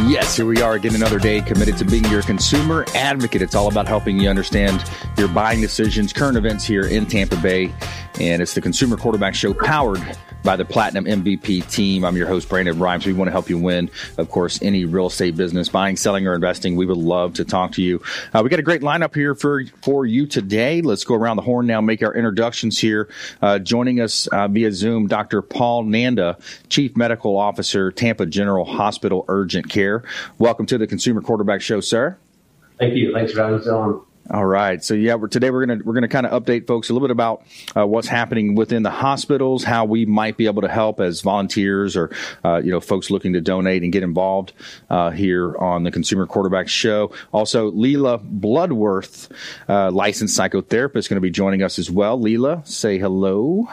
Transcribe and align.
Yes, 0.00 0.36
here 0.36 0.46
we 0.46 0.60
are 0.60 0.74
again 0.74 0.94
another 0.94 1.18
day 1.18 1.40
committed 1.40 1.76
to 1.78 1.84
being 1.84 2.04
your 2.06 2.22
consumer 2.22 2.84
advocate. 2.94 3.40
It's 3.40 3.54
all 3.54 3.68
about 3.68 3.86
helping 3.86 4.18
you 4.18 4.28
understand 4.28 4.84
your 5.16 5.28
buying 5.28 5.60
decisions, 5.60 6.12
current 6.12 6.36
events 6.36 6.64
here 6.64 6.86
in 6.86 7.06
Tampa 7.06 7.36
Bay. 7.36 7.72
And 8.20 8.42
it's 8.42 8.54
the 8.54 8.60
Consumer 8.60 8.96
Quarterback 8.96 9.34
Show 9.34 9.54
powered 9.54 10.02
by 10.42 10.56
the 10.56 10.64
Platinum 10.64 11.04
MVP 11.04 11.70
team. 11.70 12.04
I'm 12.04 12.16
your 12.16 12.26
host, 12.26 12.48
Brandon 12.48 12.78
Rhymes. 12.78 13.06
We 13.06 13.12
want 13.12 13.28
to 13.28 13.32
help 13.32 13.48
you 13.48 13.58
win, 13.58 13.90
of 14.18 14.30
course, 14.30 14.60
any 14.62 14.84
real 14.84 15.06
estate 15.06 15.36
business, 15.36 15.68
buying, 15.68 15.96
selling, 15.96 16.26
or 16.26 16.34
investing. 16.34 16.76
We 16.76 16.86
would 16.86 16.96
love 16.96 17.34
to 17.34 17.44
talk 17.44 17.72
to 17.72 17.82
you. 17.82 18.02
Uh, 18.34 18.40
we 18.42 18.50
got 18.50 18.58
a 18.58 18.62
great 18.62 18.82
lineup 18.82 19.14
here 19.14 19.34
for, 19.34 19.64
for 19.82 20.06
you 20.06 20.26
today. 20.26 20.82
Let's 20.82 21.04
go 21.04 21.14
around 21.14 21.36
the 21.36 21.42
horn 21.42 21.66
now, 21.66 21.80
make 21.80 22.02
our 22.02 22.14
introductions 22.14 22.78
here. 22.78 23.08
Uh, 23.40 23.58
joining 23.58 24.00
us 24.00 24.26
uh, 24.28 24.48
via 24.48 24.72
Zoom, 24.72 25.06
Dr. 25.06 25.42
Paul 25.42 25.84
Nanda, 25.84 26.38
Chief 26.68 26.96
Medical 26.96 27.36
Officer, 27.36 27.92
Tampa 27.92 28.26
General 28.26 28.64
Hospital 28.64 29.24
Urgent 29.28 29.68
Care. 29.68 30.02
Welcome 30.38 30.66
to 30.66 30.78
the 30.78 30.86
Consumer 30.86 31.20
Quarterback 31.20 31.60
Show, 31.62 31.80
sir. 31.80 32.16
Thank 32.78 32.94
you. 32.94 33.12
Thanks 33.12 33.32
for 33.32 33.42
having 33.42 33.60
us 33.60 33.66
on. 33.66 34.02
All 34.30 34.46
right. 34.46 34.82
So 34.82 34.94
yeah, 34.94 35.16
we're, 35.16 35.28
today 35.28 35.50
we're 35.50 35.66
gonna 35.66 35.80
we're 35.84 35.94
gonna 35.94 36.08
kind 36.08 36.26
of 36.26 36.42
update 36.42 36.66
folks 36.66 36.90
a 36.90 36.92
little 36.92 37.06
bit 37.06 37.12
about 37.12 37.44
uh, 37.76 37.86
what's 37.86 38.06
happening 38.06 38.54
within 38.54 38.82
the 38.82 38.90
hospitals, 38.90 39.64
how 39.64 39.84
we 39.84 40.06
might 40.06 40.36
be 40.36 40.46
able 40.46 40.62
to 40.62 40.68
help 40.68 41.00
as 41.00 41.20
volunteers 41.22 41.96
or 41.96 42.10
uh, 42.44 42.60
you 42.62 42.70
know 42.70 42.80
folks 42.80 43.10
looking 43.10 43.32
to 43.32 43.40
donate 43.40 43.82
and 43.82 43.92
get 43.92 44.02
involved 44.02 44.52
uh, 44.90 45.10
here 45.10 45.56
on 45.56 45.82
the 45.82 45.90
Consumer 45.90 46.26
Quarterback 46.26 46.68
Show. 46.68 47.12
Also, 47.32 47.72
Lela 47.72 48.18
Bloodsworth, 48.18 49.30
uh, 49.68 49.90
licensed 49.90 50.38
psychotherapist, 50.38 51.08
going 51.08 51.16
to 51.16 51.20
be 51.20 51.30
joining 51.30 51.62
us 51.62 51.78
as 51.78 51.90
well. 51.90 52.18
Lela, 52.18 52.62
say 52.64 52.98
hello. 52.98 53.68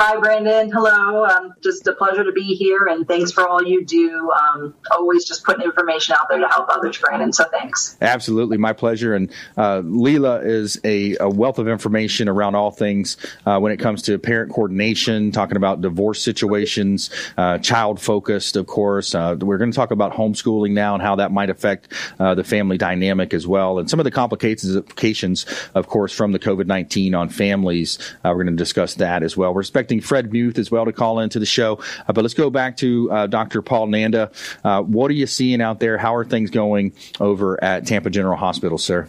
Hi, 0.00 0.16
Brandon. 0.16 0.70
Hello. 0.70 1.24
Um, 1.24 1.54
just 1.60 1.84
a 1.88 1.92
pleasure 1.92 2.22
to 2.22 2.30
be 2.30 2.54
here, 2.54 2.86
and 2.86 3.04
thanks 3.08 3.32
for 3.32 3.48
all 3.48 3.60
you 3.60 3.84
do. 3.84 4.30
Um, 4.30 4.72
always 4.92 5.24
just 5.24 5.42
putting 5.42 5.64
information 5.64 6.14
out 6.14 6.28
there 6.28 6.38
to 6.38 6.46
help 6.46 6.68
others, 6.68 6.96
Brandon. 6.98 7.32
So 7.32 7.46
thanks. 7.50 7.96
Absolutely, 8.00 8.58
my 8.58 8.72
pleasure. 8.72 9.16
And 9.16 9.28
uh, 9.56 9.80
Lela 9.80 10.38
is 10.42 10.80
a, 10.84 11.16
a, 11.16 11.28
wealth 11.28 11.58
of 11.58 11.66
information 11.66 12.28
around 12.28 12.54
all 12.54 12.70
things 12.70 13.16
uh, 13.44 13.58
when 13.58 13.72
it 13.72 13.78
comes 13.78 14.02
to 14.02 14.16
parent 14.20 14.52
coordination, 14.52 15.32
talking 15.32 15.56
about 15.56 15.80
divorce 15.80 16.22
situations, 16.22 17.10
uh, 17.36 17.58
child 17.58 18.00
focused, 18.00 18.54
of 18.54 18.68
course. 18.68 19.16
Uh, 19.16 19.36
we're 19.40 19.58
going 19.58 19.72
to 19.72 19.76
talk 19.76 19.90
about 19.90 20.12
homeschooling 20.12 20.70
now 20.70 20.94
and 20.94 21.02
how 21.02 21.16
that 21.16 21.32
might 21.32 21.50
affect 21.50 21.92
uh, 22.20 22.36
the 22.36 22.44
family 22.44 22.78
dynamic 22.78 23.34
as 23.34 23.48
well, 23.48 23.80
and 23.80 23.90
some 23.90 23.98
of 23.98 24.04
the 24.04 24.12
complications, 24.12 25.44
of 25.74 25.88
course, 25.88 26.12
from 26.12 26.30
the 26.30 26.38
COVID 26.38 26.66
19 26.66 27.16
on 27.16 27.28
families. 27.28 27.98
Uh, 28.24 28.28
we're 28.28 28.44
going 28.44 28.46
to 28.46 28.52
discuss 28.52 28.94
that 28.94 29.24
as 29.24 29.36
well. 29.36 29.58
Expecting 29.58 29.87
expecting 29.88 30.00
Fred 30.02 30.32
Muth 30.32 30.58
as 30.58 30.70
well 30.70 30.84
to 30.84 30.92
call 30.92 31.18
into 31.20 31.38
the 31.38 31.46
show. 31.46 31.80
Uh, 32.06 32.12
but 32.12 32.22
let's 32.22 32.34
go 32.34 32.50
back 32.50 32.76
to 32.78 33.10
uh, 33.10 33.26
Dr. 33.26 33.62
Paul 33.62 33.86
Nanda. 33.86 34.30
Uh, 34.62 34.82
what 34.82 35.10
are 35.10 35.14
you 35.14 35.26
seeing 35.26 35.62
out 35.62 35.80
there? 35.80 35.96
How 35.96 36.14
are 36.14 36.24
things 36.24 36.50
going 36.50 36.92
over 37.20 37.62
at 37.64 37.86
Tampa 37.86 38.10
General 38.10 38.36
Hospital, 38.36 38.76
sir? 38.76 39.08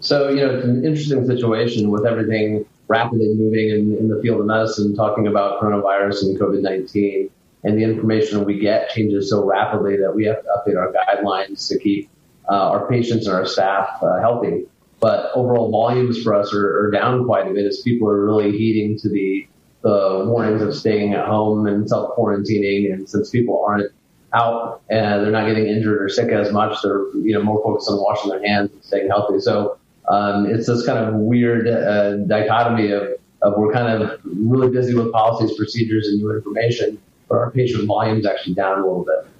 So, 0.00 0.28
you 0.28 0.36
know, 0.36 0.56
it's 0.56 0.64
an 0.66 0.84
interesting 0.84 1.26
situation 1.26 1.90
with 1.90 2.04
everything 2.04 2.66
rapidly 2.88 3.32
moving 3.34 3.70
in, 3.70 3.96
in 3.96 4.08
the 4.08 4.20
field 4.20 4.40
of 4.40 4.46
medicine, 4.46 4.94
talking 4.94 5.26
about 5.26 5.60
coronavirus 5.62 6.24
and 6.24 6.38
COVID 6.38 6.60
19. 6.60 7.30
And 7.62 7.78
the 7.78 7.82
information 7.82 8.44
we 8.44 8.58
get 8.58 8.90
changes 8.90 9.30
so 9.30 9.42
rapidly 9.42 9.96
that 9.96 10.14
we 10.14 10.26
have 10.26 10.42
to 10.42 10.48
update 10.48 10.76
our 10.76 10.92
guidelines 10.92 11.66
to 11.68 11.78
keep 11.78 12.10
uh, 12.50 12.68
our 12.72 12.86
patients 12.88 13.26
and 13.26 13.34
our 13.34 13.46
staff 13.46 13.88
uh, 14.02 14.20
healthy. 14.20 14.66
But 15.00 15.30
overall 15.34 15.70
volumes 15.70 16.22
for 16.22 16.34
us 16.34 16.52
are, 16.52 16.86
are, 16.86 16.90
down 16.90 17.24
quite 17.24 17.50
a 17.50 17.54
bit 17.54 17.64
as 17.64 17.80
people 17.80 18.08
are 18.08 18.24
really 18.24 18.52
heeding 18.52 18.98
to 18.98 19.08
the 19.08 19.46
the 19.84 20.24
warnings 20.26 20.62
of 20.62 20.74
staying 20.74 21.12
at 21.12 21.26
home 21.26 21.66
and 21.66 21.88
self 21.88 22.16
quarantining. 22.16 22.92
And 22.92 23.08
since 23.08 23.30
people 23.30 23.62
aren't 23.64 23.92
out 24.32 24.82
and 24.90 25.22
they're 25.22 25.30
not 25.30 25.46
getting 25.46 25.66
injured 25.66 26.02
or 26.02 26.08
sick 26.08 26.30
as 26.30 26.50
much, 26.50 26.76
they're 26.82 27.06
you 27.14 27.34
know 27.34 27.42
more 27.42 27.62
focused 27.62 27.88
on 27.88 27.98
washing 27.98 28.30
their 28.30 28.44
hands 28.44 28.72
and 28.72 28.82
staying 28.82 29.08
healthy. 29.08 29.38
So 29.38 29.78
um, 30.08 30.46
it's 30.46 30.66
this 30.66 30.84
kind 30.84 30.98
of 30.98 31.14
weird 31.14 31.68
uh, 31.68 32.16
dichotomy 32.26 32.90
of, 32.90 33.08
of 33.42 33.54
we're 33.58 33.72
kind 33.72 34.02
of 34.02 34.20
really 34.24 34.70
busy 34.70 34.94
with 34.94 35.12
policies, 35.12 35.56
procedures, 35.56 36.08
and 36.08 36.18
new 36.18 36.34
information, 36.34 36.98
but 37.28 37.36
our 37.36 37.50
patient 37.50 37.86
volume's 37.86 38.26
actually 38.26 38.54
down 38.54 38.78
a 38.78 38.82
little 38.82 39.04
bit. 39.04 39.30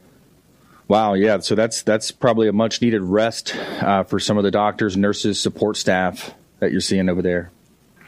Wow, 0.88 1.14
yeah. 1.14 1.38
So 1.38 1.54
that's 1.54 1.82
that's 1.82 2.10
probably 2.10 2.48
a 2.48 2.52
much 2.52 2.82
needed 2.82 3.00
rest 3.00 3.56
uh, 3.80 4.04
for 4.04 4.20
some 4.20 4.36
of 4.36 4.44
the 4.44 4.50
doctors, 4.50 4.94
nurses, 4.94 5.40
support 5.40 5.78
staff 5.78 6.34
that 6.60 6.70
you're 6.70 6.82
seeing 6.82 7.08
over 7.08 7.22
there. 7.22 7.50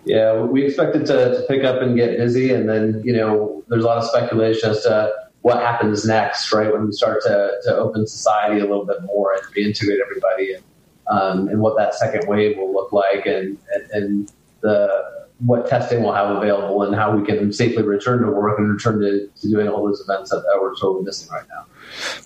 Yeah, 0.06 0.40
we 0.40 0.64
expect 0.64 0.94
it 0.94 1.04
to, 1.06 1.36
to 1.36 1.44
pick 1.48 1.64
up 1.64 1.82
and 1.82 1.96
get 1.96 2.16
busy, 2.16 2.52
and 2.52 2.68
then 2.68 3.02
you 3.04 3.12
know 3.12 3.64
there's 3.68 3.82
a 3.82 3.86
lot 3.86 3.98
of 3.98 4.04
speculation 4.04 4.70
as 4.70 4.82
to 4.84 5.12
what 5.42 5.58
happens 5.58 6.04
next, 6.04 6.52
right? 6.52 6.72
When 6.72 6.86
we 6.86 6.92
start 6.92 7.22
to, 7.22 7.50
to 7.64 7.76
open 7.76 8.06
society 8.06 8.60
a 8.60 8.64
little 8.64 8.84
bit 8.84 9.02
more 9.02 9.34
and 9.34 9.42
reintegrate 9.54 9.98
everybody, 10.00 10.54
and 10.54 10.64
um, 11.08 11.48
and 11.48 11.60
what 11.60 11.76
that 11.76 11.94
second 11.94 12.28
wave 12.28 12.56
will 12.56 12.72
look 12.72 12.92
like, 12.92 13.26
and, 13.26 13.58
and, 13.74 13.90
and 13.90 14.32
the 14.60 15.15
what 15.40 15.68
testing 15.68 16.02
we'll 16.02 16.14
have 16.14 16.34
available, 16.34 16.82
and 16.82 16.94
how 16.94 17.14
we 17.14 17.24
can 17.24 17.52
safely 17.52 17.82
return 17.82 18.22
to 18.22 18.30
work 18.30 18.58
and 18.58 18.72
return 18.72 19.00
to, 19.00 19.28
to 19.40 19.48
doing 19.48 19.68
all 19.68 19.84
those 19.86 20.00
events 20.00 20.30
that, 20.30 20.36
that 20.36 20.58
we're 20.60 20.74
totally 20.76 21.04
missing 21.04 21.30
right 21.30 21.46
now. 21.48 21.66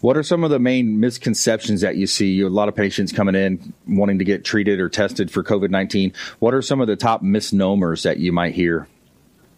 What 0.00 0.16
are 0.16 0.22
some 0.22 0.44
of 0.44 0.50
the 0.50 0.60
main 0.60 1.00
misconceptions 1.00 1.80
that 1.80 1.96
you 1.96 2.06
see? 2.06 2.28
You 2.28 2.44
have 2.44 2.52
a 2.52 2.54
lot 2.54 2.68
of 2.68 2.76
patients 2.76 3.10
coming 3.10 3.34
in 3.34 3.72
wanting 3.88 4.18
to 4.20 4.24
get 4.24 4.44
treated 4.44 4.78
or 4.78 4.88
tested 4.88 5.30
for 5.30 5.42
COVID 5.42 5.70
19. 5.70 6.12
What 6.38 6.54
are 6.54 6.62
some 6.62 6.80
of 6.80 6.86
the 6.86 6.96
top 6.96 7.22
misnomers 7.22 8.04
that 8.04 8.18
you 8.18 8.32
might 8.32 8.54
hear? 8.54 8.86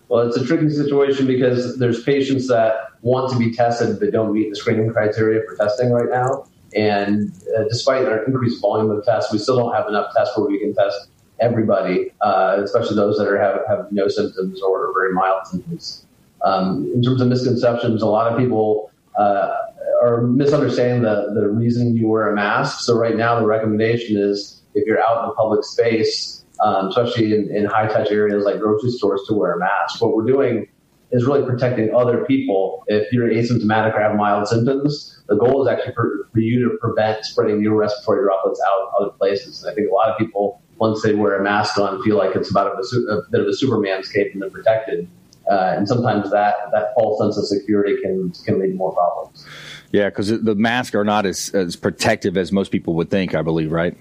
Well, 0.08 0.26
it's 0.26 0.36
a 0.36 0.46
tricky 0.46 0.70
situation 0.70 1.26
because 1.26 1.78
there's 1.78 2.02
patients 2.02 2.48
that 2.48 2.74
want 3.02 3.32
to 3.32 3.38
be 3.38 3.52
tested 3.54 3.98
but 4.00 4.12
don't 4.12 4.32
meet 4.32 4.50
the 4.50 4.56
screening 4.56 4.90
criteria 4.90 5.42
for 5.46 5.56
testing 5.56 5.90
right 5.90 6.10
now. 6.10 6.46
And 6.74 7.32
uh, 7.56 7.64
despite 7.64 8.06
our 8.06 8.24
increased 8.24 8.60
volume 8.60 8.90
of 8.90 9.04
tests, 9.04 9.32
we 9.32 9.38
still 9.38 9.56
don't 9.56 9.74
have 9.74 9.88
enough 9.88 10.12
tests 10.16 10.36
where 10.36 10.46
we 10.46 10.58
can 10.58 10.74
test 10.74 11.08
everybody, 11.42 12.12
uh, 12.20 12.60
especially 12.62 12.96
those 12.96 13.18
that 13.18 13.28
are, 13.28 13.38
have, 13.38 13.58
have 13.68 13.82
no 13.90 14.08
symptoms 14.08 14.62
or 14.62 14.92
very 14.94 15.12
mild 15.12 15.46
symptoms. 15.46 16.06
Um, 16.44 16.90
in 16.94 17.02
terms 17.02 17.20
of 17.20 17.28
misconceptions, 17.28 18.02
a 18.02 18.06
lot 18.06 18.32
of 18.32 18.38
people 18.38 18.90
uh, 19.18 19.54
are 20.02 20.22
misunderstanding 20.22 21.02
the, 21.02 21.32
the 21.34 21.48
reason 21.48 21.96
you 21.96 22.08
wear 22.08 22.30
a 22.30 22.34
mask. 22.34 22.80
So 22.80 22.96
right 22.96 23.16
now, 23.16 23.38
the 23.38 23.46
recommendation 23.46 24.16
is 24.16 24.62
if 24.74 24.86
you're 24.86 25.02
out 25.02 25.24
in 25.24 25.30
a 25.30 25.34
public 25.34 25.64
space, 25.64 26.44
um, 26.64 26.88
especially 26.88 27.34
in, 27.34 27.54
in 27.54 27.64
high 27.66 27.88
touch 27.88 28.10
areas 28.10 28.44
like 28.44 28.58
grocery 28.60 28.90
stores, 28.90 29.20
to 29.28 29.34
wear 29.34 29.52
a 29.52 29.58
mask. 29.58 30.00
What 30.00 30.16
we're 30.16 30.26
doing 30.26 30.68
is 31.10 31.26
really 31.26 31.44
protecting 31.44 31.94
other 31.94 32.24
people. 32.24 32.84
If 32.86 33.12
you're 33.12 33.28
asymptomatic 33.28 33.94
or 33.94 34.00
have 34.00 34.16
mild 34.16 34.48
symptoms, 34.48 35.22
the 35.28 35.36
goal 35.36 35.62
is 35.62 35.68
actually 35.72 35.94
for, 35.94 36.28
for 36.32 36.40
you 36.40 36.68
to 36.68 36.76
prevent 36.78 37.24
spreading 37.24 37.60
your 37.60 37.76
respiratory 37.76 38.24
droplets 38.24 38.60
out 38.66 38.80
in 38.80 38.88
other 39.00 39.12
places. 39.12 39.62
And 39.62 39.70
I 39.70 39.74
think 39.74 39.90
a 39.90 39.94
lot 39.94 40.08
of 40.08 40.18
people, 40.18 40.61
once 40.78 41.02
they 41.02 41.14
wear 41.14 41.36
a 41.36 41.42
mask 41.42 41.78
on, 41.78 42.02
feel 42.02 42.16
like 42.16 42.34
it's 42.34 42.50
about 42.50 42.66
a, 42.66 42.96
a 43.12 43.22
bit 43.30 43.40
of 43.40 43.46
a 43.46 43.54
Superman's 43.54 44.08
cape 44.08 44.32
and 44.32 44.42
they're 44.42 44.50
protected. 44.50 45.08
Uh, 45.50 45.74
and 45.76 45.88
sometimes 45.88 46.30
that, 46.30 46.54
that 46.72 46.94
false 46.94 47.18
sense 47.20 47.36
of 47.36 47.46
security 47.46 48.00
can, 48.02 48.30
can 48.44 48.60
lead 48.60 48.68
to 48.68 48.74
more 48.74 48.92
problems. 48.92 49.46
Yeah, 49.90 50.08
because 50.08 50.28
the 50.28 50.54
masks 50.54 50.94
are 50.94 51.04
not 51.04 51.26
as, 51.26 51.50
as 51.50 51.76
protective 51.76 52.36
as 52.36 52.52
most 52.52 52.70
people 52.70 52.94
would 52.94 53.10
think, 53.10 53.34
I 53.34 53.42
believe, 53.42 53.72
right? 53.72 53.96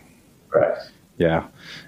Right. 0.53 0.77
Yeah. 1.17 1.47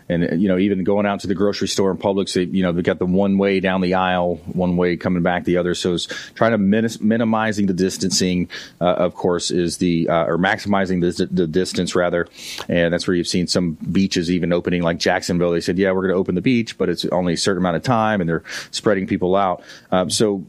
And, 0.09 0.41
you 0.41 0.47
know, 0.47 0.57
even 0.57 0.83
going 0.83 1.05
out 1.05 1.21
to 1.21 1.27
the 1.27 1.35
grocery 1.35 1.67
store 1.67 1.91
in 1.91 1.97
public 1.97 2.27
they, 2.29 2.43
you 2.43 2.63
know, 2.63 2.71
they've 2.71 2.83
got 2.83 2.99
the 2.99 3.05
one 3.05 3.37
way 3.37 3.59
down 3.59 3.81
the 3.81 3.93
aisle, 3.95 4.35
one 4.45 4.77
way 4.77 4.97
coming 4.97 5.23
back 5.23 5.45
the 5.45 5.57
other. 5.57 5.75
So 5.75 5.93
it's 5.93 6.07
trying 6.33 6.51
to 6.51 6.57
min- 6.57 6.89
minimizing 7.01 7.67
the 7.67 7.73
distancing, 7.73 8.49
uh, 8.81 8.85
of 8.85 9.15
course, 9.15 9.51
is 9.51 9.77
the, 9.77 10.09
uh, 10.09 10.25
or 10.25 10.37
maximizing 10.37 11.01
the, 11.01 11.25
the, 11.27 11.47
distance 11.47 11.95
rather. 11.95 12.27
And 12.67 12.93
that's 12.93 13.07
where 13.07 13.15
you've 13.15 13.27
seen 13.27 13.47
some 13.47 13.73
beaches 13.73 14.31
even 14.31 14.53
opening, 14.53 14.81
like 14.81 14.97
Jacksonville. 14.97 15.51
They 15.51 15.61
said, 15.61 15.77
yeah, 15.77 15.91
we're 15.91 16.01
going 16.01 16.13
to 16.13 16.19
open 16.19 16.35
the 16.35 16.41
beach, 16.41 16.77
but 16.77 16.89
it's 16.89 17.05
only 17.05 17.33
a 17.33 17.37
certain 17.37 17.61
amount 17.61 17.75
of 17.75 17.83
time 17.83 18.21
and 18.21 18.29
they're 18.29 18.43
spreading 18.71 19.07
people 19.07 19.35
out. 19.35 19.63
Um, 19.91 20.09
so 20.09 20.45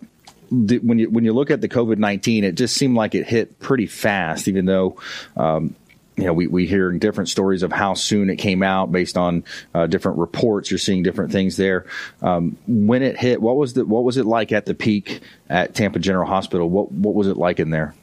the, 0.50 0.78
when 0.78 0.98
you 0.98 1.10
when 1.10 1.24
you 1.24 1.32
look 1.32 1.50
at 1.50 1.60
the 1.60 1.68
COVID 1.68 1.98
nineteen, 1.98 2.44
it 2.44 2.54
just 2.54 2.76
seemed 2.76 2.94
like 2.94 3.14
it 3.14 3.26
hit 3.26 3.58
pretty 3.58 3.86
fast, 3.86 4.48
even 4.48 4.66
though. 4.66 5.00
Um, 5.36 5.74
you 6.16 6.24
know, 6.24 6.32
we, 6.32 6.46
we 6.46 6.66
hear 6.66 6.92
different 6.92 7.28
stories 7.28 7.62
of 7.62 7.72
how 7.72 7.94
soon 7.94 8.30
it 8.30 8.36
came 8.36 8.62
out 8.62 8.92
based 8.92 9.16
on 9.16 9.44
uh, 9.74 9.86
different 9.86 10.18
reports. 10.18 10.70
You're 10.70 10.78
seeing 10.78 11.02
different 11.02 11.32
things 11.32 11.56
there. 11.56 11.86
Um, 12.22 12.56
when 12.68 13.02
it 13.02 13.18
hit, 13.18 13.42
what 13.42 13.56
was 13.56 13.74
the 13.74 13.84
what 13.84 14.04
was 14.04 14.16
it 14.16 14.24
like 14.24 14.52
at 14.52 14.66
the 14.66 14.74
peak 14.74 15.20
at 15.48 15.74
Tampa 15.74 15.98
General 15.98 16.26
Hospital? 16.26 16.70
What 16.70 16.92
what 16.92 17.14
was 17.14 17.26
it 17.26 17.36
like 17.36 17.58
in 17.58 17.70
there? 17.70 17.94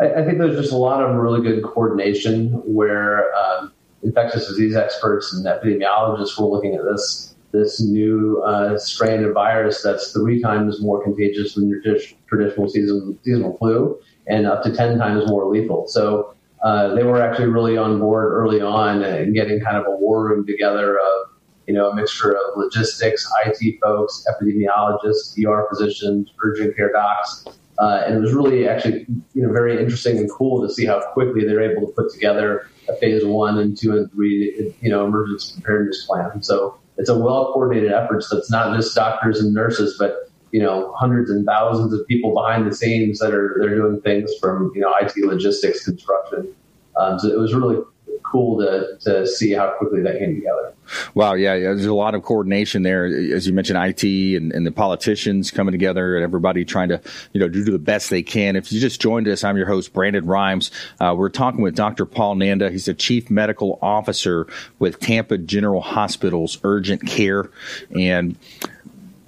I, 0.00 0.14
I, 0.14 0.24
think 0.24 0.38
there's 0.38 0.56
just 0.56 0.72
a 0.72 0.76
lot 0.76 1.02
of 1.02 1.14
really 1.16 1.42
good 1.42 1.62
coordination 1.62 2.52
where 2.66 3.34
um, 3.34 3.72
infectious 4.02 4.46
disease 4.48 4.76
experts 4.76 5.32
and 5.32 5.44
epidemiologists 5.44 6.38
were 6.38 6.46
looking 6.46 6.74
at 6.74 6.84
this 6.84 7.34
this 7.52 7.80
new 7.80 8.42
uh, 8.42 8.76
strain 8.78 9.24
of 9.24 9.32
virus 9.32 9.82
that's 9.82 10.12
three 10.12 10.40
times 10.40 10.80
more 10.80 11.02
contagious 11.02 11.54
than 11.54 11.68
your 11.68 11.80
traditional 12.26 12.68
season, 12.68 13.18
seasonal 13.24 13.56
flu 13.56 13.98
and 14.26 14.46
up 14.46 14.62
to 14.62 14.74
10 14.74 14.98
times 14.98 15.26
more 15.28 15.46
lethal. 15.46 15.86
So 15.86 16.34
uh, 16.66 16.92
they 16.96 17.04
were 17.04 17.22
actually 17.22 17.46
really 17.46 17.76
on 17.76 18.00
board 18.00 18.32
early 18.32 18.60
on 18.60 19.04
and 19.04 19.32
getting 19.32 19.60
kind 19.60 19.76
of 19.76 19.86
a 19.86 19.90
war 19.98 20.26
room 20.26 20.44
together 20.44 20.98
of, 20.98 21.30
you 21.68 21.72
know, 21.72 21.90
a 21.90 21.94
mixture 21.94 22.32
of 22.32 22.56
logistics, 22.56 23.24
IT 23.44 23.78
folks, 23.80 24.26
epidemiologists, 24.28 25.38
ER 25.38 25.68
physicians, 25.70 26.32
urgent 26.44 26.74
care 26.74 26.90
docs. 26.90 27.46
Uh, 27.78 28.02
and 28.04 28.16
it 28.16 28.18
was 28.18 28.34
really 28.34 28.66
actually, 28.68 29.06
you 29.32 29.42
know, 29.42 29.52
very 29.52 29.78
interesting 29.78 30.18
and 30.18 30.28
cool 30.28 30.60
to 30.66 30.74
see 30.74 30.84
how 30.84 31.00
quickly 31.12 31.46
they 31.46 31.52
were 31.52 31.62
able 31.62 31.86
to 31.86 31.92
put 31.92 32.12
together 32.12 32.68
a 32.88 32.96
phase 32.96 33.24
one 33.24 33.58
and 33.60 33.78
two 33.78 33.96
and 33.96 34.10
three, 34.10 34.74
you 34.80 34.90
know, 34.90 35.06
emergency 35.06 35.54
preparedness 35.54 36.04
plan. 36.04 36.42
So 36.42 36.76
it's 36.96 37.08
a 37.08 37.16
well 37.16 37.52
coordinated 37.52 37.92
effort 37.92 38.24
that's 38.28 38.50
not 38.50 38.74
just 38.74 38.92
doctors 38.92 39.38
and 39.38 39.54
nurses, 39.54 39.96
but 40.00 40.32
you 40.56 40.62
know 40.62 40.90
hundreds 40.94 41.28
and 41.28 41.44
thousands 41.44 41.92
of 41.92 42.06
people 42.06 42.32
behind 42.32 42.66
the 42.66 42.74
scenes 42.74 43.18
that 43.18 43.34
are 43.34 43.58
they're 43.60 43.74
doing 43.74 44.00
things 44.00 44.32
from 44.40 44.72
you 44.74 44.80
know 44.80 44.90
IT 44.98 45.12
logistics 45.18 45.84
construction. 45.84 46.50
Um, 46.96 47.18
so 47.18 47.28
it 47.28 47.38
was 47.38 47.52
really 47.52 47.76
cool 48.22 48.58
to 48.58 48.96
to 49.00 49.26
see 49.26 49.52
how 49.52 49.74
quickly 49.76 50.00
that 50.00 50.18
came 50.18 50.34
together. 50.34 50.72
Wow, 51.12 51.34
yeah, 51.34 51.58
there's 51.58 51.84
a 51.84 51.92
lot 51.92 52.14
of 52.14 52.22
coordination 52.22 52.84
there, 52.84 53.04
as 53.04 53.46
you 53.46 53.52
mentioned, 53.52 53.78
IT 53.78 54.02
and, 54.34 54.50
and, 54.50 54.66
the 54.66 54.72
politicians 54.72 55.50
coming 55.50 55.72
together 55.72 56.16
and 56.16 56.24
everybody 56.24 56.64
trying 56.64 56.88
to 56.88 57.02
you 57.34 57.40
know 57.40 57.48
do 57.48 57.62
the 57.62 57.78
best 57.78 58.08
they 58.08 58.22
can. 58.22 58.56
If 58.56 58.72
you 58.72 58.80
just 58.80 58.98
joined 58.98 59.28
us, 59.28 59.44
I'm 59.44 59.58
your 59.58 59.66
host 59.66 59.92
Brandon 59.92 60.24
Rhymes. 60.24 60.70
Uh, 60.98 61.14
we're 61.18 61.28
talking 61.28 61.60
with 61.60 61.74
Dr. 61.74 62.06
Paul 62.06 62.36
Nanda. 62.36 62.70
He's 62.70 62.86
the 62.86 62.94
chief 62.94 63.30
medical 63.30 63.78
officer 63.82 64.46
with 64.78 65.00
Tampa 65.00 65.36
General 65.36 65.82
Hospital's 65.82 66.58
Urgent 66.64 67.06
Care, 67.06 67.50
and 67.94 68.38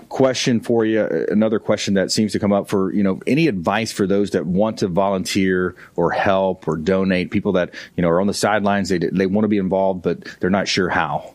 question 0.08 0.60
for 0.60 0.84
you 0.84 1.05
another 1.31 1.58
question 1.58 1.94
that 1.94 2.10
seems 2.10 2.32
to 2.32 2.38
come 2.38 2.52
up 2.52 2.69
for 2.69 2.93
you 2.94 3.02
know 3.02 3.20
any 3.26 3.46
advice 3.46 3.93
for 3.93 4.06
those 4.06 4.31
that 4.31 4.46
want 4.46 4.78
to 4.78 4.88
volunteer 4.88 5.75
or 5.96 6.10
help 6.10 6.66
or 6.66 6.76
donate 6.76 7.31
people 7.31 7.52
that 7.52 7.75
you 7.96 8.02
know 8.02 8.08
are 8.08 8.20
on 8.20 8.26
the 8.26 8.34
sidelines 8.34 8.88
they 8.88 8.99
they 8.99 9.26
want 9.26 9.44
to 9.44 9.49
be 9.49 9.58
involved 9.58 10.02
but 10.02 10.25
they're 10.40 10.50
not 10.50 10.66
sure 10.69 10.88
how? 10.88 11.34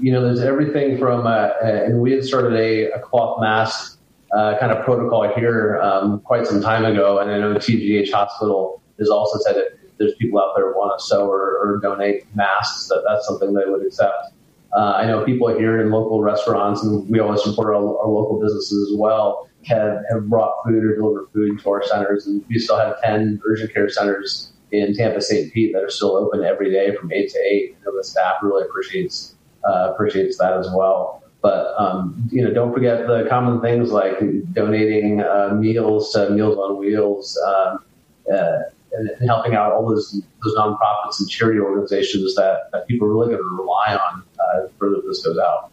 You 0.00 0.12
know 0.12 0.22
there's 0.22 0.40
everything 0.40 0.98
from 0.98 1.26
uh, 1.26 1.50
and 1.62 2.00
we 2.00 2.12
had 2.12 2.24
started 2.24 2.54
a, 2.54 2.90
a 2.92 3.00
cloth 3.00 3.40
mask 3.40 3.98
uh, 4.34 4.58
kind 4.58 4.72
of 4.72 4.84
protocol 4.84 5.32
here 5.34 5.80
um, 5.82 6.20
quite 6.20 6.46
some 6.46 6.62
time 6.62 6.84
ago 6.84 7.18
and 7.18 7.30
i 7.30 7.38
know 7.38 7.54
tgh 7.54 8.10
hospital 8.10 8.80
has 8.98 9.10
also 9.10 9.38
said 9.40 9.56
that 9.56 9.78
there's 9.98 10.14
people 10.14 10.40
out 10.40 10.54
there 10.56 10.72
who 10.72 10.78
want 10.78 10.98
to 10.98 11.04
sew 11.04 11.26
or, 11.26 11.58
or 11.58 11.78
donate 11.82 12.24
masks 12.34 12.88
that 12.88 13.02
that's 13.06 13.26
something 13.26 13.52
they 13.52 13.66
would 13.66 13.84
accept 13.86 14.32
uh, 14.74 14.94
I 14.96 15.06
know 15.06 15.24
people 15.24 15.48
here 15.48 15.80
in 15.80 15.90
local 15.90 16.22
restaurants, 16.22 16.82
and 16.82 17.08
we 17.08 17.20
always 17.20 17.42
support 17.42 17.68
our, 17.68 17.98
our, 17.98 18.08
local 18.08 18.40
businesses 18.40 18.90
as 18.90 18.98
well, 18.98 19.48
have, 19.66 19.98
have 20.10 20.28
brought 20.30 20.54
food 20.64 20.82
or 20.82 20.96
delivered 20.96 21.28
food 21.34 21.60
to 21.60 21.70
our 21.70 21.82
centers. 21.86 22.26
And 22.26 22.42
we 22.48 22.58
still 22.58 22.78
have 22.78 23.00
10 23.02 23.42
urgent 23.44 23.74
care 23.74 23.90
centers 23.90 24.52
in 24.70 24.94
Tampa, 24.94 25.20
St. 25.20 25.52
Pete 25.52 25.74
that 25.74 25.82
are 25.82 25.90
still 25.90 26.16
open 26.16 26.42
every 26.42 26.70
day 26.70 26.94
from 26.96 27.12
8 27.12 27.28
to 27.28 27.38
8. 27.38 27.62
You 27.62 27.76
know, 27.84 27.96
the 27.96 28.04
staff 28.04 28.36
really 28.42 28.64
appreciates, 28.64 29.34
uh, 29.68 29.92
appreciates 29.92 30.38
that 30.38 30.56
as 30.56 30.68
well. 30.74 31.22
But, 31.42 31.74
um, 31.78 32.28
you 32.30 32.42
know, 32.42 32.54
don't 32.54 32.72
forget 32.72 33.06
the 33.06 33.26
common 33.28 33.60
things 33.60 33.90
like 33.90 34.18
donating 34.52 35.22
uh, 35.22 35.54
meals 35.54 36.12
to 36.12 36.30
Meals 36.30 36.56
on 36.56 36.78
Wheels, 36.78 37.38
um, 37.46 37.84
uh, 38.32 38.58
and, 38.92 39.08
and, 39.08 39.28
helping 39.28 39.54
out 39.54 39.72
all 39.72 39.88
those 39.88 40.22
those 40.44 40.54
nonprofits 40.54 41.18
and 41.18 41.28
charity 41.28 41.58
organizations 41.58 42.34
that, 42.36 42.68
that 42.72 42.86
people 42.86 43.08
are 43.08 43.10
really 43.10 43.28
going 43.28 43.38
to 43.38 43.56
rely 43.56 43.96
on 43.96 44.22
uh, 44.54 44.68
further 44.78 45.00
this 45.06 45.24
goes 45.24 45.38
out. 45.38 45.70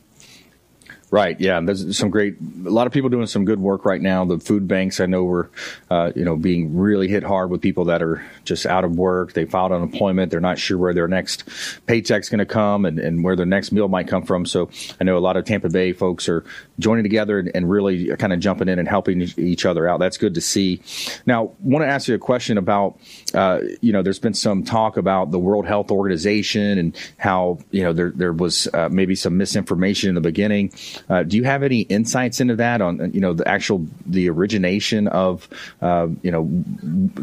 Right. 1.11 1.41
Yeah. 1.41 1.59
There's 1.61 1.97
some 1.97 2.11
great, 2.11 2.35
a 2.39 2.69
lot 2.69 2.85
of 2.85 2.93
people 2.93 3.09
doing 3.09 3.25
some 3.25 3.43
good 3.43 3.59
work 3.59 3.83
right 3.83 3.99
now. 3.99 4.25
The 4.25 4.39
food 4.39 4.67
banks, 4.67 4.99
I 4.99 5.07
know, 5.07 5.23
were, 5.23 5.49
uh, 5.89 6.11
you 6.15 6.23
know, 6.23 6.35
being 6.35 6.77
really 6.77 7.07
hit 7.07 7.23
hard 7.23 7.49
with 7.49 7.61
people 7.61 7.85
that 7.85 8.03
are 8.03 8.23
just 8.43 8.67
out 8.67 8.83
of 8.83 8.95
work. 8.95 9.33
They 9.33 9.45
filed 9.45 9.71
unemployment. 9.71 10.29
They're 10.29 10.39
not 10.39 10.59
sure 10.59 10.77
where 10.77 10.93
their 10.93 11.07
next 11.07 11.49
paycheck's 11.87 12.29
going 12.29 12.39
to 12.39 12.45
come 12.45 12.85
and, 12.85 12.99
and 12.99 13.23
where 13.23 13.35
their 13.35 13.47
next 13.47 13.71
meal 13.71 13.87
might 13.87 14.07
come 14.07 14.23
from. 14.23 14.45
So 14.45 14.69
I 15.01 15.03
know 15.03 15.17
a 15.17 15.19
lot 15.19 15.35
of 15.35 15.45
Tampa 15.45 15.69
Bay 15.69 15.93
folks 15.93 16.29
are 16.29 16.45
joining 16.79 17.03
together 17.03 17.39
and, 17.39 17.51
and 17.53 17.69
really 17.69 18.15
kind 18.17 18.33
of 18.33 18.39
jumping 18.39 18.67
in 18.67 18.79
and 18.79 18.87
helping 18.87 19.21
each 19.37 19.65
other 19.65 19.87
out. 19.87 19.99
That's 19.99 20.17
good 20.17 20.33
to 20.35 20.41
see. 20.41 20.81
Now, 21.25 21.51
want 21.59 21.83
to 21.83 21.87
ask 21.87 22.07
you 22.07 22.15
a 22.15 22.19
question 22.19 22.57
about, 22.57 22.99
uh, 23.33 23.59
you 23.81 23.93
know, 23.93 24.01
there's 24.01 24.19
been 24.19 24.33
some 24.33 24.63
talk 24.63 24.97
about 24.97 25.31
the 25.31 25.39
World 25.39 25.67
Health 25.67 25.91
Organization 25.91 26.77
and 26.77 26.97
how, 27.17 27.59
you 27.71 27.83
know, 27.83 27.93
there, 27.93 28.11
there 28.11 28.33
was 28.33 28.67
uh, 28.73 28.89
maybe 28.89 29.15
some 29.15 29.37
misinformation 29.37 30.09
in 30.09 30.15
the 30.15 30.21
beginning. 30.21 30.71
Uh, 31.09 31.23
do 31.23 31.37
you 31.37 31.43
have 31.43 31.63
any 31.63 31.81
insights 31.81 32.39
into 32.39 32.55
that 32.55 32.81
on 32.81 33.11
you 33.13 33.21
know 33.21 33.33
the 33.33 33.47
actual 33.47 33.85
the 34.05 34.29
origination 34.29 35.07
of 35.07 35.47
uh, 35.81 36.07
you 36.21 36.31
know 36.31 36.45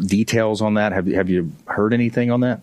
details 0.05 0.61
on 0.61 0.75
that? 0.75 0.91
Have 0.91 1.07
have 1.07 1.29
you 1.29 1.51
heard 1.65 1.93
anything 1.93 2.31
on 2.31 2.41
that? 2.41 2.61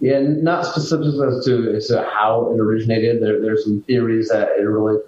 Yeah, 0.00 0.20
not 0.20 0.64
specific 0.64 1.06
as 1.08 1.44
to, 1.46 1.74
as 1.74 1.88
to 1.88 2.04
how 2.04 2.52
it 2.52 2.60
originated. 2.60 3.20
There, 3.20 3.40
there's 3.40 3.64
some 3.64 3.82
theories 3.82 4.28
that 4.28 4.50
it 4.56 4.62
really 4.62 5.00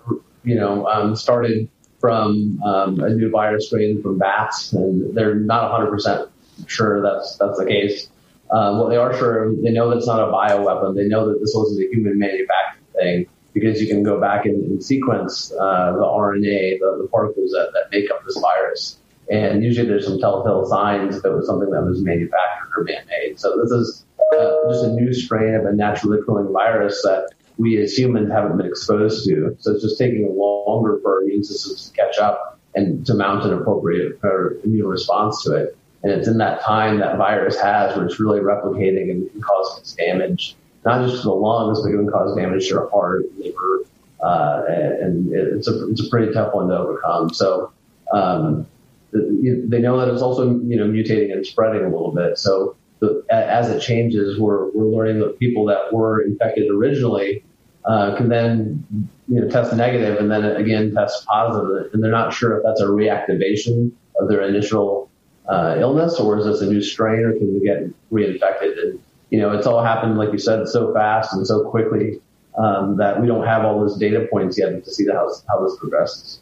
you 0.45 0.55
know 0.55 0.87
um, 0.87 1.17
started 1.17 1.69
from 2.01 2.61
um, 2.63 3.01
a 3.01 3.11
new 3.11 3.31
virus 3.31 3.67
strain 3.67 4.03
from 4.03 4.19
bats, 4.19 4.73
and 4.73 5.15
they're 5.15 5.35
not 5.35 5.71
100 5.71 5.91
percent 5.91 6.31
sure 6.67 7.03
that's 7.03 7.37
that's 7.37 7.59
the 7.59 7.67
case. 7.67 8.09
Uh, 8.51 8.77
what 8.77 8.89
they 8.89 8.97
are 8.97 9.17
sure, 9.17 9.55
they 9.63 9.71
know 9.71 9.91
that 9.91 9.99
it's 9.99 10.09
not 10.09 10.21
a 10.21 10.33
bioweapon. 10.33 10.97
They 10.97 11.07
know 11.07 11.29
that 11.29 11.39
this 11.39 11.53
wasn't 11.55 11.87
a 11.87 11.95
human 11.95 12.19
manufactured 12.19 12.83
thing 12.95 13.27
because 13.53 13.81
you 13.81 13.87
can 13.87 14.03
go 14.03 14.21
back 14.21 14.45
and, 14.45 14.65
and 14.65 14.83
sequence 14.83 15.53
uh, 15.53 15.93
the 15.93 16.03
RNA, 16.03 16.81
the, 16.81 16.99
the 17.03 17.09
particles 17.09 17.51
that, 17.53 17.71
that 17.75 17.91
make 17.93 18.11
up 18.11 18.25
this 18.25 18.39
virus. 18.41 18.99
And 19.31 19.63
usually 19.63 19.87
there's 19.87 20.05
some 20.05 20.19
telltale 20.19 20.67
signs 20.67 21.17
if 21.17 21.25
it 21.25 21.31
was 21.31 21.47
something 21.47 21.71
that 21.71 21.83
was 21.83 22.03
manufactured 22.03 22.71
or 22.77 22.83
man-made. 22.83 23.39
So 23.39 23.57
this 23.63 23.71
is 23.71 24.05
uh, 24.37 24.57
just 24.69 24.85
a 24.85 24.89
new 24.89 25.13
strain 25.13 25.55
of 25.55 25.65
a 25.67 25.73
naturally 25.73 26.19
occurring 26.19 26.53
virus 26.53 27.01
that 27.03 27.31
we 27.61 27.81
as 27.83 27.97
humans 27.97 28.31
haven't 28.33 28.57
been 28.57 28.67
exposed 28.67 29.27
to. 29.27 29.55
So 29.61 29.73
it's 29.73 29.83
just 29.83 29.99
taking 29.99 30.35
longer 30.35 30.99
for 31.03 31.17
our 31.17 31.23
immune 31.23 31.45
systems 31.45 31.91
to 31.91 31.97
catch 31.97 32.19
up 32.19 32.59
and 32.75 33.05
to 33.07 33.15
mount 33.15 33.45
an 33.45 33.53
appropriate 33.53 34.19
immune 34.65 34.87
response 34.87 35.45
to 35.45 35.55
it. 35.57 35.77
And 36.03 36.11
it's 36.11 36.27
in 36.27 36.39
that 36.39 36.63
time 36.63 37.01
that 37.01 37.19
virus 37.19 37.61
has 37.61 37.95
where 37.95 38.07
it's 38.07 38.19
really 38.19 38.41
replicating 38.41 39.11
and, 39.11 39.45
causing 39.45 39.97
damage 39.99 40.57
not 40.83 41.07
just 41.07 41.23
to 41.23 41.29
the 41.29 41.35
lungs, 41.35 41.83
but 41.83 41.91
even 41.91 42.11
cause 42.11 42.35
damage 42.35 42.65
to 42.65 42.69
your 42.71 42.89
heart, 42.89 43.27
liver, 43.37 43.83
uh, 44.23 44.63
and 44.67 45.31
it's 45.31 45.69
a 45.69 45.91
it's 45.91 46.07
a 46.07 46.09
pretty 46.09 46.33
tough 46.33 46.55
one 46.55 46.69
to 46.69 46.79
overcome. 46.79 47.35
So 47.35 47.71
um, 48.15 48.67
they 49.13 49.79
know 49.79 49.99
that 49.99 50.09
it's 50.09 50.23
also 50.23 50.59
you 50.61 50.77
know 50.77 50.87
mutating 50.87 51.35
and 51.35 51.45
spreading 51.47 51.83
a 51.83 51.91
little 51.91 52.13
bit. 52.13 52.39
So 52.39 52.77
the, 53.01 53.23
as 53.31 53.69
it 53.69 53.81
changes, 53.81 54.39
we're 54.39 54.71
we're 54.71 54.87
learning 54.87 55.21
that 55.21 55.39
people 55.39 55.67
that 55.67 55.93
were 55.93 56.23
infected 56.23 56.71
originally 56.71 57.45
uh, 57.85 58.17
can 58.17 58.29
then 58.29 58.85
you 59.29 59.41
know 59.41 59.49
test 59.49 59.75
negative 59.75 60.19
and 60.19 60.31
then 60.31 60.45
again 60.45 60.95
test 60.95 61.27
positive, 61.27 61.93
and 61.93 62.03
they're 62.03 62.11
not 62.11 62.33
sure 62.33 62.57
if 62.57 62.63
that's 62.65 62.81
a 62.81 62.87
reactivation 62.87 63.93
of 64.19 64.29
their 64.29 64.43
initial 64.43 65.11
uh, 65.49 65.77
illness 65.79 66.21
or 66.21 66.39
is 66.39 66.45
this 66.45 66.61
a 66.61 66.67
new 66.67 66.83
strain 66.83 67.21
or 67.21 67.33
can 67.33 67.59
they 67.59 67.65
get 67.65 67.91
reinfected 68.13 68.81
and 68.83 69.01
you 69.31 69.39
know, 69.39 69.53
it's 69.53 69.67
all 69.67 69.83
happened, 69.83 70.19
like 70.19 70.33
you 70.33 70.39
said, 70.39 70.69
so 70.69 70.93
fast 70.93 71.33
and 71.33 71.47
so 71.47 71.69
quickly 71.71 72.21
um, 72.59 72.97
that 72.97 73.21
we 73.21 73.29
don't 73.29 73.47
have 73.47 73.65
all 73.65 73.81
those 73.81 73.97
data 73.97 74.27
points 74.31 74.59
yet 74.59 74.85
to 74.85 74.91
see 74.91 75.07
how, 75.07 75.31
how 75.49 75.63
this 75.65 75.77
progresses. 75.79 76.41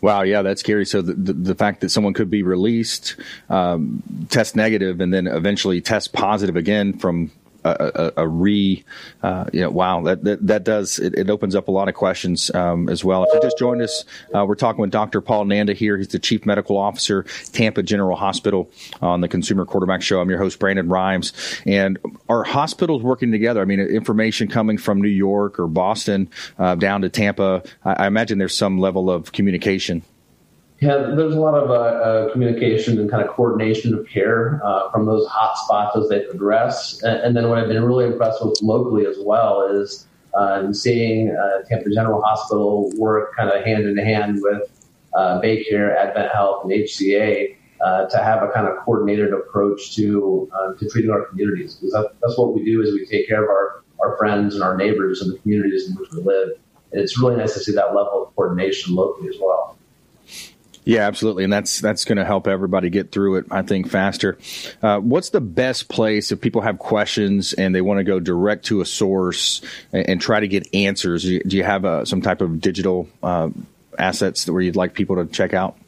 Wow, 0.00 0.22
yeah, 0.22 0.40
that's 0.42 0.60
scary. 0.60 0.86
So 0.86 1.02
the, 1.02 1.12
the, 1.12 1.32
the 1.34 1.54
fact 1.54 1.82
that 1.82 1.90
someone 1.90 2.14
could 2.14 2.30
be 2.30 2.42
released, 2.42 3.16
um, 3.50 4.02
test 4.30 4.56
negative, 4.56 5.00
and 5.00 5.12
then 5.12 5.26
eventually 5.26 5.80
test 5.82 6.14
positive 6.14 6.56
again 6.56 6.94
from 6.94 7.30
a, 7.64 8.12
a, 8.18 8.28
re, 8.28 8.84
uh, 9.22 9.46
you 9.52 9.60
know, 9.60 9.70
wow, 9.70 10.02
that, 10.02 10.24
that, 10.24 10.46
that 10.46 10.64
does, 10.64 10.98
it, 10.98 11.14
it, 11.14 11.30
opens 11.30 11.54
up 11.54 11.68
a 11.68 11.70
lot 11.70 11.88
of 11.88 11.94
questions 11.94 12.52
um, 12.54 12.88
as 12.88 13.04
well. 13.04 13.24
If 13.24 13.34
you 13.34 13.40
just 13.40 13.58
joined 13.58 13.82
us, 13.82 14.04
uh, 14.34 14.44
we're 14.44 14.54
talking 14.54 14.80
with 14.80 14.90
Dr. 14.90 15.20
Paul 15.20 15.44
Nanda 15.44 15.72
here. 15.72 15.96
He's 15.96 16.08
the 16.08 16.18
Chief 16.18 16.46
Medical 16.46 16.76
Officer, 16.76 17.24
Tampa 17.52 17.82
General 17.82 18.16
Hospital 18.16 18.70
on 19.00 19.20
the 19.20 19.28
Consumer 19.28 19.64
Quarterback 19.64 20.02
Show. 20.02 20.20
I'm 20.20 20.30
your 20.30 20.38
host, 20.38 20.58
Brandon 20.58 20.88
Rhymes. 20.88 21.32
And 21.66 21.98
our 22.28 22.44
hospitals 22.44 23.02
working 23.02 23.32
together? 23.32 23.60
I 23.60 23.64
mean, 23.64 23.80
information 23.80 24.48
coming 24.48 24.78
from 24.78 25.00
New 25.00 25.08
York 25.08 25.58
or 25.58 25.66
Boston 25.66 26.28
uh, 26.58 26.74
down 26.74 27.02
to 27.02 27.08
Tampa. 27.08 27.62
I, 27.84 28.04
I 28.04 28.06
imagine 28.06 28.38
there's 28.38 28.56
some 28.56 28.78
level 28.78 29.10
of 29.10 29.32
communication. 29.32 30.02
Yeah, 30.80 31.12
there's 31.14 31.34
a 31.34 31.38
lot 31.40 31.52
of 31.52 31.70
uh, 31.70 31.74
uh, 31.74 32.32
communication 32.32 32.98
and 32.98 33.10
kind 33.10 33.22
of 33.22 33.28
coordination 33.28 33.92
of 33.92 34.08
care 34.08 34.62
uh, 34.64 34.90
from 34.90 35.04
those 35.04 35.26
hot 35.28 35.58
spots 35.58 35.94
as 35.94 36.08
they 36.08 36.20
progress. 36.20 37.02
And, 37.02 37.20
and, 37.20 37.36
then 37.36 37.50
what 37.50 37.58
I've 37.58 37.68
been 37.68 37.84
really 37.84 38.06
impressed 38.06 38.42
with 38.42 38.58
locally 38.62 39.04
as 39.04 39.18
well 39.20 39.60
is 39.60 40.08
uh, 40.32 40.72
seeing 40.72 41.36
uh, 41.36 41.68
Tampa 41.68 41.90
General 41.90 42.22
Hospital 42.22 42.90
work 42.96 43.36
kind 43.36 43.50
of 43.50 43.62
hand 43.62 43.84
in 43.84 43.98
hand 43.98 44.38
with 44.40 44.88
uh, 45.14 45.38
Baycare, 45.42 45.94
Advent 45.94 46.32
Health, 46.32 46.64
and 46.64 46.72
HCA 46.72 47.56
to 48.10 48.16
have 48.16 48.42
a 48.42 48.48
kind 48.48 48.66
of 48.66 48.78
coordinated 48.78 49.34
approach 49.34 49.94
to 49.96 50.50
to 50.78 50.88
treating 50.88 51.10
our 51.10 51.26
communities 51.26 51.74
because 51.74 51.92
that, 51.92 52.12
that's 52.22 52.38
what 52.38 52.54
we 52.54 52.64
do 52.64 52.80
is 52.82 52.94
we 52.94 53.04
take 53.04 53.28
care 53.28 53.42
of 53.42 53.50
our 53.50 53.82
our 54.00 54.16
friends 54.16 54.54
and 54.54 54.64
our 54.64 54.76
neighbors 54.78 55.20
and 55.20 55.34
the 55.34 55.38
communities 55.40 55.90
in 55.90 55.96
which 55.96 56.10
we 56.12 56.22
live. 56.22 56.50
And 56.92 57.02
it's 57.02 57.20
really 57.20 57.36
nice 57.36 57.52
to 57.54 57.60
see 57.60 57.72
that 57.72 57.94
level 57.94 58.24
of 58.24 58.34
coordination 58.34 58.94
locally 58.94 59.28
as 59.28 59.36
well. 59.38 59.76
Yeah, 60.90 61.06
absolutely, 61.06 61.44
and 61.44 61.52
that's 61.52 61.80
that's 61.80 62.04
going 62.04 62.18
to 62.18 62.24
help 62.24 62.48
everybody 62.48 62.90
get 62.90 63.12
through 63.12 63.36
it. 63.36 63.46
I 63.48 63.62
think 63.62 63.88
faster. 63.88 64.36
Uh, 64.82 64.98
what's 64.98 65.30
the 65.30 65.40
best 65.40 65.88
place 65.88 66.32
if 66.32 66.40
people 66.40 66.62
have 66.62 66.80
questions 66.80 67.52
and 67.52 67.72
they 67.72 67.80
want 67.80 67.98
to 67.98 68.04
go 68.04 68.18
direct 68.18 68.64
to 68.64 68.80
a 68.80 68.84
source 68.84 69.62
and, 69.92 70.08
and 70.10 70.20
try 70.20 70.40
to 70.40 70.48
get 70.48 70.66
answers? 70.74 71.22
Do 71.22 71.40
you, 71.44 71.62
have 71.62 71.84
uh, 71.84 72.04
some 72.04 72.22
type 72.22 72.40
of 72.40 72.60
digital 72.60 73.08
uh, 73.22 73.50
assets 74.00 74.50
where 74.50 74.60
you'd 74.60 74.74
like 74.74 74.94
people 74.94 75.14
to 75.14 75.26
check 75.26 75.54
out? 75.54 75.78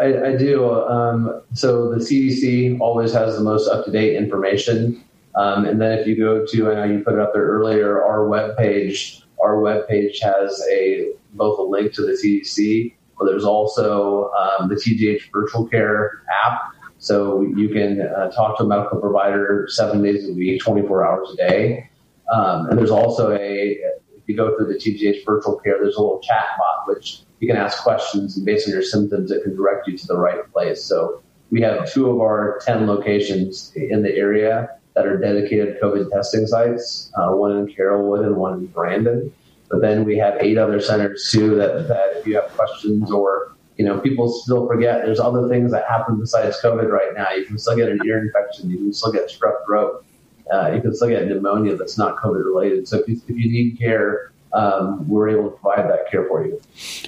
I, 0.00 0.06
I 0.06 0.36
do. 0.36 0.68
Um, 0.68 1.40
so 1.52 1.90
the 1.94 2.00
CDC 2.00 2.80
always 2.80 3.12
has 3.12 3.36
the 3.36 3.44
most 3.44 3.68
up 3.68 3.84
to 3.84 3.92
date 3.92 4.16
information, 4.16 5.00
um, 5.36 5.64
and 5.64 5.80
then 5.80 5.96
if 5.96 6.08
you 6.08 6.16
go 6.16 6.44
to, 6.44 6.72
I 6.72 6.74
know 6.74 6.92
you 6.92 7.04
put 7.04 7.14
it 7.14 7.20
up 7.20 7.34
there 7.34 7.44
earlier, 7.44 8.02
our 8.02 8.26
web 8.26 8.56
page. 8.56 9.22
Our 9.40 9.60
web 9.60 9.86
page 9.86 10.18
has 10.24 10.60
a 10.72 11.12
both 11.34 11.56
a 11.60 11.62
link 11.62 11.92
to 11.94 12.02
the 12.02 12.12
CDC 12.12 12.93
there's 13.20 13.44
also 13.44 14.30
um, 14.32 14.68
the 14.68 14.74
TGH 14.74 15.30
Virtual 15.32 15.66
Care 15.66 16.22
app. 16.44 16.72
So 16.98 17.42
you 17.42 17.68
can 17.68 18.00
uh, 18.00 18.30
talk 18.30 18.56
to 18.58 18.64
a 18.64 18.66
medical 18.66 18.98
provider 18.98 19.66
seven 19.70 20.02
days 20.02 20.28
a 20.28 20.32
week, 20.32 20.60
24 20.62 21.06
hours 21.06 21.30
a 21.32 21.36
day. 21.36 21.90
Um, 22.32 22.66
and 22.66 22.78
there's 22.78 22.90
also 22.90 23.32
a, 23.32 23.78
if 24.16 24.22
you 24.26 24.36
go 24.36 24.56
through 24.56 24.72
the 24.72 24.78
TGH 24.78 25.24
Virtual 25.26 25.58
Care, 25.60 25.78
there's 25.80 25.96
a 25.96 26.00
little 26.00 26.20
chat 26.20 26.46
bot, 26.58 26.88
which 26.88 27.20
you 27.40 27.46
can 27.46 27.56
ask 27.56 27.82
questions 27.82 28.36
and 28.36 28.46
based 28.46 28.66
on 28.66 28.72
your 28.72 28.82
symptoms, 28.82 29.30
it 29.30 29.42
can 29.42 29.54
direct 29.54 29.86
you 29.86 29.98
to 29.98 30.06
the 30.06 30.16
right 30.16 30.50
place. 30.52 30.82
So 30.82 31.22
we 31.50 31.60
have 31.60 31.92
two 31.92 32.08
of 32.08 32.20
our 32.20 32.58
10 32.64 32.86
locations 32.86 33.72
in 33.76 34.02
the 34.02 34.14
area 34.16 34.70
that 34.94 35.06
are 35.06 35.18
dedicated 35.18 35.80
COVID 35.82 36.10
testing 36.10 36.46
sites, 36.46 37.12
uh, 37.16 37.32
one 37.32 37.56
in 37.56 37.66
Carrollwood 37.66 38.24
and 38.24 38.36
one 38.36 38.54
in 38.60 38.66
Brandon. 38.66 39.32
But 39.70 39.80
then 39.80 40.04
we 40.04 40.16
have 40.18 40.36
eight 40.40 40.58
other 40.58 40.80
centers 40.80 41.30
too 41.30 41.56
that, 41.56 41.88
that 41.88 42.16
if 42.16 42.26
you 42.26 42.36
have 42.36 42.48
questions 42.50 43.10
or 43.10 43.54
you 43.76 43.84
know, 43.84 43.98
people 43.98 44.30
still 44.30 44.66
forget 44.66 45.04
there's 45.04 45.18
other 45.18 45.48
things 45.48 45.72
that 45.72 45.86
happen 45.88 46.18
besides 46.20 46.56
COVID 46.62 46.88
right 46.90 47.12
now. 47.14 47.30
You 47.30 47.44
can 47.44 47.58
still 47.58 47.76
get 47.76 47.88
an 47.88 48.00
ear 48.04 48.18
infection. 48.18 48.70
You 48.70 48.76
can 48.76 48.92
still 48.92 49.10
get 49.10 49.28
strep 49.28 49.64
throat. 49.66 50.04
Uh, 50.52 50.70
you 50.72 50.80
can 50.80 50.94
still 50.94 51.08
get 51.08 51.26
pneumonia 51.26 51.74
that's 51.76 51.98
not 51.98 52.16
COVID 52.16 52.44
related. 52.44 52.86
So 52.86 53.00
if 53.00 53.08
you, 53.08 53.20
if 53.26 53.36
you 53.36 53.50
need 53.50 53.78
care, 53.78 54.32
um, 54.52 55.08
we're 55.08 55.30
able 55.30 55.50
to 55.50 55.56
provide 55.56 55.90
that 55.90 56.10
care 56.10 56.24
for 56.26 56.46
you. 56.46 56.60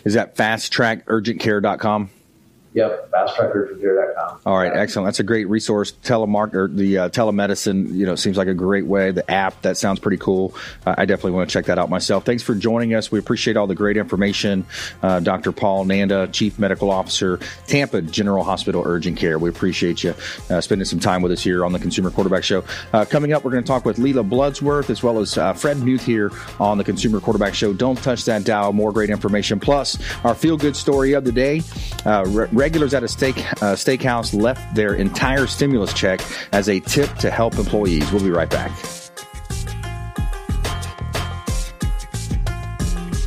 Is 0.05 0.15
that 0.15 0.35
fasttrackurgentcare.com? 0.35 2.11
Yep, 2.77 3.11
fasttrackurgentcare.com. 3.11 4.41
All 4.45 4.59
right, 4.59 4.71
excellent. 4.71 5.07
That's 5.07 5.19
a 5.19 5.23
great 5.23 5.49
resource. 5.49 5.93
Telemark 6.05 6.53
or 6.53 6.69
the 6.69 6.99
uh, 6.99 7.09
telemedicine, 7.09 7.95
you 7.95 8.05
know, 8.05 8.17
seems 8.17 8.37
like 8.37 8.49
a 8.49 8.55
great 8.55 8.85
way. 8.85 9.13
The 9.13 9.29
app 9.31 9.63
that 9.63 9.79
sounds 9.79 9.99
pretty 9.99 10.19
cool. 10.19 10.55
Uh, 10.85 10.95
I 10.99 11.07
definitely 11.07 11.31
want 11.31 11.49
to 11.49 11.53
check 11.55 11.65
that 11.67 11.79
out 11.79 11.89
myself. 11.89 12.27
Thanks 12.27 12.43
for 12.43 12.55
joining 12.55 12.93
us. 12.93 13.11
We 13.11 13.19
appreciate 13.19 13.57
all 13.57 13.67
the 13.67 13.75
great 13.75 13.97
information. 13.97 14.67
Uh, 15.03 15.21
Dr. 15.21 15.53
Paul 15.53 15.87
Nanda, 15.87 16.27
Chief 16.27 16.59
Medical 16.59 16.91
Officer, 16.91 17.41
Tampa 17.67 18.03
General 18.03 18.45
Hospital 18.45 18.83
Urgent 18.85 19.17
Care. 19.17 19.39
We 19.39 19.49
appreciate 19.49 20.05
you 20.05 20.15
uh, 20.51 20.61
spending 20.61 20.85
some 20.85 21.01
time 21.01 21.23
with 21.23 21.33
us 21.33 21.43
here 21.43 21.65
on 21.65 21.73
the 21.73 21.79
Consumer 21.79 22.11
Quarterback 22.11 22.45
Show. 22.45 22.63
Uh, 22.93 23.07
coming 23.07 23.33
up, 23.33 23.43
we're 23.43 23.53
going 23.53 23.65
to 23.65 23.69
talk 23.69 23.87
with 23.87 23.99
Lela 23.99 24.23
Bloodsworth 24.23 24.91
as 24.91 25.03
well 25.03 25.19
as 25.19 25.39
uh, 25.39 25.55
Fred 25.55 25.79
Muth 25.79 26.05
here 26.05 26.31
on 26.61 26.77
the 26.77 26.85
Consumer 26.85 27.21
Quarterback 27.21 27.55
Show. 27.55 27.73
Don't 27.73 27.97
touch 28.03 28.27
that 28.27 28.45
dial. 28.45 28.75
More 28.75 28.93
great 28.93 29.09
information. 29.09 29.59
Plus, 29.61 29.99
our 30.27 30.35
feel 30.35 30.59
good 30.59 30.77
story 30.77 31.15
of 31.15 31.25
the 31.25 31.33
day. 31.33 31.63
Re- 32.05 32.49
regulars 32.67 32.95
at 32.95 33.05
a 33.05 33.09
steak 33.09 33.39
uh, 33.63 33.77
steakhouse 33.77 34.35
left 34.35 34.75
their 34.75 34.95
entire 34.95 35.47
stimulus 35.47 35.95
check 35.95 36.21
as 36.51 36.69
a 36.69 36.81
tip 36.81 37.09
to 37.15 37.31
help 37.31 37.57
employees. 37.59 38.11
We'll 38.11 38.25
be 38.25 38.31
right 38.31 38.51
back. 38.51 38.73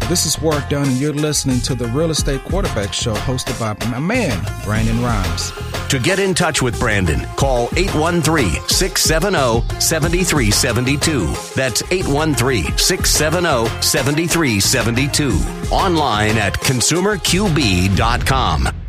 This 0.09 0.25
is 0.25 0.41
Work 0.41 0.67
Done, 0.67 0.89
and 0.89 0.97
you're 0.97 1.13
listening 1.13 1.61
to 1.61 1.73
the 1.73 1.87
Real 1.87 2.11
Estate 2.11 2.43
Quarterback 2.43 2.91
Show 2.91 3.13
hosted 3.13 3.57
by 3.57 3.77
my 3.89 3.99
man, 3.99 4.45
Brandon 4.65 5.01
Rhymes. 5.01 5.53
To 5.87 5.99
get 5.99 6.19
in 6.19 6.33
touch 6.33 6.61
with 6.61 6.77
Brandon, 6.77 7.25
call 7.37 7.69
813 7.77 8.67
670 8.67 9.79
7372. 9.79 11.27
That's 11.55 11.81
813 11.89 12.77
670 12.77 13.69
7372. 13.81 15.31
Online 15.71 16.37
at 16.37 16.55
consumerqb.com. 16.55 18.88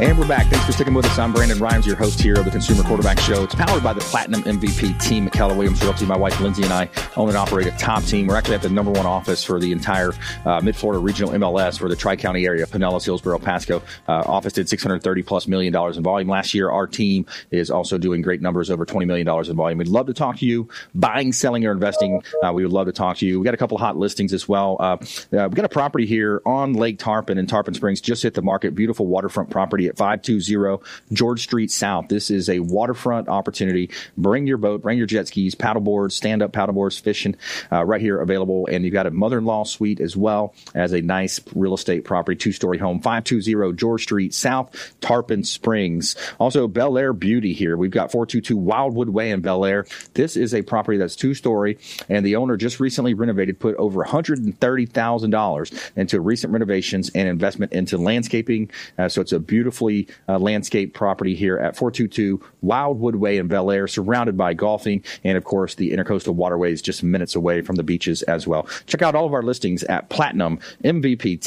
And 0.00 0.18
we're 0.18 0.26
back. 0.26 0.48
Thanks 0.48 0.66
for 0.66 0.72
sticking 0.72 0.92
with 0.92 1.06
us. 1.06 1.20
I'm 1.20 1.32
Brandon 1.32 1.56
Rhymes, 1.60 1.86
your 1.86 1.94
host 1.94 2.20
here 2.20 2.34
of 2.34 2.44
the 2.44 2.50
Consumer 2.50 2.82
Quarterback 2.82 3.20
Show. 3.20 3.44
It's 3.44 3.54
powered 3.54 3.84
by 3.84 3.92
the 3.92 4.00
Platinum 4.00 4.42
MVP 4.42 5.00
team 5.00 5.28
at 5.28 5.32
Keller 5.32 5.54
Williams 5.54 5.80
Realty. 5.84 6.04
My 6.04 6.16
wife 6.16 6.40
Lindsay 6.40 6.64
and 6.64 6.72
I 6.72 6.88
own 7.16 7.28
and 7.28 7.38
operate 7.38 7.68
a 7.68 7.70
top 7.78 8.02
team. 8.02 8.26
We're 8.26 8.34
actually 8.34 8.56
at 8.56 8.62
the 8.62 8.70
number 8.70 8.90
one 8.90 9.06
office 9.06 9.44
for 9.44 9.60
the 9.60 9.70
entire 9.70 10.12
uh, 10.44 10.60
Mid 10.60 10.74
Florida 10.74 10.98
regional 10.98 11.32
MLS 11.34 11.78
for 11.78 11.88
the 11.88 11.94
Tri 11.94 12.16
County 12.16 12.44
area, 12.44 12.66
Pinellas, 12.66 13.04
Hillsborough, 13.04 13.38
Pasco. 13.38 13.84
Uh, 14.08 14.24
office 14.26 14.52
did 14.54 14.68
630 14.68 15.22
plus 15.22 15.46
million 15.46 15.72
dollars 15.72 15.96
in 15.96 16.02
volume 16.02 16.28
last 16.28 16.54
year. 16.54 16.70
Our 16.70 16.88
team 16.88 17.24
is 17.52 17.70
also 17.70 17.96
doing 17.96 18.20
great 18.20 18.42
numbers, 18.42 18.72
over 18.72 18.84
20 18.84 19.06
million 19.06 19.26
dollars 19.28 19.48
in 19.48 19.54
volume. 19.54 19.78
We'd 19.78 19.86
love 19.86 20.08
to 20.08 20.14
talk 20.14 20.38
to 20.38 20.44
you, 20.46 20.68
buying, 20.96 21.32
selling, 21.32 21.64
or 21.66 21.70
investing. 21.70 22.20
Uh, 22.42 22.52
we 22.52 22.64
would 22.64 22.72
love 22.72 22.86
to 22.86 22.92
talk 22.92 23.18
to 23.18 23.26
you. 23.26 23.38
We 23.38 23.44
got 23.44 23.54
a 23.54 23.58
couple 23.58 23.76
of 23.76 23.80
hot 23.80 23.96
listings 23.96 24.32
as 24.32 24.48
well. 24.48 24.76
Uh, 24.80 24.96
uh, 25.32 25.48
we 25.48 25.54
got 25.54 25.64
a 25.64 25.68
property 25.68 26.04
here 26.04 26.42
on 26.44 26.72
Lake 26.72 26.98
Tarpon 26.98 27.38
in 27.38 27.46
Tarpon 27.46 27.74
Springs, 27.74 28.00
just 28.00 28.24
hit 28.24 28.34
the 28.34 28.42
market. 28.42 28.74
Beautiful 28.74 29.06
waterfront 29.06 29.50
property 29.50 29.83
at 29.88 29.96
520 29.96 30.82
George 31.12 31.42
Street 31.42 31.70
South. 31.70 32.08
This 32.08 32.30
is 32.30 32.48
a 32.48 32.60
waterfront 32.60 33.28
opportunity. 33.28 33.90
Bring 34.16 34.46
your 34.46 34.58
boat, 34.58 34.82
bring 34.82 34.98
your 34.98 35.06
jet 35.06 35.28
skis, 35.28 35.54
paddle 35.54 35.82
boards, 35.82 36.14
stand 36.14 36.42
up 36.42 36.52
paddle 36.52 36.74
boards, 36.74 36.98
fishing 36.98 37.36
uh, 37.70 37.84
right 37.84 38.00
here 38.00 38.20
available. 38.20 38.66
And 38.70 38.84
you've 38.84 38.94
got 38.94 39.06
a 39.06 39.10
mother 39.10 39.38
in 39.38 39.44
law 39.44 39.64
suite 39.64 40.00
as 40.00 40.16
well 40.16 40.54
as 40.74 40.92
a 40.92 41.00
nice 41.00 41.40
real 41.54 41.74
estate 41.74 42.04
property, 42.04 42.36
two 42.36 42.52
story 42.52 42.78
home, 42.78 43.00
520 43.00 43.74
George 43.74 44.02
Street 44.02 44.34
South, 44.34 44.94
Tarpon 45.00 45.44
Springs. 45.44 46.16
Also, 46.38 46.68
Belleair 46.68 47.18
Beauty 47.18 47.52
here. 47.52 47.76
We've 47.76 47.90
got 47.90 48.12
422 48.12 48.56
Wildwood 48.56 49.08
Way 49.08 49.30
in 49.30 49.42
Belleair. 49.42 49.88
This 50.14 50.36
is 50.36 50.54
a 50.54 50.62
property 50.62 50.98
that's 50.98 51.16
two 51.16 51.34
story, 51.34 51.78
and 52.08 52.24
the 52.24 52.36
owner 52.36 52.56
just 52.56 52.80
recently 52.80 53.14
renovated, 53.14 53.58
put 53.60 53.76
over 53.76 54.04
$130,000 54.04 55.92
into 55.96 56.20
recent 56.20 56.52
renovations 56.52 57.10
and 57.14 57.28
investment 57.28 57.72
into 57.72 57.98
landscaping. 57.98 58.70
Uh, 58.98 59.08
so 59.08 59.20
it's 59.20 59.32
a 59.32 59.38
beautiful 59.38 59.73
beautifully 59.74 60.06
uh, 60.28 60.38
landscaped 60.38 60.94
property 60.94 61.34
here 61.34 61.58
at 61.58 61.76
422 61.76 62.40
Wildwood 62.62 63.16
Way 63.16 63.38
in 63.38 63.48
Belleair, 63.48 63.90
surrounded 63.90 64.36
by 64.36 64.54
golfing 64.54 65.02
and, 65.24 65.36
of 65.36 65.44
course, 65.44 65.74
the 65.74 65.90
intercoastal 65.90 66.34
waterways 66.34 66.80
just 66.80 67.02
minutes 67.02 67.34
away 67.34 67.60
from 67.60 67.74
the 67.76 67.82
beaches 67.82 68.22
as 68.22 68.46
well. 68.46 68.68
Check 68.86 69.02
out 69.02 69.16
all 69.16 69.26
of 69.26 69.34
our 69.34 69.42
listings 69.42 69.82
at 69.84 70.08
Platinum 70.08 70.60
MVP 70.84 71.40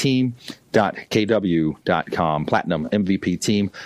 platinum 2.46 2.90
mvp 2.90 3.42
team.kw.com 3.42 3.80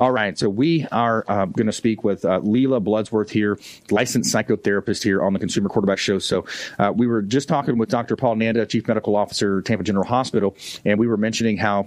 all 0.00 0.10
right 0.10 0.38
so 0.38 0.48
we 0.48 0.86
are 0.92 1.24
uh, 1.28 1.44
going 1.44 1.66
to 1.66 1.72
speak 1.72 2.04
with 2.04 2.24
uh, 2.24 2.38
lela 2.38 2.80
bloodsworth 2.80 3.30
here 3.30 3.58
licensed 3.90 4.34
psychotherapist 4.34 5.02
here 5.02 5.22
on 5.22 5.32
the 5.32 5.38
consumer 5.38 5.68
quarterback 5.68 5.98
show 5.98 6.18
so 6.18 6.46
uh, 6.78 6.92
we 6.94 7.06
were 7.06 7.20
just 7.20 7.48
talking 7.48 7.76
with 7.78 7.88
dr 7.88 8.14
paul 8.16 8.36
nanda 8.36 8.64
chief 8.64 8.86
medical 8.88 9.16
officer 9.16 9.60
tampa 9.62 9.84
general 9.84 10.06
hospital 10.06 10.56
and 10.84 10.98
we 10.98 11.06
were 11.06 11.16
mentioning 11.16 11.56
how 11.56 11.86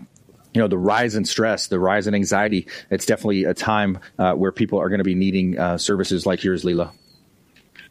you 0.54 0.62
know 0.62 0.68
the 0.68 0.78
rise 0.78 1.16
in 1.16 1.26
stress, 1.26 1.68
the 1.68 1.80
rise 1.80 2.08
in 2.08 2.16
anxiety. 2.16 2.68
It's 2.90 3.06
definitely 3.06 3.44
a 3.44 3.54
time 3.54 4.00
uh, 4.18 4.34
where 4.34 4.52
people 4.52 4.80
are 4.80 4.90
going 4.90 5.00
to 5.00 5.04
be 5.04 5.16
needing 5.16 5.58
uh, 5.58 5.78
services 5.78 6.26
like 6.26 6.44
yours, 6.44 6.64
Lela. 6.64 6.94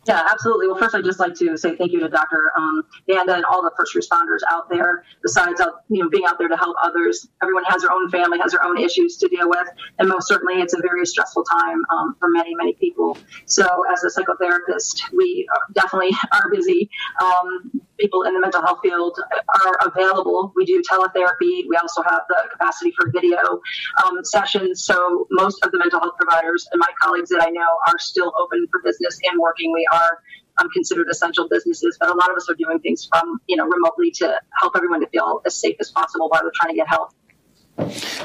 Yeah, 0.09 0.27
absolutely. 0.31 0.69
Well, 0.69 0.79
first, 0.79 0.95
I'd 0.95 1.05
just 1.05 1.21
like 1.21 1.35
to 1.35 1.59
say 1.59 1.77
thank 1.77 1.93
you 1.93 2.01
to 2.01 2.09
Dr. 2.09 2.51
Um, 2.57 2.83
and 3.09 3.45
all 3.45 3.63
the 3.63 3.71
first 3.77 3.95
responders 3.95 4.39
out 4.51 4.71
there. 4.71 5.05
Besides, 5.23 5.61
uh, 5.61 5.67
you 5.91 6.03
know, 6.03 6.09
being 6.09 6.25
out 6.27 6.39
there 6.39 6.49
to 6.49 6.57
help 6.57 6.77
others, 6.83 7.29
everyone 7.43 7.65
has 7.65 7.83
their 7.83 7.93
own 7.93 8.09
family, 8.09 8.39
has 8.39 8.53
their 8.53 8.65
own 8.65 8.79
issues 8.79 9.19
to 9.19 9.29
deal 9.29 9.51
with, 9.51 9.69
and 9.99 10.09
most 10.09 10.27
certainly, 10.27 10.63
it's 10.63 10.73
a 10.73 10.81
very 10.81 11.05
stressful 11.05 11.45
time 11.45 11.83
um, 11.95 12.17
for 12.19 12.31
many, 12.31 12.55
many 12.55 12.73
people. 12.73 13.19
So, 13.45 13.67
as 13.93 14.03
a 14.03 14.09
psychotherapist, 14.09 15.03
we 15.15 15.47
definitely 15.75 16.13
are 16.33 16.51
busy. 16.51 16.89
Um, 17.23 17.83
people 17.99 18.23
in 18.23 18.35
the 18.35 18.41
mental 18.41 18.63
health 18.63 18.79
field 18.83 19.19
are 19.67 19.89
available. 19.89 20.53
We 20.57 20.65
do 20.65 20.83
teletherapy. 20.91 21.65
We 21.69 21.77
also 21.81 22.03
have 22.03 22.23
the 22.29 22.49
capacity 22.51 22.93
for 22.97 23.11
video 23.11 23.39
um, 24.05 24.25
sessions. 24.25 24.85
So 24.85 25.27
most 25.31 25.65
of 25.65 25.73
the 25.73 25.79
mental 25.79 26.01
health 26.01 26.15
providers 26.19 26.67
and 26.73 26.79
my 26.79 26.89
colleagues 27.01 27.31
that 27.31 27.43
I 27.43 27.51
know 27.51 27.69
are 27.87 27.99
still 27.99 28.33
open 28.41 28.67
for 28.71 28.81
business 28.83 29.19
and 29.31 29.41
working. 29.41 29.73
We 29.73 29.87
are 29.93 30.23
um, 30.61 30.69
considered 30.71 31.07
essential 31.11 31.49
businesses, 31.49 31.97
but 32.01 32.09
a 32.09 32.15
lot 32.15 32.31
of 32.31 32.37
us 32.37 32.49
are 32.49 32.55
doing 32.55 32.81
things 32.81 33.09
from 33.11 33.41
you 33.47 33.57
know 33.57 33.65
remotely 33.65 34.11
to 34.13 34.41
help 34.61 34.75
everyone 34.77 35.01
to 35.01 35.09
feel 35.09 35.41
as 35.47 35.55
safe 35.55 35.77
as 35.81 35.91
possible 35.91 36.29
while 36.29 36.43
they're 36.43 36.53
trying 36.61 36.73
to 36.73 36.77
get 36.77 36.89
help. 36.89 37.11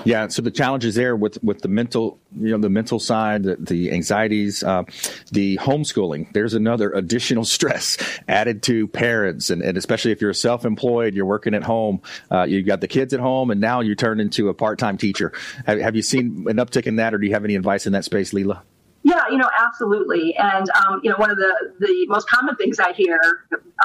Yeah, 0.04 0.28
so 0.28 0.42
the 0.42 0.52
challenges 0.52 0.96
there 0.96 1.16
with 1.16 1.42
with 1.44 1.62
the 1.62 1.68
mental, 1.68 2.20
you 2.40 2.52
know, 2.52 2.58
the 2.58 2.70
mental 2.70 3.00
side, 3.00 3.44
the, 3.44 3.56
the 3.56 3.92
anxieties, 3.92 4.64
uh, 4.64 4.84
the 5.32 5.58
homeschooling. 5.58 6.34
There's 6.34 6.54
another 6.54 6.92
additional 6.92 7.46
stress 7.54 7.98
added 8.28 8.64
to 8.64 8.88
parents, 8.88 9.50
and, 9.50 9.62
and 9.62 9.78
especially 9.78 10.12
if 10.12 10.22
you're 10.22 10.34
self-employed, 10.34 11.14
you're 11.14 11.26
working 11.26 11.54
at 11.54 11.64
home, 11.64 12.02
uh, 12.32 12.44
you've 12.44 12.66
got 12.66 12.82
the 12.82 12.88
kids 12.88 13.14
at 13.14 13.20
home, 13.20 13.52
and 13.52 13.62
now 13.62 13.82
you 13.82 13.96
turn 13.96 14.20
into 14.20 14.50
a 14.50 14.54
part-time 14.54 14.98
teacher. 14.98 15.32
Have, 15.66 15.80
have 15.80 15.96
you 15.96 16.02
seen 16.02 16.46
an 16.48 16.58
uptick 16.58 16.88
in 16.88 16.96
that, 16.98 17.14
or 17.14 17.18
do 17.20 17.28
you 17.28 17.34
have 17.34 17.46
any 17.46 17.56
advice 17.56 17.86
in 17.86 17.94
that 17.94 18.06
space, 18.06 18.34
Lela? 18.34 18.64
Yeah, 19.04 19.24
you 19.30 19.38
know, 19.38 19.50
absolutely. 19.60 20.34
And, 20.38 20.70
um, 20.70 21.02
you 21.04 21.10
know, 21.10 21.18
one 21.18 21.30
of 21.30 21.36
the, 21.36 21.74
the 21.80 22.06
most 22.08 22.28
common 22.30 22.56
things 22.56 22.80
I 22.80 22.94
hear 22.94 23.20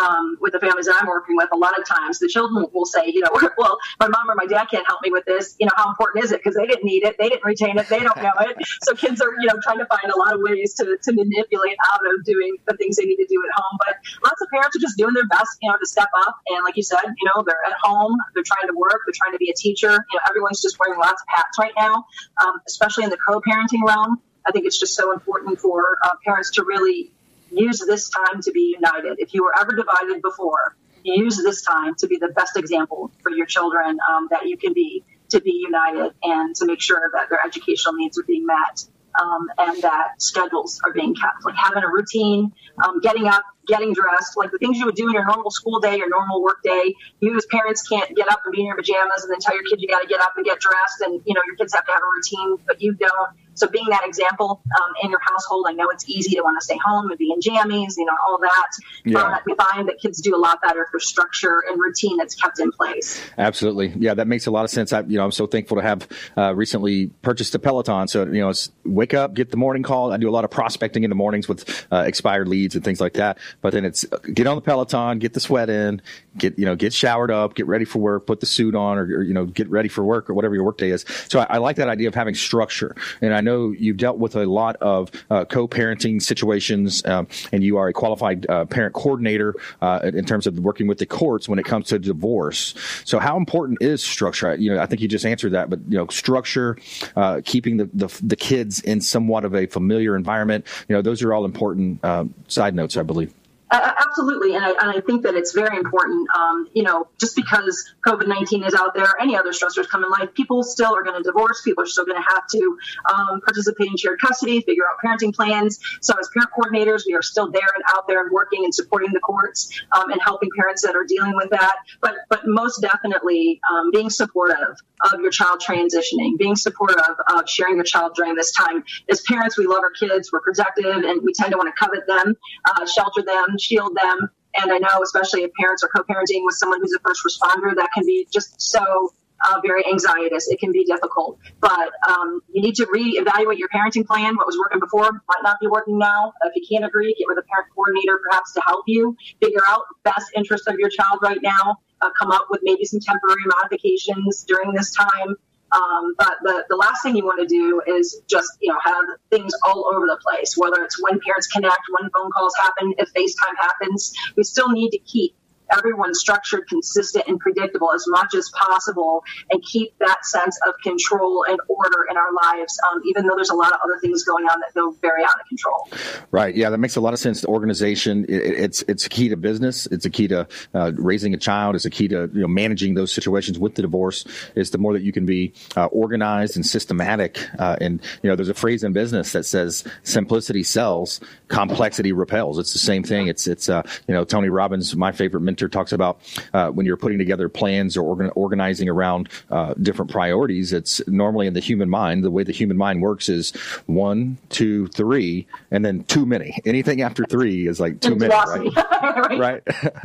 um, 0.00 0.37
with 0.40 0.52
the 0.52 0.60
families 0.60 0.87
that 0.87 0.96
I'm 1.00 1.08
working 1.08 1.37
with, 1.37 1.48
a 1.52 1.56
lot 1.56 1.76
of 1.76 1.84
times 1.84 2.20
the 2.20 2.28
children 2.28 2.66
will 2.72 2.87
say, 2.87 3.06
you 3.06 3.20
know, 3.20 3.30
well, 3.58 3.78
my 3.98 4.06
mom 4.06 4.30
or 4.30 4.37
my 4.37 4.46
dad 4.46 4.66
can't 4.70 4.87
help 4.87 5.02
me 5.02 5.10
with 5.10 5.25
this. 5.25 5.56
You 5.58 5.66
know, 5.66 5.72
how 5.75 5.90
important 5.90 6.22
is 6.22 6.30
it? 6.30 6.38
Because 6.38 6.54
they 6.54 6.66
didn't 6.66 6.84
need 6.84 7.02
it. 7.02 7.16
They 7.18 7.28
didn't 7.28 7.44
retain 7.44 7.78
it. 7.78 7.88
They 7.88 7.98
don't 7.98 8.16
know 8.16 8.32
it. 8.40 8.56
So 8.82 8.94
kids 8.94 9.20
are, 9.20 9.30
you 9.40 9.48
know, 9.48 9.58
trying 9.62 9.78
to 9.78 9.87
find 9.87 10.12
a 10.12 10.16
lot 10.16 10.34
of 10.34 10.40
ways 10.40 10.75
to, 10.75 10.96
to 11.02 11.12
manipulate 11.12 11.76
out 11.92 12.00
of 12.14 12.25
doing 12.25 12.56
the 12.66 12.76
things 12.76 12.96
they 12.96 13.04
need 13.04 13.16
to 13.16 13.26
do 13.26 13.42
at 13.42 13.60
home. 13.60 13.78
But 13.84 13.96
lots 14.25 14.40
of 14.40 14.48
parents 14.50 14.76
are 14.76 14.80
just 14.80 14.96
doing 14.96 15.14
their 15.14 15.26
best, 15.26 15.58
you 15.60 15.70
know, 15.70 15.76
to 15.76 15.87
step 15.87 16.08
up. 16.26 16.37
And 16.48 16.64
like 16.64 16.76
you 16.76 16.82
said, 16.82 17.02
you 17.04 17.26
know, 17.26 17.42
they're 17.44 17.64
at 17.66 17.75
home, 17.82 18.16
they're 18.34 18.44
trying 18.46 18.68
to 18.68 18.76
work, 18.76 19.00
they're 19.04 19.18
trying 19.18 19.34
to 19.34 19.38
be 19.38 19.50
a 19.50 19.54
teacher. 19.54 19.90
You 19.90 20.14
know, 20.14 20.20
everyone's 20.28 20.62
just 20.62 20.78
wearing 20.78 20.98
lots 20.98 21.20
of 21.20 21.28
hats 21.28 21.58
right 21.58 21.72
now, 21.76 22.06
um, 22.44 22.54
especially 22.66 23.04
in 23.04 23.10
the 23.10 23.18
co-parenting 23.18 23.84
realm. 23.84 24.22
I 24.49 24.50
think 24.50 24.64
it's 24.64 24.78
just 24.78 24.95
so 24.95 25.12
important 25.12 25.61
for 25.61 25.99
uh, 26.02 26.11
parents 26.25 26.52
to 26.52 26.64
really 26.64 27.12
use 27.50 27.78
this 27.87 28.09
time 28.09 28.40
to 28.43 28.50
be 28.52 28.75
united. 28.81 29.19
If 29.19 29.35
you 29.35 29.45
were 29.45 29.52
ever 29.59 29.73
divided 29.73 30.23
before, 30.23 30.76
use 31.02 31.37
this 31.37 31.63
time 31.63 31.95
to 31.97 32.06
be 32.06 32.17
the 32.17 32.28
best 32.28 32.56
example 32.56 33.11
for 33.23 33.30
your 33.30 33.47
children 33.47 33.99
um, 34.08 34.28
that 34.30 34.47
you 34.47 34.56
can 34.56 34.73
be 34.73 35.04
to 35.30 35.41
be 35.41 35.63
united 35.63 36.15
and 36.23 36.56
to 36.56 36.65
make 36.65 36.80
sure 36.80 37.11
that 37.13 37.28
their 37.28 37.41
educational 37.45 37.95
needs 37.95 38.19
are 38.19 38.23
being 38.23 38.47
met 38.47 38.84
um, 39.21 39.49
and 39.58 39.82
that 39.82 40.21
schedules 40.23 40.80
are 40.84 40.93
being 40.93 41.15
kept. 41.15 41.45
Like 41.45 41.54
having 41.54 41.82
a 41.82 41.89
routine, 41.89 42.52
um, 42.84 43.00
getting 43.00 43.26
up, 43.26 43.43
getting 43.67 43.93
dressed, 43.93 44.37
like 44.37 44.50
the 44.50 44.58
things 44.58 44.78
you 44.78 44.87
would 44.87 44.95
do 44.95 45.08
in 45.08 45.13
your 45.13 45.26
normal 45.26 45.50
school 45.50 45.80
day, 45.80 45.97
your 45.97 46.08
normal 46.08 46.43
work 46.43 46.63
day. 46.63 46.95
You 47.21 47.37
as 47.37 47.47
parents 47.47 47.87
can't 47.87 48.15
get 48.17 48.30
up 48.30 48.41
and 48.45 48.52
be 48.52 48.61
in 48.61 48.67
your 48.67 48.76
pajamas 48.76 49.25
and 49.25 49.32
then 49.32 49.41
tell 49.41 49.54
your 49.54 49.65
kid 49.65 49.80
you 49.80 49.89
got 49.89 50.00
to 50.00 50.08
get 50.08 50.21
up 50.21 50.34
and 50.37 50.45
get 50.45 50.61
dressed, 50.61 51.00
and 51.02 51.21
you 51.26 51.34
know 51.34 51.43
your 51.47 51.56
kids 51.56 51.75
have 51.75 51.84
to 51.84 51.93
have 51.93 52.02
a 52.02 52.11
routine, 52.17 52.58
but 52.67 52.80
you 52.80 52.95
don't. 52.95 53.30
So 53.58 53.66
being 53.68 53.86
that 53.90 54.04
example 54.04 54.62
um, 54.64 54.94
in 55.02 55.10
your 55.10 55.21
household, 55.21 55.66
I 55.68 55.73
know 55.73 55.88
it's 55.90 56.08
easy 56.08 56.36
to 56.36 56.42
want 56.42 56.60
to 56.60 56.64
stay 56.64 56.78
home 56.84 57.10
and 57.10 57.18
be 57.18 57.32
in 57.32 57.40
jammies, 57.40 57.97
you 57.97 58.04
know, 58.04 58.16
all 58.26 58.38
that. 58.38 58.71
Yeah. 59.04 59.18
Uh, 59.18 59.38
we 59.47 59.54
find 59.54 59.88
that 59.88 59.99
kids 59.99 60.21
do 60.21 60.34
a 60.34 60.38
lot 60.38 60.60
better 60.62 60.86
for 60.90 61.00
structure 61.00 61.62
and 61.68 61.80
routine 61.80 62.16
that's 62.16 62.34
kept 62.34 62.60
in 62.60 62.71
place. 62.73 63.21
Absolutely, 63.36 63.92
yeah, 63.99 64.14
that 64.14 64.26
makes 64.26 64.47
a 64.47 64.50
lot 64.50 64.64
of 64.64 64.71
sense. 64.71 64.92
I, 64.92 65.00
you 65.00 65.18
know, 65.18 65.25
I'm 65.25 65.32
so 65.32 65.47
thankful 65.47 65.76
to 65.76 65.82
have 65.82 66.08
uh, 66.36 66.54
recently 66.54 67.08
purchased 67.23 67.54
a 67.54 67.58
Peloton. 67.58 68.08
So 68.08 68.26
you 68.26 68.40
know, 68.40 68.50
it's 68.50 68.71
wake 68.84 69.14
up, 69.14 69.34
get 69.34 69.50
the 69.50 69.56
morning 69.56 69.82
call. 69.82 70.12
I 70.12 70.16
do 70.16 70.28
a 70.28 70.30
lot 70.30 70.44
of 70.44 70.50
prospecting 70.50 71.04
in 71.04 71.10
the 71.10 71.16
mornings 71.16 71.49
with 71.49 71.86
uh, 71.90 72.04
expired 72.06 72.49
leads 72.49 72.75
and 72.75 72.84
things 72.84 73.00
like 73.00 73.14
that. 73.14 73.38
But 73.60 73.73
then 73.73 73.84
it's 73.84 74.04
uh, 74.10 74.18
get 74.32 74.47
on 74.47 74.56
the 74.56 74.62
Peloton, 74.62 75.18
get 75.18 75.34
the 75.34 75.40
sweat 75.40 75.71
in, 75.71 76.02
get 76.36 76.58
you 76.58 76.64
know, 76.64 76.76
get 76.76 76.92
showered 76.92 77.30
up, 77.30 77.54
get 77.54 77.66
ready 77.66 77.84
for 77.84 77.99
work, 77.99 78.26
put 78.26 78.40
the 78.40 78.47
suit 78.47 78.75
on, 78.75 78.99
or, 78.99 79.04
or 79.04 79.23
you 79.23 79.34
know, 79.34 79.47
get 79.47 79.68
ready 79.71 79.88
for 79.88 80.04
work 80.04 80.28
or 80.28 80.34
whatever 80.34 80.54
your 80.54 80.64
work 80.64 80.78
day 80.78 80.90
is. 80.90 81.04
So 81.28 81.40
I, 81.40 81.47
I 81.50 81.58
like 81.58 81.76
that 81.76 81.88
idea 81.88 82.08
of 82.08 82.14
having 82.14 82.34
structure, 82.34 82.94
and 83.21 83.34
I 83.34 83.40
know 83.40 83.48
you've 83.49 83.97
dealt 83.97 84.19
with 84.19 84.37
a 84.37 84.47
lot 84.47 84.76
of 84.76 85.11
uh, 85.30 85.45
co-parenting 85.45 86.23
situations, 86.23 87.04
um, 87.04 87.26
and 87.52 87.63
you 87.63 87.76
are 87.76 87.89
a 87.89 87.93
qualified 87.93 88.49
uh, 88.49 88.65
parent 88.65 88.95
coordinator 88.95 89.54
uh, 89.80 90.00
in 90.04 90.25
terms 90.25 90.47
of 90.47 90.58
working 90.58 90.87
with 90.87 90.99
the 90.99 91.06
courts 91.06 91.49
when 91.49 91.58
it 91.58 91.65
comes 91.65 91.87
to 91.89 91.99
divorce. 91.99 92.75
So, 93.04 93.19
how 93.19 93.37
important 93.37 93.78
is 93.80 94.02
structure? 94.02 94.54
You 94.54 94.75
know, 94.75 94.80
I 94.80 94.87
think 94.87 95.00
you 95.00 95.08
just 95.08 95.26
answered 95.26 95.52
that, 95.52 95.71
but 95.71 95.80
you 95.89 95.99
know, 95.99 96.06
structure, 96.08 96.76
uh, 97.17 97.41
keeping 97.45 97.76
the, 97.76 97.91
the, 97.93 98.21
the 98.23 98.37
kids 98.37 98.80
in 98.80 99.00
somewhat 99.00 99.45
of 99.45 99.54
a 99.54 99.67
familiar 99.67 100.17
environment. 100.17 100.67
You 100.89 100.97
know, 100.97 101.02
those 101.02 101.23
are 101.23 101.32
all 101.32 101.45
important 101.45 102.04
uh, 102.04 102.25
side 102.49 102.75
notes, 102.75 102.97
I 102.97 103.02
believe. 103.02 103.32
Uh, 103.71 103.93
absolutely, 104.07 104.54
and 104.54 104.65
I, 104.65 104.71
and 104.71 104.97
I, 104.97 105.00
think 105.00 105.25
that 105.25 105.35
it's 105.35 105.52
very 105.52 105.76
important. 105.76 106.26
Um, 106.35 106.69
you 106.73 106.83
know, 106.83 107.09
just 107.21 107.37
because 107.37 107.85
COVID 108.07 108.26
nineteen 108.26 108.65
is 108.65 108.73
out 108.75 108.95
there, 108.95 109.09
any 109.21 109.37
other 109.37 109.52
stressors 109.52 109.87
come 109.89 110.02
in 110.02 110.11
life, 110.11 110.33
people 110.33 110.63
still 110.63 110.95
are 110.97 111.02
going 111.02 111.17
to 111.17 111.23
divorce. 111.23 111.61
People 111.63 111.83
are 111.83 111.87
still 111.87 112.07
going 112.07 112.17
to 112.17 112.28
have 112.31 112.47
to 112.47 112.78
um, 113.13 113.41
participate 113.43 113.89
in 113.89 113.97
shared 113.99 114.21
custody, 114.21 114.63
figure 114.63 114.85
out 114.85 114.97
parenting 115.04 115.35
plans. 115.35 115.78
So, 116.00 116.15
as 116.19 116.31
parent 116.33 116.50
coordinators, 116.59 117.02
we 117.07 117.15
are 117.15 117.21
still 117.21 117.50
there 117.50 117.69
and 117.75 117.85
out 117.95 118.09
there 118.09 118.23
and 118.23 118.33
working 118.33 118.65
and 118.65 118.75
supporting 118.75 119.13
the 119.13 119.21
courts 119.21 119.69
um, 119.93 120.11
and 120.11 120.21
helping 120.23 120.49
parents 120.57 120.83
that 120.83 120.97
are 120.97 121.04
dealing 121.04 121.35
with 121.35 121.50
that. 121.50 121.76
But, 122.00 122.15
but 122.31 122.43
most 122.47 122.81
definitely, 122.81 123.61
um, 123.71 123.91
being 123.93 124.09
supportive 124.09 124.76
of 125.13 125.21
your 125.21 125.31
child 125.31 125.61
transitioning, 125.61 126.39
being 126.39 126.57
supportive 126.57 126.97
of 127.35 127.49
sharing 127.49 127.76
your 127.76 127.85
child 127.85 128.15
during 128.15 128.35
this 128.35 128.50
time. 128.52 128.83
As 129.11 129.21
parents, 129.23 129.59
we 129.59 129.67
love 129.67 129.81
our 129.81 129.91
kids, 129.91 130.33
we're 130.33 130.41
protective, 130.41 131.04
and 131.04 131.21
we 131.23 131.35
tend 131.35 131.52
to 131.52 131.59
want 131.59 131.69
to 131.69 131.78
covet 131.78 132.07
them, 132.07 132.35
uh, 132.65 132.87
shelter 132.87 133.23
them 133.23 133.57
shield 133.58 133.97
them. 133.97 134.30
And 134.60 134.73
I 134.73 134.78
know, 134.78 135.02
especially 135.02 135.42
if 135.42 135.52
parents 135.58 135.84
are 135.84 135.88
co-parenting 135.88 136.44
with 136.44 136.56
someone 136.56 136.80
who's 136.80 136.94
a 136.94 137.00
first 137.00 137.23
responder, 137.25 137.75
that 137.76 137.90
can 137.94 138.04
be 138.04 138.26
just 138.32 138.60
so 138.60 139.12
uh, 139.44 139.60
very 139.64 139.84
anxietous. 139.84 140.49
It 140.49 140.58
can 140.58 140.73
be 140.73 140.84
difficult, 140.84 141.38
but 141.60 141.90
um, 142.08 142.40
you 142.52 142.62
need 142.62 142.75
to 142.76 142.86
reevaluate 142.86 143.58
your 143.58 143.68
parenting 143.68 144.06
plan. 144.06 144.36
What 144.36 144.47
was 144.47 144.58
working 144.58 144.80
before 144.80 145.12
might 145.12 145.42
not 145.44 145.60
be 145.60 145.68
working 145.68 145.99
now. 145.99 146.32
If 146.42 146.56
you 146.56 146.62
can't 146.68 146.84
agree, 146.84 147.14
get 147.18 147.26
with 147.28 147.38
a 147.38 147.47
parent 147.47 147.68
coordinator 147.75 148.18
perhaps 148.28 148.52
to 148.54 148.62
help 148.66 148.84
you 148.86 149.16
figure 149.40 149.62
out 149.68 149.82
best 150.02 150.32
interest 150.34 150.66
of 150.66 150.76
your 150.78 150.88
child 150.88 151.21
right 151.23 151.38
now. 151.42 151.76
Uh, 152.00 152.10
come 152.18 152.30
up 152.30 152.47
with 152.50 152.60
maybe 152.62 152.84
some 152.84 153.00
temporary 153.00 153.42
modifications 153.47 154.44
during 154.44 154.73
this 154.73 154.92
time 154.92 155.36
um, 155.73 156.15
but 156.17 156.35
the, 156.43 156.65
the 156.69 156.76
last 156.76 157.02
thing 157.02 157.17
you 157.17 157.25
want 157.25 157.41
to 157.41 157.47
do 157.47 157.83
is 157.87 158.23
just, 158.28 158.49
you 158.61 158.73
know, 158.73 158.78
have 158.83 159.04
things 159.31 159.52
all 159.65 159.91
over 159.95 160.07
the 160.07 160.19
place, 160.23 160.54
whether 160.57 160.83
it's 160.83 161.00
when 161.02 161.21
parents 161.21 161.47
connect, 161.49 161.81
when 161.99 162.11
phone 162.11 162.31
calls 162.31 162.54
happen, 162.59 162.95
if 162.99 163.13
FaceTime 163.13 163.57
happens. 163.59 164.15
We 164.37 164.45
still 164.45 164.71
need 164.71 164.91
to 164.91 164.99
keep 164.99 165.35
everyone 165.76 166.15
structured, 166.15 166.69
consistent, 166.69 167.26
and 167.26 167.39
predictable 167.39 167.93
as 167.93 168.04
much 168.09 168.35
as 168.35 168.50
possible 168.50 169.23
and 169.50 169.63
keep 169.63 169.97
that 169.99 170.25
sense 170.25 170.59
of 170.67 170.75
control 170.83 171.45
and 171.49 171.59
order 171.69 172.07
in 172.11 172.17
our 172.17 172.33
lives, 172.43 172.78
um, 172.91 173.02
even 173.07 173.26
though 173.26 173.35
there's 173.37 173.50
a 173.50 173.54
lot 173.54 173.73
of 173.73 173.78
other 173.85 173.99
things 174.00 174.25
going 174.25 174.45
on 174.47 174.61
that 174.61 174.75
go 174.75 174.91
very 175.02 175.25
out 175.25 175.41
of 175.41 175.47
control. 175.49 175.89
Right. 176.31 176.54
Yeah, 176.54 176.71
that 176.71 176.78
makes 176.78 176.97
a 176.97 177.00
lot 177.00 177.13
of 177.13 177.19
sense. 177.19 177.43
The 177.43 177.49
organization, 177.49 178.25
it, 178.28 178.43
it's 178.43 178.83
it's 178.89 179.07
a 179.07 179.09
key 179.09 179.28
to 179.28 179.37
business. 179.37 179.87
It's 179.87 180.04
a 180.04 180.11
key 180.11 180.28
to 180.28 180.47
uh, 180.75 180.93
raising 180.97 181.35
a 181.35 181.39
child. 181.39 181.75
It's 181.75 181.85
a 181.85 181.91
key 181.91 182.09
to 182.09 182.31
you 182.33 182.41
know 182.41 182.49
managing 182.49 182.95
those 182.95 183.13
situations 183.13 183.59
with 183.59 183.75
the 183.75 183.83
divorce. 183.83 184.25
Is 184.54 184.71
the 184.71 184.78
more 184.78 184.93
that 184.93 185.02
you 185.02 185.13
can 185.13 185.26
be 185.26 185.52
uh, 185.76 185.87
organized 185.87 186.57
and 186.57 186.65
systematic. 186.65 187.39
Uh, 187.59 187.76
and 187.81 188.00
you 188.23 188.31
know, 188.31 188.37
there's 188.37 188.49
a 188.49 188.54
phrase 188.54 188.85
in 188.85 188.93
business 188.93 189.33
that 189.33 189.45
says 189.45 189.85
simplicity 190.02 190.63
sells, 190.63 191.21
complexity 191.49 192.13
repels. 192.13 192.59
It's 192.59 192.73
the 192.73 192.78
same 192.78 193.02
thing. 193.02 193.26
It's 193.26 193.47
it's 193.47 193.69
uh, 193.69 193.83
you 194.07 194.15
know 194.15 194.25
Tony 194.25 194.49
Robbins, 194.49 194.95
my 194.95 195.13
favorite 195.13 195.41
mentor 195.41 195.57
mentor 195.58 195.68
talks 195.68 195.92
about 195.92 196.21
uh, 196.54 196.71
when 196.71 196.86
you're 196.86 196.97
putting 196.97 197.18
together 197.18 197.49
plans 197.49 197.97
or 197.97 198.02
organ- 198.02 198.30
organizing 198.36 198.88
around 198.88 199.28
uh, 199.50 199.75
different 199.82 200.08
priorities. 200.10 200.73
It's 200.73 201.06
normally 201.08 201.49
in 201.49 201.54
the 201.54 201.60
human 201.60 201.90
mind. 201.90 202.25
The 202.25 202.30
way 202.30 202.44
the 202.44 202.52
human 202.52 202.76
mind 202.76 203.02
works 203.02 203.28
is 203.28 203.50
one, 203.86 204.38
two, 204.50 204.86
three, 204.88 205.49
and 205.71 205.84
then 205.84 206.04
too 206.04 206.26
many. 206.26 206.60
Anything 206.64 207.02
after 207.02 207.25
three 207.25 207.66
is 207.66 207.80
like 207.80 208.00
too 208.00 208.14
many, 208.14 208.32
right? 208.32 208.71
right? 209.02 209.38
right? 209.38 209.62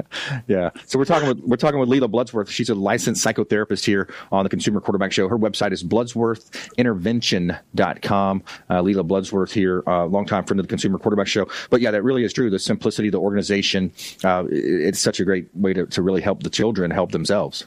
yeah. 0.47 0.71
So 0.85 0.97
we're 0.97 1.05
talking 1.05 1.27
with 1.27 1.37
we're 1.39 1.57
talking 1.57 1.79
with 1.79 1.89
Lela 1.89 2.07
Bloodsworth. 2.07 2.49
She's 2.49 2.69
a 2.69 2.75
licensed 2.75 3.23
psychotherapist 3.23 3.85
here 3.85 4.09
on 4.31 4.43
the 4.43 4.49
Consumer 4.49 4.81
Quarterback 4.81 5.11
Show. 5.11 5.27
Her 5.27 5.37
website 5.37 5.71
is 5.71 5.83
bloodsworthintervention.com. 5.83 8.43
Uh, 8.69 8.81
Lela 8.81 9.03
Bloodsworth 9.03 9.51
here, 9.51 9.83
uh, 9.87 10.05
longtime 10.05 10.45
friend 10.45 10.59
of 10.59 10.65
the 10.65 10.69
Consumer 10.69 10.97
Quarterback 10.97 11.27
Show. 11.27 11.47
But 11.69 11.81
yeah, 11.81 11.91
that 11.91 12.03
really 12.03 12.23
is 12.23 12.31
true. 12.33 12.49
The 12.49 12.59
simplicity, 12.59 13.09
the 13.09 13.19
organization, 13.19 13.91
uh, 14.23 14.45
it's 14.49 14.99
such 14.99 15.19
a 15.19 15.25
great 15.25 15.42
way 15.53 15.73
to, 15.73 15.85
to 15.87 16.01
really 16.01 16.21
help 16.21 16.43
the 16.43 16.49
children 16.49 16.91
help 16.91 17.11
themselves. 17.11 17.65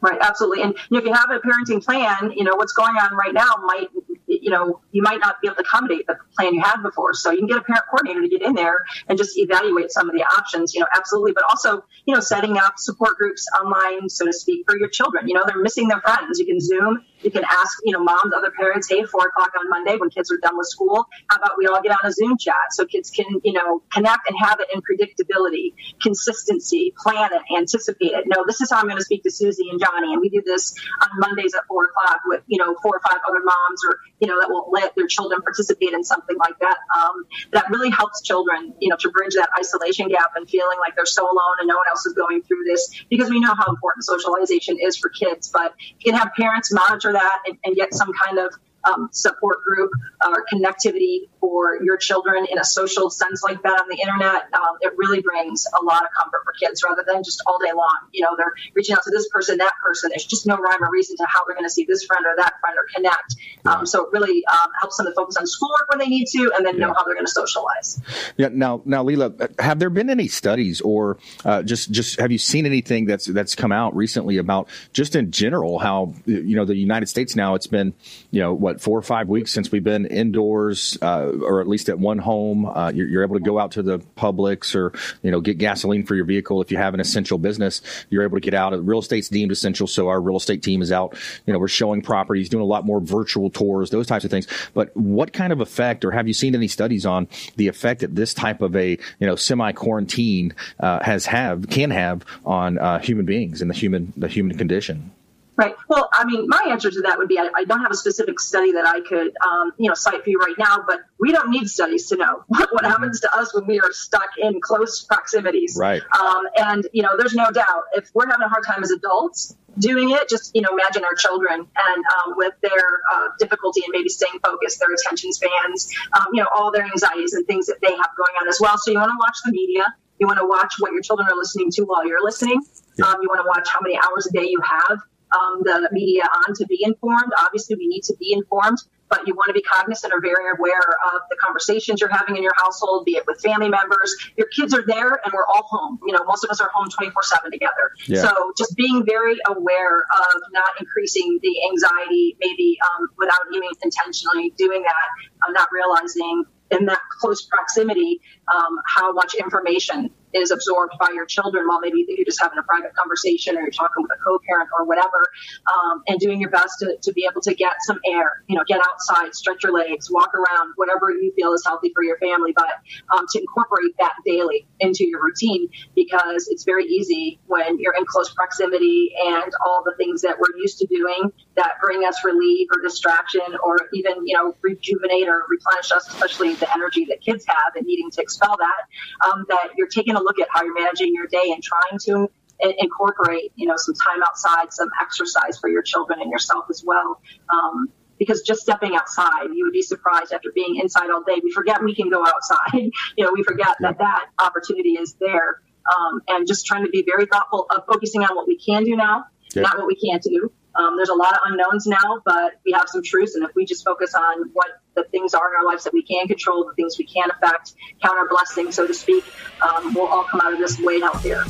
Right, 0.00 0.18
absolutely. 0.20 0.62
And 0.62 0.74
you 0.88 0.96
know, 0.96 0.98
if 0.98 1.04
you 1.04 1.12
have 1.12 1.30
a 1.30 1.40
parenting 1.40 1.84
plan, 1.84 2.32
you 2.34 2.44
know, 2.44 2.56
what's 2.56 2.72
going 2.72 2.96
on 2.96 3.14
right 3.14 3.34
now 3.34 3.54
might 3.64 3.88
you 4.30 4.50
know, 4.50 4.80
you 4.92 5.02
might 5.02 5.20
not 5.20 5.40
be 5.40 5.48
able 5.48 5.56
to 5.56 5.62
accommodate 5.62 6.06
the 6.06 6.16
plan 6.36 6.54
you 6.54 6.60
had 6.60 6.82
before. 6.82 7.14
So 7.14 7.30
you 7.30 7.38
can 7.38 7.46
get 7.46 7.58
a 7.58 7.62
parent 7.62 7.84
coordinator 7.90 8.22
to 8.22 8.28
get 8.28 8.42
in 8.42 8.54
there 8.54 8.84
and 9.08 9.18
just 9.18 9.36
evaluate 9.36 9.90
some 9.90 10.08
of 10.08 10.14
the 10.14 10.22
options, 10.22 10.74
you 10.74 10.80
know, 10.80 10.86
absolutely. 10.94 11.32
But 11.32 11.44
also, 11.48 11.84
you 12.06 12.14
know, 12.14 12.20
setting 12.20 12.56
up 12.56 12.74
support 12.78 13.16
groups 13.16 13.46
online, 13.60 14.08
so 14.08 14.26
to 14.26 14.32
speak, 14.32 14.64
for 14.68 14.78
your 14.78 14.88
children. 14.88 15.28
You 15.28 15.34
know, 15.34 15.44
they're 15.46 15.60
missing 15.60 15.88
their 15.88 16.00
friends. 16.00 16.38
You 16.38 16.46
can 16.46 16.60
Zoom 16.60 17.04
you 17.22 17.30
can 17.30 17.44
ask, 17.44 17.78
you 17.84 17.92
know, 17.92 18.02
moms, 18.02 18.32
other 18.36 18.50
parents, 18.50 18.88
hey, 18.88 19.04
four 19.04 19.26
o'clock 19.26 19.52
on 19.58 19.68
Monday 19.68 19.96
when 19.96 20.10
kids 20.10 20.30
are 20.30 20.38
done 20.38 20.56
with 20.56 20.66
school, 20.68 21.06
how 21.28 21.36
about 21.36 21.52
we 21.58 21.66
all 21.66 21.80
get 21.82 21.92
on 21.92 22.08
a 22.08 22.12
Zoom 22.12 22.36
chat 22.38 22.54
so 22.70 22.84
kids 22.86 23.10
can, 23.10 23.26
you 23.44 23.52
know, 23.52 23.82
connect 23.92 24.28
and 24.28 24.36
have 24.40 24.60
it 24.60 24.68
in 24.72 24.80
predictability, 24.80 25.74
consistency, 26.00 26.92
plan 27.02 27.30
it, 27.32 27.42
anticipate 27.56 28.12
it. 28.12 28.24
No, 28.26 28.44
this 28.46 28.60
is 28.60 28.70
how 28.70 28.78
I'm 28.78 28.86
going 28.86 28.96
to 28.96 29.04
speak 29.04 29.22
to 29.24 29.30
Susie 29.30 29.68
and 29.70 29.80
Johnny. 29.80 30.12
And 30.12 30.20
we 30.20 30.28
do 30.28 30.42
this 30.44 30.74
on 31.02 31.08
Mondays 31.18 31.54
at 31.54 31.66
four 31.66 31.86
o'clock 31.86 32.20
with, 32.26 32.42
you 32.46 32.58
know, 32.58 32.74
four 32.82 32.96
or 32.96 33.00
five 33.00 33.20
other 33.28 33.40
moms 33.44 33.80
or, 33.88 33.98
you 34.20 34.28
know, 34.28 34.40
that 34.40 34.48
will 34.50 34.70
let 34.72 34.94
their 34.96 35.06
children 35.06 35.42
participate 35.42 35.92
in 35.92 36.04
something 36.04 36.36
like 36.38 36.58
that. 36.60 36.78
Um, 36.96 37.24
that 37.52 37.70
really 37.70 37.90
helps 37.90 38.22
children, 38.22 38.74
you 38.80 38.88
know, 38.88 38.96
to 38.96 39.10
bridge 39.10 39.34
that 39.34 39.50
isolation 39.58 40.08
gap 40.08 40.32
and 40.36 40.48
feeling 40.48 40.78
like 40.78 40.96
they're 40.96 41.06
so 41.06 41.24
alone 41.24 41.56
and 41.60 41.68
no 41.68 41.76
one 41.76 41.86
else 41.88 42.06
is 42.06 42.14
going 42.14 42.42
through 42.42 42.64
this 42.66 43.04
because 43.10 43.30
we 43.30 43.40
know 43.40 43.54
how 43.54 43.68
important 43.68 44.04
socialization 44.04 44.78
is 44.80 44.96
for 44.96 45.10
kids. 45.10 45.50
But 45.52 45.74
you 45.98 46.12
can 46.12 46.18
have 46.18 46.32
parents 46.36 46.72
monitor 46.72 47.09
that 47.12 47.38
and, 47.46 47.58
and 47.64 47.76
get 47.76 47.94
some 47.94 48.12
kind 48.24 48.38
of 48.38 48.54
um, 48.84 49.08
support 49.12 49.62
group 49.62 49.90
or 50.26 50.44
connectivity 50.52 51.28
for 51.40 51.82
your 51.82 51.96
children 51.96 52.46
in 52.50 52.58
a 52.58 52.64
social 52.64 53.10
sense 53.10 53.42
like 53.42 53.62
that 53.62 53.80
on 53.80 53.88
the 53.88 53.96
internet, 53.96 54.52
um, 54.54 54.76
it 54.80 54.92
really 54.96 55.20
brings 55.20 55.66
a 55.80 55.84
lot 55.84 56.04
of 56.04 56.10
comfort 56.18 56.42
for 56.44 56.52
kids 56.52 56.82
rather 56.84 57.04
than 57.06 57.22
just 57.22 57.42
all 57.46 57.58
day 57.58 57.72
long. 57.74 57.98
You 58.12 58.22
know, 58.22 58.36
they're 58.36 58.54
reaching 58.74 58.94
out 58.94 59.02
to 59.04 59.10
this 59.10 59.28
person, 59.28 59.58
that 59.58 59.74
person. 59.84 60.10
There's 60.10 60.24
just 60.24 60.46
no 60.46 60.56
rhyme 60.56 60.82
or 60.82 60.90
reason 60.90 61.16
to 61.18 61.26
how 61.28 61.44
they're 61.44 61.54
going 61.54 61.66
to 61.66 61.70
see 61.70 61.84
this 61.84 62.04
friend 62.04 62.24
or 62.26 62.34
that 62.36 62.54
friend 62.60 62.76
or 62.76 62.86
connect. 62.94 63.36
Um, 63.66 63.86
so 63.86 64.04
it 64.04 64.12
really 64.12 64.44
um, 64.46 64.70
helps 64.80 64.96
them 64.96 65.06
to 65.06 65.12
focus 65.12 65.36
on 65.36 65.46
schoolwork 65.46 65.88
when 65.90 65.98
they 65.98 66.08
need 66.08 66.26
to 66.28 66.52
and 66.56 66.64
then 66.64 66.74
yeah. 66.74 66.86
know 66.86 66.94
how 66.94 67.04
they're 67.04 67.14
going 67.14 67.26
to 67.26 67.32
socialize. 67.32 68.00
Yeah. 68.36 68.48
Now, 68.52 68.82
now, 68.84 69.02
Lela, 69.02 69.32
have 69.58 69.78
there 69.78 69.90
been 69.90 70.10
any 70.10 70.28
studies 70.28 70.80
or 70.80 71.18
uh, 71.44 71.62
just 71.62 71.90
just 71.90 72.20
have 72.20 72.32
you 72.32 72.38
seen 72.38 72.66
anything 72.66 73.06
that's 73.06 73.26
that's 73.26 73.54
come 73.54 73.72
out 73.72 73.94
recently 73.94 74.38
about 74.38 74.68
just 74.92 75.16
in 75.16 75.30
general 75.30 75.78
how 75.78 76.14
you 76.26 76.56
know 76.56 76.64
the 76.64 76.76
United 76.76 77.06
States 77.06 77.36
now 77.36 77.54
it's 77.54 77.66
been 77.66 77.92
you 78.30 78.40
know 78.40 78.52
what 78.52 78.69
what 78.70 78.80
four 78.80 78.98
or 78.98 79.02
five 79.02 79.28
weeks 79.28 79.50
since 79.50 79.70
we've 79.72 79.84
been 79.84 80.06
indoors, 80.06 80.96
uh, 81.02 81.30
or 81.42 81.60
at 81.60 81.68
least 81.68 81.88
at 81.88 81.98
one 81.98 82.18
home. 82.18 82.66
Uh, 82.66 82.90
you're, 82.94 83.08
you're, 83.08 83.22
able 83.22 83.34
to 83.34 83.42
go 83.42 83.58
out 83.58 83.72
to 83.72 83.82
the 83.82 83.98
Publix 84.16 84.74
or 84.74 84.92
you 85.22 85.30
know 85.30 85.40
get 85.40 85.58
gasoline 85.58 86.04
for 86.04 86.14
your 86.14 86.24
vehicle 86.24 86.60
if 86.62 86.70
you 86.70 86.78
have 86.78 86.94
an 86.94 87.00
essential 87.00 87.38
business. 87.38 87.82
You're 88.08 88.22
able 88.22 88.36
to 88.36 88.40
get 88.40 88.54
out. 88.54 88.70
Real 88.84 89.00
estate's 89.00 89.28
deemed 89.28 89.52
essential, 89.52 89.86
so 89.86 90.08
our 90.08 90.20
real 90.20 90.36
estate 90.36 90.62
team 90.62 90.82
is 90.82 90.92
out. 90.92 91.16
You 91.46 91.52
know, 91.52 91.58
we're 91.58 91.68
showing 91.68 92.02
properties, 92.02 92.48
doing 92.48 92.62
a 92.62 92.66
lot 92.66 92.86
more 92.86 93.00
virtual 93.00 93.50
tours, 93.50 93.90
those 93.90 94.06
types 94.06 94.24
of 94.24 94.30
things. 94.30 94.46
But 94.72 94.96
what 94.96 95.32
kind 95.32 95.52
of 95.52 95.60
effect, 95.60 96.04
or 96.04 96.10
have 96.12 96.28
you 96.28 96.34
seen 96.34 96.54
any 96.54 96.68
studies 96.68 97.04
on 97.04 97.28
the 97.56 97.68
effect 97.68 98.00
that 98.00 98.14
this 98.14 98.32
type 98.32 98.62
of 98.62 98.76
a 98.76 98.90
you 99.18 99.26
know 99.26 99.36
semi 99.36 99.72
quarantine 99.72 100.54
uh, 100.78 101.02
has 101.02 101.26
have 101.26 101.68
can 101.68 101.90
have 101.90 102.24
on 102.44 102.78
uh, 102.78 102.98
human 103.00 103.26
beings 103.26 103.60
and 103.60 103.70
the 103.70 103.74
human 103.74 104.12
the 104.16 104.28
human 104.28 104.56
condition? 104.56 105.10
Right. 105.60 105.76
Well, 105.88 106.08
I 106.14 106.24
mean, 106.24 106.46
my 106.48 106.68
answer 106.70 106.90
to 106.90 107.02
that 107.02 107.18
would 107.18 107.28
be 107.28 107.38
I, 107.38 107.50
I 107.54 107.64
don't 107.64 107.82
have 107.82 107.90
a 107.90 107.96
specific 107.96 108.40
study 108.40 108.72
that 108.72 108.86
I 108.86 109.02
could, 109.02 109.36
um, 109.46 109.72
you 109.76 109.90
know, 109.90 109.94
cite 109.94 110.24
for 110.24 110.30
you 110.30 110.38
right 110.38 110.54
now, 110.56 110.82
but 110.86 111.00
we 111.18 111.32
don't 111.32 111.50
need 111.50 111.68
studies 111.68 112.08
to 112.08 112.16
know 112.16 112.44
what, 112.48 112.72
what 112.72 112.82
mm-hmm. 112.82 112.90
happens 112.90 113.20
to 113.20 113.36
us 113.36 113.54
when 113.54 113.66
we 113.66 113.78
are 113.78 113.92
stuck 113.92 114.30
in 114.38 114.62
close 114.62 115.02
proximities. 115.02 115.76
Right. 115.78 116.00
Um, 116.18 116.44
and, 116.56 116.86
you 116.94 117.02
know, 117.02 117.10
there's 117.18 117.34
no 117.34 117.50
doubt 117.50 117.82
if 117.92 118.08
we're 118.14 118.26
having 118.26 118.46
a 118.46 118.48
hard 118.48 118.64
time 118.66 118.82
as 118.82 118.90
adults 118.90 119.54
doing 119.78 120.12
it, 120.12 120.30
just, 120.30 120.50
you 120.54 120.62
know, 120.62 120.70
imagine 120.72 121.04
our 121.04 121.14
children 121.14 121.60
and 121.60 122.04
um, 122.16 122.34
with 122.38 122.54
their 122.62 123.02
uh, 123.12 123.28
difficulty 123.38 123.82
and 123.84 123.92
maybe 123.92 124.08
staying 124.08 124.40
focused, 124.42 124.80
their 124.80 124.88
attention 124.94 125.30
spans, 125.30 125.90
um, 126.18 126.28
you 126.32 126.40
know, 126.40 126.48
all 126.56 126.72
their 126.72 126.84
anxieties 126.84 127.34
and 127.34 127.46
things 127.46 127.66
that 127.66 127.76
they 127.82 127.90
have 127.90 128.08
going 128.16 128.32
on 128.40 128.48
as 128.48 128.58
well. 128.62 128.76
So 128.78 128.92
you 128.92 128.98
want 128.98 129.10
to 129.10 129.18
watch 129.20 129.36
the 129.44 129.52
media. 129.52 129.84
You 130.18 130.26
want 130.26 130.38
to 130.38 130.46
watch 130.46 130.74
what 130.78 130.92
your 130.92 131.02
children 131.02 131.28
are 131.28 131.36
listening 131.36 131.70
to 131.72 131.82
while 131.82 132.06
you're 132.06 132.24
listening. 132.24 132.62
Yeah. 132.96 133.06
Um, 133.06 133.16
you 133.22 133.28
want 133.28 133.40
to 133.40 133.48
watch 133.48 133.68
how 133.68 133.80
many 133.82 133.98
hours 133.98 134.26
a 134.26 134.32
day 134.32 134.46
you 134.48 134.60
have 134.62 135.00
um, 135.32 135.62
the 135.62 135.88
media 135.92 136.22
on 136.46 136.54
to 136.54 136.66
be 136.66 136.78
informed. 136.82 137.32
Obviously, 137.38 137.76
we 137.76 137.86
need 137.86 138.02
to 138.04 138.16
be 138.18 138.32
informed, 138.32 138.78
but 139.08 139.26
you 139.26 139.34
want 139.34 139.48
to 139.48 139.52
be 139.52 139.62
cognizant 139.62 140.12
or 140.12 140.20
very 140.20 140.44
aware 140.56 140.88
of 141.12 141.20
the 141.30 141.36
conversations 141.42 142.00
you're 142.00 142.10
having 142.10 142.36
in 142.36 142.42
your 142.42 142.54
household, 142.56 143.04
be 143.04 143.12
it 143.12 143.24
with 143.26 143.40
family 143.40 143.68
members. 143.68 144.14
Your 144.36 144.48
kids 144.48 144.74
are 144.74 144.84
there, 144.86 145.20
and 145.24 145.32
we're 145.32 145.46
all 145.46 145.64
home. 145.64 145.98
You 146.06 146.12
know, 146.12 146.24
most 146.24 146.44
of 146.44 146.50
us 146.50 146.60
are 146.60 146.70
home 146.72 146.88
24 146.88 147.22
7 147.22 147.50
together. 147.50 147.90
Yeah. 148.06 148.22
So 148.22 148.52
just 148.56 148.76
being 148.76 149.04
very 149.04 149.38
aware 149.46 149.98
of 149.98 150.42
not 150.52 150.70
increasing 150.78 151.38
the 151.42 151.54
anxiety, 151.70 152.36
maybe 152.40 152.78
um, 152.90 153.08
without 153.18 153.40
even 153.54 153.68
intentionally 153.82 154.52
doing 154.56 154.82
that, 154.82 155.48
uh, 155.48 155.52
not 155.52 155.68
realizing 155.72 156.44
in 156.70 156.86
that 156.86 157.00
close 157.20 157.42
proximity 157.42 158.20
um, 158.54 158.78
how 158.86 159.12
much 159.12 159.34
information 159.34 160.10
is 160.34 160.50
absorbed 160.50 160.94
by 160.98 161.10
your 161.14 161.26
children 161.26 161.66
while 161.66 161.80
maybe 161.80 162.04
you're 162.08 162.24
just 162.24 162.40
having 162.40 162.58
a 162.58 162.62
private 162.62 162.94
conversation 162.94 163.56
or 163.56 163.62
you're 163.62 163.70
talking 163.70 164.02
with 164.02 164.10
a 164.12 164.22
co-parent 164.24 164.68
or 164.78 164.84
whatever 164.84 165.26
um, 165.74 166.02
and 166.08 166.18
doing 166.20 166.40
your 166.40 166.50
best 166.50 166.78
to, 166.78 166.96
to 167.02 167.12
be 167.12 167.26
able 167.30 167.40
to 167.40 167.54
get 167.54 167.72
some 167.82 167.98
air 168.12 168.42
you 168.48 168.56
know 168.56 168.64
get 168.66 168.80
outside 168.90 169.34
stretch 169.34 169.62
your 169.62 169.72
legs 169.72 170.10
walk 170.10 170.32
around 170.34 170.72
whatever 170.76 171.10
you 171.10 171.32
feel 171.36 171.52
is 171.52 171.64
healthy 171.64 171.90
for 171.94 172.02
your 172.02 172.18
family 172.18 172.52
but 172.54 172.70
um, 173.16 173.24
to 173.30 173.40
incorporate 173.40 173.94
that 173.98 174.12
daily 174.24 174.66
into 174.80 175.06
your 175.06 175.22
routine 175.22 175.68
because 175.94 176.48
it's 176.48 176.64
very 176.64 176.84
easy 176.84 177.40
when 177.46 177.78
you're 177.78 177.94
in 177.94 178.04
close 178.06 178.32
proximity 178.32 179.12
and 179.26 179.52
all 179.66 179.82
the 179.84 179.94
things 179.96 180.22
that 180.22 180.38
we're 180.38 180.56
used 180.58 180.78
to 180.78 180.86
doing 180.86 181.32
that 181.56 181.72
bring 181.82 182.04
us 182.04 182.16
relief 182.24 182.68
or 182.74 182.80
distraction 182.82 183.42
or 183.62 183.76
even 183.92 184.26
you 184.26 184.36
know 184.36 184.54
rejuvenate 184.62 185.28
or 185.28 185.44
replenish 185.48 185.92
us 185.92 186.08
especially 186.08 186.54
the 186.54 186.72
energy 186.74 187.04
that 187.04 187.20
kids 187.20 187.44
have 187.46 187.74
and 187.74 187.86
needing 187.86 188.10
to 188.10 188.20
expel 188.20 188.56
that 188.58 189.28
um, 189.28 189.44
that 189.48 189.70
you're 189.76 189.88
taking 189.88 190.16
a 190.20 190.22
look 190.22 190.38
at 190.38 190.48
how 190.52 190.62
you're 190.62 190.74
managing 190.74 191.12
your 191.14 191.26
day 191.26 191.52
and 191.52 191.62
trying 191.62 191.98
to 192.06 192.30
incorporate, 192.78 193.52
you 193.56 193.66
know, 193.66 193.74
some 193.76 193.94
time 193.94 194.22
outside, 194.22 194.72
some 194.72 194.90
exercise 195.00 195.58
for 195.58 195.68
your 195.68 195.82
children 195.82 196.20
and 196.20 196.30
yourself 196.30 196.66
as 196.70 196.82
well. 196.84 197.20
Um, 197.52 197.88
because 198.18 198.42
just 198.42 198.60
stepping 198.60 198.94
outside, 198.94 199.44
you 199.54 199.64
would 199.64 199.72
be 199.72 199.80
surprised 199.82 200.32
after 200.32 200.52
being 200.54 200.76
inside 200.76 201.10
all 201.10 201.22
day. 201.22 201.40
We 201.42 201.50
forget 201.52 201.82
we 201.82 201.94
can 201.94 202.10
go 202.10 202.24
outside. 202.26 202.74
you 203.16 203.24
know, 203.24 203.30
we 203.34 203.42
forget 203.42 203.76
that 203.80 203.98
that 203.98 204.26
opportunity 204.38 204.90
is 204.90 205.16
there. 205.18 205.62
Um, 205.90 206.20
and 206.28 206.46
just 206.46 206.66
trying 206.66 206.84
to 206.84 206.90
be 206.90 207.02
very 207.02 207.24
thoughtful 207.24 207.66
of 207.74 207.86
focusing 207.86 208.22
on 208.22 208.36
what 208.36 208.46
we 208.46 208.58
can 208.58 208.84
do 208.84 208.94
now, 208.94 209.24
yeah. 209.54 209.62
not 209.62 209.78
what 209.78 209.86
we 209.86 209.96
can't 209.96 210.22
do. 210.22 210.52
Um, 210.74 210.96
there's 210.96 211.08
a 211.08 211.14
lot 211.14 211.32
of 211.32 211.40
unknowns 211.46 211.86
now, 211.86 212.20
but 212.24 212.60
we 212.64 212.72
have 212.72 212.88
some 212.88 213.02
truths. 213.02 213.34
And 213.34 213.44
if 213.44 213.54
we 213.56 213.64
just 213.64 213.84
focus 213.84 214.14
on 214.14 214.50
what 214.52 214.68
the 215.02 215.08
things 215.10 215.34
are 215.34 215.48
in 215.48 215.54
our 215.56 215.64
lives 215.64 215.84
that 215.84 215.92
we 215.92 216.02
can 216.02 216.26
control, 216.28 216.64
the 216.64 216.74
things 216.74 216.96
we 216.98 217.04
can 217.04 217.30
affect, 217.30 217.74
count 218.02 218.18
our 218.18 218.28
blessings, 218.28 218.74
so 218.74 218.86
to 218.86 218.94
speak, 218.94 219.24
um, 219.62 219.94
we'll 219.94 220.06
all 220.06 220.24
come 220.24 220.40
out 220.40 220.52
of 220.52 220.58
this 220.58 220.78
way 220.80 221.00
healthier. 221.00 221.44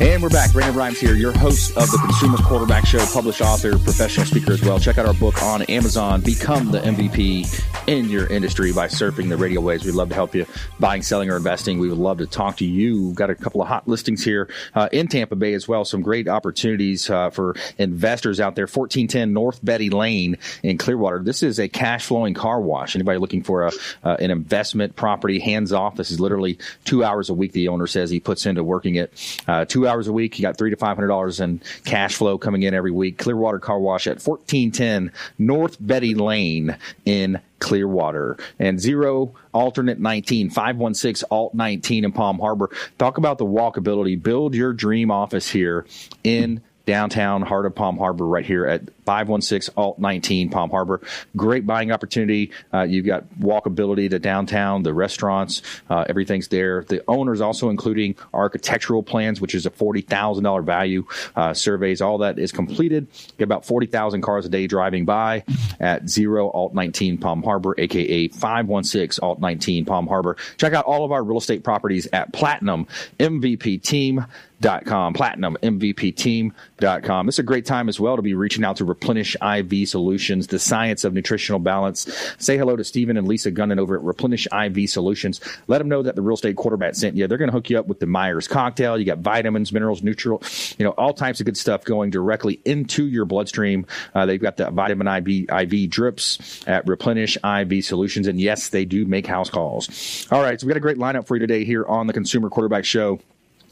And 0.00 0.22
we're 0.22 0.30
back. 0.30 0.50
Brandon 0.50 0.74
Rhymes 0.74 0.98
here, 0.98 1.14
your 1.14 1.32
host 1.32 1.76
of 1.76 1.90
the 1.90 1.98
Consumer 1.98 2.38
Quarterback 2.38 2.86
Show, 2.86 3.04
published 3.12 3.42
author, 3.42 3.72
professional 3.72 4.24
speaker 4.24 4.52
as 4.52 4.62
well. 4.62 4.80
Check 4.80 4.96
out 4.96 5.04
our 5.04 5.12
book 5.12 5.42
on 5.42 5.60
Amazon, 5.64 6.22
Become 6.22 6.70
the 6.70 6.80
MVP 6.80 7.62
in 7.86 8.08
your 8.08 8.26
industry 8.28 8.72
by 8.72 8.86
surfing 8.88 9.28
the 9.28 9.36
radio 9.36 9.60
waves. 9.60 9.84
We'd 9.84 9.94
love 9.94 10.08
to 10.08 10.14
help 10.14 10.34
you 10.34 10.46
buying, 10.78 11.02
selling, 11.02 11.28
or 11.28 11.36
investing. 11.36 11.78
We 11.78 11.90
would 11.90 11.98
love 11.98 12.16
to 12.18 12.26
talk 12.26 12.56
to 12.58 12.64
you. 12.64 13.08
We've 13.08 13.14
got 13.14 13.28
a 13.28 13.34
couple 13.34 13.60
of 13.60 13.68
hot 13.68 13.86
listings 13.86 14.24
here 14.24 14.48
uh, 14.74 14.88
in 14.90 15.06
Tampa 15.06 15.36
Bay 15.36 15.52
as 15.52 15.68
well. 15.68 15.84
Some 15.84 16.00
great 16.00 16.28
opportunities 16.28 17.10
uh, 17.10 17.28
for 17.28 17.54
investors 17.76 18.40
out 18.40 18.54
there. 18.56 18.64
1410 18.64 19.34
North 19.34 19.62
Betty 19.62 19.90
Lane 19.90 20.38
in 20.62 20.78
Clearwater. 20.78 21.18
This 21.18 21.42
is 21.42 21.58
a 21.58 21.68
cash 21.68 22.06
flowing 22.06 22.32
car 22.32 22.62
wash. 22.62 22.94
Anybody 22.94 23.18
looking 23.18 23.42
for 23.42 23.66
a, 23.66 23.72
uh, 24.02 24.16
an 24.18 24.30
investment 24.30 24.96
property, 24.96 25.40
hands 25.40 25.74
off. 25.74 25.96
This 25.96 26.10
is 26.10 26.20
literally 26.20 26.58
two 26.86 27.04
hours 27.04 27.28
a 27.28 27.34
week, 27.34 27.52
the 27.52 27.68
owner 27.68 27.86
says 27.86 28.08
he 28.08 28.20
puts 28.20 28.46
into 28.46 28.64
working 28.64 28.94
it. 28.94 29.12
Uh, 29.46 29.66
two 29.66 29.89
hours 29.90 30.08
a 30.08 30.12
week. 30.12 30.38
You 30.38 30.42
got 30.42 30.56
three 30.56 30.70
to 30.70 30.76
five 30.76 30.96
hundred 30.96 31.08
dollars 31.08 31.40
in 31.40 31.60
cash 31.84 32.16
flow 32.16 32.38
coming 32.38 32.62
in 32.62 32.72
every 32.74 32.90
week. 32.90 33.18
Clearwater 33.18 33.58
Car 33.58 33.78
Wash 33.78 34.06
at 34.06 34.22
fourteen 34.22 34.70
ten 34.70 35.12
North 35.38 35.76
Betty 35.80 36.14
Lane 36.14 36.76
in 37.04 37.40
Clearwater 37.58 38.38
and 38.58 38.80
zero 38.80 39.34
alternate 39.52 39.98
19 39.98 40.48
516 40.48 41.26
alt 41.30 41.54
19 41.54 42.04
in 42.04 42.12
Palm 42.12 42.38
Harbor. 42.38 42.70
Talk 42.98 43.18
about 43.18 43.38
the 43.38 43.44
walkability. 43.44 44.20
Build 44.20 44.54
your 44.54 44.72
dream 44.72 45.10
office 45.10 45.50
here 45.50 45.84
in 46.24 46.62
downtown 46.86 47.42
heart 47.42 47.66
of 47.66 47.74
Palm 47.74 47.98
Harbor 47.98 48.26
right 48.26 48.46
here 48.46 48.66
at 48.66 48.82
516 49.10 49.74
Alt 49.76 49.98
19 49.98 50.50
Palm 50.50 50.70
Harbor. 50.70 51.00
Great 51.36 51.66
buying 51.66 51.90
opportunity. 51.90 52.52
Uh, 52.72 52.82
you've 52.82 53.06
got 53.06 53.24
walkability 53.40 54.08
to 54.08 54.20
downtown, 54.20 54.84
the 54.84 54.94
restaurants, 54.94 55.62
uh, 55.90 56.04
everything's 56.08 56.46
there. 56.46 56.84
The 56.84 57.02
owners 57.08 57.40
also 57.40 57.70
including 57.70 58.14
architectural 58.32 59.02
plans, 59.02 59.40
which 59.40 59.56
is 59.56 59.66
a 59.66 59.70
$40,000 59.70 60.64
value. 60.64 61.04
Uh, 61.34 61.52
surveys, 61.52 62.00
all 62.00 62.18
that 62.18 62.38
is 62.38 62.52
completed. 62.52 63.08
Get 63.36 63.44
about 63.44 63.64
40,000 63.64 64.20
cars 64.20 64.46
a 64.46 64.48
day 64.48 64.68
driving 64.68 65.04
by 65.06 65.42
at 65.80 66.08
0 66.08 66.50
Alt 66.50 66.72
19 66.74 67.18
Palm 67.18 67.42
Harbor, 67.42 67.74
aka 67.78 68.28
516 68.28 69.24
Alt 69.24 69.40
19 69.40 69.86
Palm 69.86 70.06
Harbor. 70.06 70.36
Check 70.56 70.72
out 70.72 70.84
all 70.84 71.04
of 71.04 71.10
our 71.10 71.24
real 71.24 71.38
estate 71.38 71.64
properties 71.64 72.06
at 72.12 72.32
Platinum 72.32 72.86
MVP 73.18 73.82
Team 73.82 74.24
com, 74.60 75.12
platinum 75.12 75.56
MVP 75.62 76.14
team.com. 76.14 77.26
This 77.26 77.36
is 77.36 77.38
a 77.40 77.44
great 77.44 77.64
time 77.64 77.88
as 77.88 77.98
well 77.98 78.16
to 78.16 78.22
be 78.22 78.34
reaching 78.34 78.64
out 78.64 78.76
to 78.76 78.84
Replenish 79.00 79.34
IV 79.42 79.88
Solutions, 79.88 80.48
the 80.48 80.58
science 80.58 81.04
of 81.04 81.14
nutritional 81.14 81.58
balance. 81.58 82.06
Say 82.38 82.58
hello 82.58 82.76
to 82.76 82.84
Stephen 82.84 83.16
and 83.16 83.26
Lisa 83.26 83.50
Gunnan 83.50 83.78
over 83.78 83.96
at 83.96 84.02
Replenish 84.02 84.46
IV 84.52 84.90
Solutions. 84.90 85.40
Let 85.68 85.78
them 85.78 85.88
know 85.88 86.02
that 86.02 86.16
the 86.16 86.22
real 86.22 86.34
estate 86.34 86.56
quarterback 86.56 86.94
sent 86.94 87.16
you. 87.16 87.26
They're 87.26 87.38
going 87.38 87.48
to 87.48 87.52
hook 87.54 87.70
you 87.70 87.78
up 87.78 87.86
with 87.86 87.98
the 87.98 88.06
Myers 88.06 88.46
cocktail. 88.46 88.98
You 88.98 89.06
got 89.06 89.18
vitamins, 89.18 89.72
minerals, 89.72 90.02
neutral, 90.02 90.42
you 90.78 90.84
know, 90.84 90.90
all 90.90 91.14
types 91.14 91.40
of 91.40 91.46
good 91.46 91.56
stuff 91.56 91.82
going 91.84 92.10
directly 92.10 92.60
into 92.66 93.06
your 93.06 93.24
bloodstream. 93.24 93.86
Uh, 94.14 94.26
they've 94.26 94.40
got 94.40 94.58
the 94.58 94.70
vitamin 94.70 95.08
IV, 95.08 95.48
IV 95.48 95.88
drips 95.88 96.62
at 96.66 96.86
Replenish 96.86 97.38
IV 97.42 97.82
Solutions. 97.82 98.26
And 98.26 98.38
yes, 98.38 98.68
they 98.68 98.84
do 98.84 99.06
make 99.06 99.26
house 99.26 99.48
calls. 99.48 100.28
All 100.30 100.42
right. 100.42 100.60
So 100.60 100.66
we 100.66 100.72
got 100.72 100.76
a 100.76 100.80
great 100.80 100.98
lineup 100.98 101.26
for 101.26 101.36
you 101.36 101.40
today 101.40 101.64
here 101.64 101.86
on 101.86 102.06
the 102.06 102.12
Consumer 102.12 102.50
Quarterback 102.50 102.84
Show. 102.84 103.18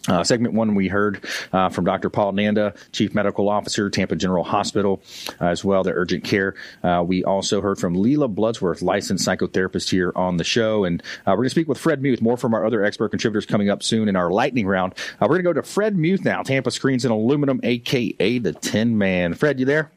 Uh, 0.09 0.25
segment 0.25 0.55
one, 0.55 0.75
we 0.75 0.89
heard 0.89 1.25
uh, 1.53 1.69
from 1.69 1.85
Dr. 1.85 2.11
Paul 2.11 2.33
Nanda, 2.33 2.75
Chief 2.93 3.15
Medical 3.15 3.49
Officer, 3.49 3.91
Tampa 3.91 4.17
General 4.17 4.45
Hospital, 4.45 5.03
uh, 5.41 5.47
as 5.47 5.65
well, 5.65 5.83
the 5.83 5.93
urgent 5.93 6.25
care. 6.25 6.55
Uh, 6.83 7.05
we 7.07 7.25
also 7.25 7.61
heard 7.61 7.79
from 7.79 7.95
Lela 7.95 8.29
Bloodsworth, 8.29 8.83
licensed 8.83 9.27
psychotherapist 9.27 9.91
here 9.91 10.13
on 10.17 10.37
the 10.37 10.45
show. 10.45 10.85
And 10.85 11.03
uh, 11.27 11.33
we're 11.33 11.37
going 11.37 11.47
to 11.47 11.51
speak 11.51 11.69
with 11.69 11.79
Fred 11.79 12.03
Muth, 12.03 12.21
more 12.21 12.37
from 12.37 12.55
our 12.55 12.65
other 12.65 12.85
expert 12.85 13.11
contributors 13.11 13.47
coming 13.47 13.71
up 13.71 13.83
soon 13.83 14.09
in 14.09 14.17
our 14.17 14.31
lightning 14.31 14.67
round. 14.67 14.95
Uh, 15.21 15.23
we're 15.23 15.41
going 15.41 15.45
to 15.45 15.49
go 15.49 15.53
to 15.53 15.63
Fred 15.63 15.97
Muth 15.97 16.25
now, 16.25 16.43
Tampa 16.43 16.71
Screens 16.71 17.05
and 17.05 17.13
Aluminum, 17.13 17.61
a.k.a. 17.63 18.39
the 18.39 18.53
Tin 18.53 18.97
Man. 18.97 19.35
Fred, 19.35 19.61
you 19.61 19.67
there? 19.67 19.91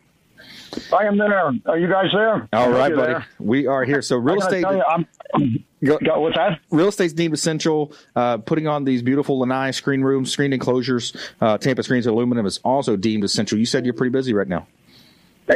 I 0.94 1.06
am 1.06 1.18
there. 1.18 1.52
Are 1.66 1.78
you 1.78 1.88
guys 1.90 2.08
there? 2.14 2.48
All 2.54 2.72
right, 2.72 2.96
buddy. 2.96 3.14
There? 3.14 3.26
We 3.40 3.68
are 3.68 3.84
here. 3.84 4.02
So 4.02 4.18
real 4.18 4.40
estate. 4.40 4.62
You, 4.62 4.84
I'm, 4.84 5.08
Go, 5.84 5.98
go, 5.98 6.20
what's 6.20 6.36
that? 6.36 6.60
Real 6.70 6.90
estate's 6.90 7.14
deemed 7.14 7.34
essential. 7.34 7.94
Uh, 8.16 8.38
putting 8.38 8.68
on 8.68 8.84
these 8.84 9.02
beautiful 9.02 9.40
lanai 9.40 9.72
screen 9.72 10.02
rooms, 10.02 10.32
screen 10.32 10.54
enclosures, 10.54 11.16
uh, 11.42 11.58
Tampa 11.58 11.84
Screens 11.84 12.06
Aluminum 12.06 12.46
is 12.46 12.60
also 12.60 12.96
deemed 12.96 13.24
essential. 13.24 13.58
You 13.58 13.66
said 13.66 13.86
you're 13.86 13.94
pretty 13.96 14.12
busy 14.12 14.34
right 14.34 14.48
now 14.48 14.68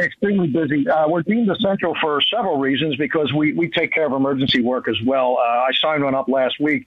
extremely 0.04 0.48
busy. 0.48 0.88
Uh, 0.88 1.08
we're 1.08 1.22
deemed 1.22 1.50
essential 1.50 1.94
for 2.00 2.20
several 2.22 2.58
reasons 2.58 2.96
because 2.96 3.32
we, 3.32 3.52
we 3.52 3.68
take 3.70 3.92
care 3.92 4.06
of 4.06 4.12
emergency 4.12 4.60
work 4.60 4.88
as 4.88 4.96
well. 5.04 5.38
Uh, 5.38 5.42
I 5.42 5.70
signed 5.80 6.04
one 6.04 6.14
up 6.14 6.28
last 6.28 6.60
week. 6.60 6.86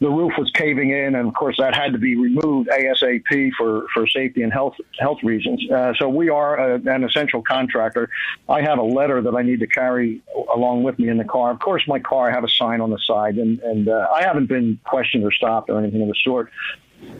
The 0.00 0.08
roof 0.08 0.32
was 0.38 0.50
caving 0.52 0.90
in, 0.90 1.14
and 1.14 1.28
of 1.28 1.34
course 1.34 1.56
that 1.58 1.74
had 1.74 1.92
to 1.92 1.98
be 1.98 2.16
removed 2.16 2.68
ASAP 2.68 3.52
for, 3.56 3.86
for 3.92 4.06
safety 4.06 4.42
and 4.42 4.52
health 4.52 4.74
health 4.98 5.18
reasons. 5.22 5.68
Uh, 5.70 5.92
so 5.98 6.08
we 6.08 6.28
are 6.28 6.74
a, 6.74 6.74
an 6.94 7.04
essential 7.04 7.42
contractor. 7.42 8.08
I 8.48 8.62
have 8.62 8.78
a 8.78 8.82
letter 8.82 9.20
that 9.22 9.34
I 9.34 9.42
need 9.42 9.60
to 9.60 9.66
carry 9.66 10.22
along 10.54 10.82
with 10.82 10.98
me 10.98 11.08
in 11.08 11.18
the 11.18 11.24
car. 11.24 11.50
Of 11.50 11.60
course, 11.60 11.82
my 11.86 11.98
car 11.98 12.30
I 12.30 12.34
have 12.34 12.44
a 12.44 12.48
sign 12.48 12.80
on 12.80 12.90
the 12.90 12.98
side, 12.98 13.36
and 13.36 13.60
and 13.60 13.88
uh, 13.88 14.08
I 14.14 14.22
haven't 14.22 14.46
been 14.46 14.78
questioned 14.84 15.24
or 15.24 15.32
stopped 15.32 15.70
or 15.70 15.78
anything 15.78 16.02
of 16.02 16.08
the 16.08 16.16
sort. 16.22 16.50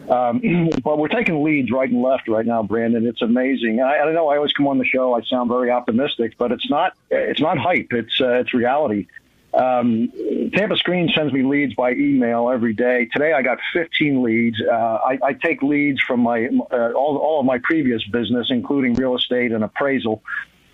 Um, 0.09 0.71
but 0.85 0.99
we're 0.99 1.09
taking 1.09 1.43
leads 1.43 1.71
right 1.71 1.89
and 1.89 2.03
left 2.03 2.29
right 2.29 2.45
now, 2.45 2.63
Brandon. 2.63 3.07
It's 3.07 3.23
amazing. 3.23 3.81
I, 3.81 3.99
I 3.99 4.13
know. 4.13 4.29
I 4.29 4.37
always 4.37 4.53
come 4.53 4.67
on 4.67 4.79
the 4.79 4.85
show. 4.85 5.15
I 5.15 5.23
sound 5.23 5.49
very 5.49 5.71
optimistic, 5.71 6.35
but 6.39 6.53
it's 6.53 6.69
not. 6.69 6.95
It's 7.11 7.41
not 7.41 7.59
hype. 7.59 7.93
It's 7.93 8.21
uh, 8.21 8.41
it's 8.41 8.53
reality. 8.55 9.07
Um, 9.53 10.13
Tampa 10.55 10.77
Screen 10.77 11.11
sends 11.15 11.33
me 11.33 11.43
leads 11.43 11.75
by 11.75 11.93
email 11.93 12.51
every 12.51 12.73
day. 12.73 13.07
Today 13.07 13.33
I 13.33 13.43
got 13.43 13.59
15 13.73 14.23
leads. 14.23 14.61
Uh, 14.61 14.73
I, 14.73 15.19
I, 15.25 15.33
take 15.33 15.61
leads 15.61 16.01
from 16.03 16.21
my 16.21 16.47
uh, 16.71 16.93
all, 16.93 17.17
all 17.17 17.41
of 17.41 17.47
my 17.47 17.59
previous 17.59 18.05
business, 18.05 18.47
including 18.51 18.95
real 18.95 19.17
estate 19.17 19.51
and 19.51 19.65
appraisal, 19.65 20.23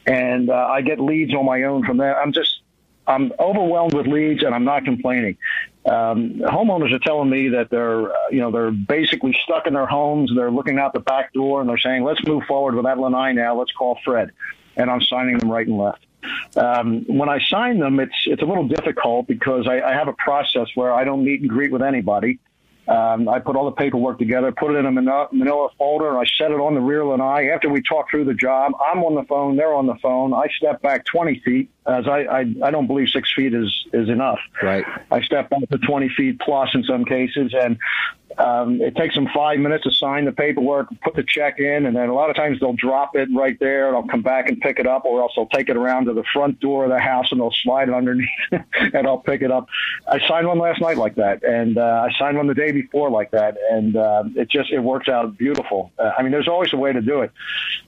and 0.05 0.51
uh, 0.51 0.53
I 0.53 0.83
get 0.83 1.01
leads 1.01 1.33
on 1.33 1.47
my 1.47 1.63
own 1.63 1.87
from 1.87 1.97
there. 1.97 2.21
I'm 2.21 2.33
just 2.33 2.61
I'm 3.07 3.33
overwhelmed 3.39 3.95
with 3.95 4.07
leads, 4.07 4.43
and 4.43 4.55
I'm 4.55 4.65
not 4.65 4.85
complaining. 4.85 5.39
Um, 5.87 6.35
homeowners 6.41 6.93
are 6.93 6.99
telling 6.99 7.31
me 7.31 7.49
that 7.51 7.71
they're, 7.71 8.11
uh, 8.11 8.29
you 8.31 8.41
know, 8.41 8.51
they're 8.51 8.73
basically 8.73 9.37
stuck 9.45 9.67
in 9.67 9.75
their 9.75 9.87
homes. 9.87 10.33
They're 10.35 10.51
looking 10.51 10.79
out 10.79 10.93
the 10.93 11.01
back 11.01 11.33
door 11.33 11.61
and 11.61 11.71
they're 11.71 11.79
saying, 11.79 12.03
"Let's 12.03 12.25
move 12.27 12.45
forward 12.45 12.75
with 12.75 12.85
that 12.85 12.99
lanai 12.99 13.33
now. 13.33 13.57
Let's 13.57 13.73
call 13.73 13.99
Fred." 14.05 14.33
And 14.77 14.91
I'm 14.91 15.01
signing 15.01 15.39
them 15.39 15.51
right 15.51 15.67
and 15.67 15.79
left. 15.79 16.05
Um, 16.57 17.05
when 17.07 17.29
I 17.29 17.39
sign 17.39 17.79
them, 17.79 18.01
it's 18.01 18.17
it's 18.27 18.43
a 18.43 18.45
little 18.45 18.67
difficult 18.67 19.27
because 19.27 19.69
I, 19.69 19.81
I 19.81 19.93
have 19.93 20.09
a 20.09 20.15
process 20.15 20.69
where 20.75 20.93
I 20.93 21.05
don't 21.05 21.25
meet 21.25 21.41
and 21.41 21.49
greet 21.49 21.71
with 21.71 21.83
anybody. 21.83 22.39
Um, 22.89 23.29
I 23.29 23.41
put 23.41 23.57
all 23.57 23.65
the 23.65 23.73
paperwork 23.73 24.19
together, 24.19 24.53
put 24.53 24.75
it 24.75 24.79
in 24.79 24.87
a 24.87 24.93
manila 24.93 25.69
folder, 25.77 26.11
and 26.11 26.19
I 26.19 26.25
set 26.39 26.53
it 26.53 26.61
on 26.61 26.75
the 26.75 26.81
rear 26.81 27.05
lanai. 27.05 27.49
After 27.49 27.69
we 27.69 27.83
talk 27.83 28.11
through 28.11 28.27
the 28.27 28.35
job, 28.35 28.73
I'm 28.81 29.03
on 29.03 29.15
the 29.17 29.25
phone, 29.25 29.57
they're 29.57 29.75
on 29.75 29.87
the 29.87 29.97
phone. 29.97 30.33
I 30.33 30.47
step 30.57 30.83
back 30.83 31.05
20 31.05 31.41
feet, 31.41 31.71
as 31.87 32.07
I, 32.07 32.21
I, 32.21 32.41
I 32.63 32.71
don't 32.71 32.87
believe 32.87 33.09
six 33.09 33.33
feet 33.35 33.55
is, 33.55 33.87
is 33.93 34.09
enough. 34.09 34.39
Right. 34.63 34.85
I 35.11 35.21
step 35.23 35.51
back 35.51 35.69
to 35.69 35.79
20 35.79 36.11
feet 36.11 36.39
plus 36.39 36.71
in 36.75 36.85
some 36.85 37.05
cases, 37.05 37.55
and 37.59 37.77
um, 38.39 38.81
it 38.81 38.97
takes 38.97 39.15
them 39.15 39.29
five 39.35 39.59
minutes 39.59 39.85
to 39.85 39.93
sign 39.93 40.25
the 40.25 40.33
paperwork, 40.33 40.89
put 41.03 41.15
the 41.15 41.23
check 41.23 41.59
in, 41.59 41.87
and 41.87 41.97
then 41.97 42.09
a 42.09 42.15
lot 42.15 42.31
of 42.31 42.37
times 42.37 42.61
they'll 42.61 42.75
drop 42.75 43.17
it 43.17 43.29
right 43.35 43.59
there, 43.61 43.89
and 43.89 43.97
I'll 43.97 44.07
come 44.07 44.23
back 44.23 44.49
and 44.49 44.61
pick 44.61 44.79
it 44.79 44.87
up, 44.87 45.05
or 45.05 45.23
else 45.23 45.33
they'll 45.37 45.47
take 45.47 45.69
it 45.69 45.77
around 45.77 46.07
to 46.07 46.13
the 46.13 46.25
front 46.33 46.61
door 46.61 46.85
of 46.85 46.91
the 46.91 46.99
house 46.99 47.29
and 47.31 47.41
they'll 47.41 47.55
slide 47.63 47.89
it 47.89 47.95
underneath, 47.95 48.29
and 48.51 49.07
I'll 49.07 49.19
pick 49.19 49.43
it 49.43 49.51
up. 49.51 49.67
I 50.07 50.27
signed 50.27 50.47
one 50.47 50.59
last 50.59 50.81
night 50.81 50.99
like 50.99 51.15
that, 51.17 51.43
and 51.43 51.79
uh, 51.79 52.07
I 52.09 52.19
signed 52.19 52.37
one 52.37 52.47
the 52.47 52.55
day 52.55 52.73
before 52.73 53.11
like 53.11 53.31
that, 53.31 53.57
and 53.71 53.97
uh, 53.97 54.25
it 54.35 54.51
just 54.51 54.71
it 54.71 54.81
works 54.81 55.09
out 55.09 55.37
beautiful. 55.39 55.93
Uh, 55.99 56.13
I 56.17 56.23
mean, 56.23 56.33
there's 56.33 56.49
always 56.49 56.73
a 56.73 56.77
way 56.77 56.93
to 56.93 57.01
do 57.01 57.23
it. 57.23 57.33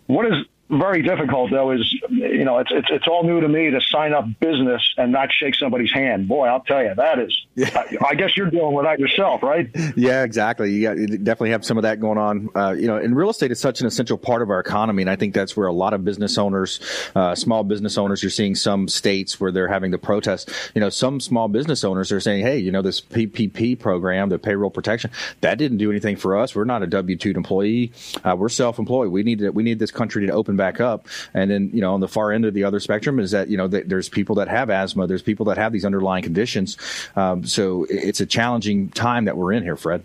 What 0.06 0.26
is 0.26 0.44
very 0.70 1.02
difficult 1.02 1.50
though 1.50 1.70
is 1.70 1.92
you 2.10 2.44
know 2.44 2.58
it's, 2.58 2.70
it's 2.70 2.88
it's 2.90 3.06
all 3.06 3.24
new 3.24 3.40
to 3.40 3.48
me 3.48 3.70
to 3.70 3.80
sign 3.80 4.12
up 4.12 4.26
business 4.40 4.82
and 4.96 5.12
not 5.12 5.30
shake 5.32 5.54
somebody's 5.54 5.92
hand. 5.92 6.28
Boy, 6.28 6.46
I'll 6.46 6.60
tell 6.60 6.82
you 6.82 6.94
that 6.94 7.18
is. 7.18 7.46
Yeah. 7.54 7.70
I, 7.74 8.10
I, 8.10 8.14
guess 8.14 8.36
you're 8.36 8.50
dealing 8.50 8.74
with 8.74 8.84
that 8.84 9.00
yourself, 9.00 9.42
right? 9.42 9.68
Yeah, 9.96 10.22
exactly. 10.22 10.72
You, 10.72 10.82
got, 10.82 10.96
you 10.96 11.06
definitely 11.18 11.50
have 11.50 11.64
some 11.64 11.76
of 11.76 11.82
that 11.82 11.98
going 11.98 12.18
on. 12.18 12.50
Uh, 12.54 12.72
you 12.72 12.86
know, 12.86 12.96
and 12.96 13.16
real 13.16 13.30
estate 13.30 13.50
is 13.50 13.58
such 13.58 13.80
an 13.80 13.86
essential 13.86 14.16
part 14.16 14.42
of 14.42 14.50
our 14.50 14.60
economy, 14.60 15.02
and 15.02 15.10
I 15.10 15.16
think 15.16 15.34
that's 15.34 15.56
where 15.56 15.66
a 15.66 15.72
lot 15.72 15.92
of 15.92 16.04
business 16.04 16.38
owners, 16.38 16.80
uh, 17.16 17.34
small 17.34 17.64
business 17.64 17.98
owners, 17.98 18.22
you're 18.22 18.30
seeing 18.30 18.54
some 18.54 18.86
states 18.86 19.40
where 19.40 19.50
they're 19.50 19.66
having 19.66 19.90
to 19.90 19.98
protest. 19.98 20.50
You 20.74 20.80
know, 20.80 20.88
some 20.88 21.20
small 21.20 21.48
business 21.48 21.82
owners 21.82 22.12
are 22.12 22.20
saying, 22.20 22.44
"Hey, 22.44 22.58
you 22.58 22.70
know, 22.70 22.82
this 22.82 23.00
PPP 23.00 23.78
program, 23.78 24.28
the 24.28 24.38
payroll 24.38 24.70
protection, 24.70 25.10
that 25.40 25.58
didn't 25.58 25.78
do 25.78 25.90
anything 25.90 26.16
for 26.16 26.36
us. 26.36 26.54
We're 26.54 26.64
not 26.64 26.82
a 26.82 26.86
W 26.86 27.16
two 27.16 27.30
employee. 27.30 27.92
Uh, 28.24 28.36
we're 28.36 28.48
self 28.48 28.78
employed. 28.78 29.10
We 29.10 29.22
need 29.24 29.40
to, 29.40 29.50
we 29.50 29.62
need 29.62 29.78
this 29.78 29.90
country 29.90 30.26
to 30.26 30.32
open 30.32 30.57
back 30.58 30.78
up." 30.80 31.08
And 31.32 31.50
then, 31.50 31.70
you 31.72 31.80
know, 31.80 31.94
on 31.94 32.00
the 32.00 32.08
far 32.08 32.32
end 32.32 32.44
of 32.44 32.52
the 32.52 32.64
other 32.64 32.80
spectrum 32.80 33.18
is 33.18 33.30
that, 33.30 33.48
you 33.48 33.56
know, 33.56 33.66
there's 33.66 34.10
people 34.10 34.34
that 34.34 34.48
have 34.48 34.68
asthma, 34.68 35.06
there's 35.06 35.22
people 35.22 35.46
that 35.46 35.56
have 35.56 35.72
these 35.72 35.86
underlying 35.86 36.22
conditions. 36.22 36.76
Um, 37.16 37.46
so 37.46 37.86
it's 37.88 38.20
a 38.20 38.26
challenging 38.26 38.90
time 38.90 39.24
that 39.24 39.36
we're 39.38 39.54
in 39.54 39.62
here, 39.62 39.76
Fred. 39.76 40.04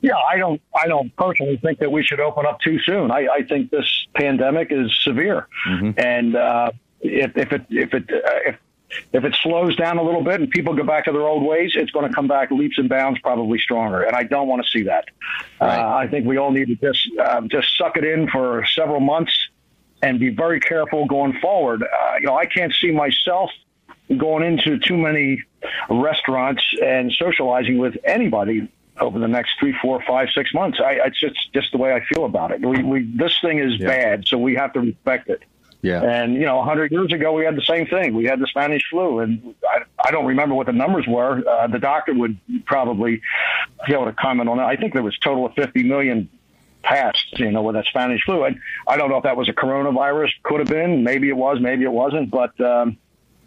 Yeah, 0.00 0.16
I 0.30 0.36
don't. 0.36 0.60
I 0.74 0.86
don't 0.86 1.14
personally 1.16 1.56
think 1.56 1.78
that 1.78 1.90
we 1.90 2.02
should 2.04 2.20
open 2.20 2.44
up 2.44 2.60
too 2.60 2.78
soon. 2.80 3.10
I, 3.10 3.26
I 3.38 3.42
think 3.42 3.70
this 3.70 4.06
pandemic 4.14 4.68
is 4.70 4.94
severe, 5.02 5.48
mm-hmm. 5.66 5.98
and 5.98 6.36
uh, 6.36 6.70
if, 7.00 7.34
if 7.36 7.52
it 7.52 7.62
if 7.70 7.94
it 7.94 8.10
uh, 8.12 8.50
if 8.50 8.56
if 9.12 9.24
it 9.24 9.34
slows 9.42 9.76
down 9.76 9.98
a 9.98 10.02
little 10.02 10.22
bit 10.22 10.40
and 10.40 10.50
people 10.50 10.74
go 10.74 10.84
back 10.84 11.04
to 11.06 11.12
their 11.12 11.22
old 11.22 11.44
ways, 11.44 11.72
it's 11.74 11.90
going 11.90 12.08
to 12.08 12.14
come 12.14 12.28
back 12.28 12.50
leaps 12.50 12.78
and 12.78 12.88
bounds, 12.88 13.20
probably 13.20 13.58
stronger. 13.58 14.02
And 14.02 14.14
I 14.16 14.24
don't 14.24 14.48
want 14.48 14.64
to 14.64 14.70
see 14.70 14.84
that. 14.84 15.06
Right. 15.60 15.78
Uh, 15.78 15.96
I 15.96 16.06
think 16.08 16.26
we 16.26 16.36
all 16.36 16.50
need 16.50 16.68
to 16.68 16.76
just 16.76 17.08
uh, 17.18 17.40
just 17.42 17.76
suck 17.76 17.96
it 17.96 18.04
in 18.04 18.28
for 18.28 18.64
several 18.66 19.00
months 19.00 19.36
and 20.02 20.18
be 20.18 20.30
very 20.30 20.60
careful 20.60 21.06
going 21.06 21.38
forward. 21.40 21.82
Uh, 21.82 22.14
you 22.20 22.26
know, 22.26 22.36
I 22.36 22.46
can't 22.46 22.72
see 22.72 22.90
myself 22.90 23.50
going 24.16 24.44
into 24.44 24.78
too 24.78 24.96
many 24.96 25.42
restaurants 25.88 26.62
and 26.82 27.10
socializing 27.12 27.78
with 27.78 27.96
anybody 28.04 28.68
over 29.00 29.18
the 29.18 29.28
next 29.28 29.52
three, 29.58 29.74
four, 29.80 30.02
five, 30.06 30.28
six 30.34 30.52
months. 30.54 30.78
I, 30.80 30.98
it's 31.04 31.18
just 31.18 31.52
just 31.52 31.72
the 31.72 31.78
way 31.78 31.92
I 31.92 32.04
feel 32.14 32.24
about 32.24 32.52
it. 32.52 32.60
We, 32.60 32.82
we 32.82 33.02
this 33.16 33.38
thing 33.40 33.58
is 33.58 33.78
yeah. 33.78 33.86
bad, 33.86 34.26
so 34.26 34.38
we 34.38 34.54
have 34.56 34.72
to 34.74 34.80
respect 34.80 35.28
it. 35.28 35.42
Yeah. 35.84 36.00
And 36.02 36.32
you 36.32 36.46
know, 36.46 36.56
100 36.56 36.92
years 36.92 37.12
ago, 37.12 37.34
we 37.34 37.44
had 37.44 37.56
the 37.56 37.62
same 37.62 37.86
thing. 37.86 38.14
We 38.14 38.24
had 38.24 38.40
the 38.40 38.46
Spanish 38.46 38.82
flu, 38.88 39.18
and 39.18 39.54
I, 39.68 39.82
I 40.02 40.10
don't 40.12 40.24
remember 40.24 40.54
what 40.54 40.64
the 40.64 40.72
numbers 40.72 41.06
were. 41.06 41.46
Uh, 41.46 41.66
the 41.66 41.78
doctor 41.78 42.14
would 42.14 42.38
probably 42.64 43.20
be 43.86 43.92
able 43.92 44.06
to 44.06 44.14
comment 44.14 44.48
on 44.48 44.56
that. 44.56 44.66
I 44.66 44.76
think 44.76 44.94
there 44.94 45.02
was 45.02 45.14
a 45.14 45.22
total 45.22 45.44
of 45.44 45.52
50 45.52 45.82
million 45.82 46.30
passed, 46.82 47.38
you 47.38 47.50
know, 47.50 47.60
with 47.60 47.74
that 47.74 47.84
Spanish 47.84 48.24
flu. 48.24 48.44
And 48.44 48.58
I 48.88 48.96
don't 48.96 49.10
know 49.10 49.18
if 49.18 49.24
that 49.24 49.36
was 49.36 49.50
a 49.50 49.52
coronavirus. 49.52 50.30
Could 50.42 50.60
have 50.60 50.68
been. 50.68 51.04
Maybe 51.04 51.28
it 51.28 51.36
was. 51.36 51.58
Maybe 51.60 51.84
it 51.84 51.92
wasn't. 51.92 52.30
But 52.30 52.58
um, 52.62 52.96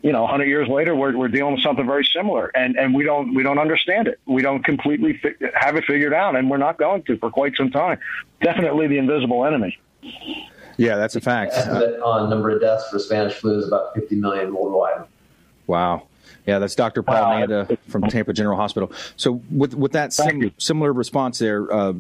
you 0.03 0.11
know, 0.11 0.21
100 0.21 0.45
years 0.45 0.69
later, 0.69 0.95
we're, 0.95 1.17
we're 1.17 1.29
dealing 1.29 1.55
with 1.55 1.63
something 1.63 1.87
very 1.87 2.07
similar, 2.15 2.51
and 2.55 2.77
and 2.77 2.93
we 2.93 3.03
don't 3.03 3.33
we 3.33 3.41
don't 3.41 3.57
understand 3.57 4.07
it. 4.07 4.19
We 4.27 4.43
don't 4.43 4.63
completely 4.63 5.17
fi- 5.17 5.49
have 5.55 5.75
it 5.75 5.85
figured 5.85 6.13
out, 6.13 6.35
and 6.35 6.51
we're 6.51 6.57
not 6.57 6.77
going 6.77 7.01
to 7.05 7.17
for 7.17 7.31
quite 7.31 7.55
some 7.55 7.71
time. 7.71 7.97
Definitely 8.43 8.85
the 8.89 8.99
invisible 8.99 9.43
enemy. 9.43 9.79
Yeah, 10.77 10.95
that's 10.95 11.15
a 11.15 11.21
fact. 11.21 11.53
Estimate 11.53 11.99
on 12.01 12.29
number 12.29 12.49
of 12.51 12.61
deaths 12.61 12.89
for 12.89 12.99
Spanish 12.99 13.33
flu 13.33 13.57
is 13.57 13.67
about 13.67 13.93
50 13.95 14.15
million 14.15 14.53
worldwide. 14.53 15.05
Wow. 15.65 16.03
Yeah, 16.45 16.59
that's 16.59 16.75
Dr. 16.75 17.03
Paul 17.03 17.25
uh, 17.25 17.39
Nanda 17.39 17.77
from 17.87 18.03
Tampa 18.03 18.33
General 18.33 18.57
Hospital. 18.57 18.91
So, 19.17 19.41
with 19.51 19.75
with 19.75 19.91
that 19.93 20.13
sim- 20.13 20.53
similar 20.57 20.93
response 20.93 21.39
there, 21.39 21.71
uh, 21.73 21.93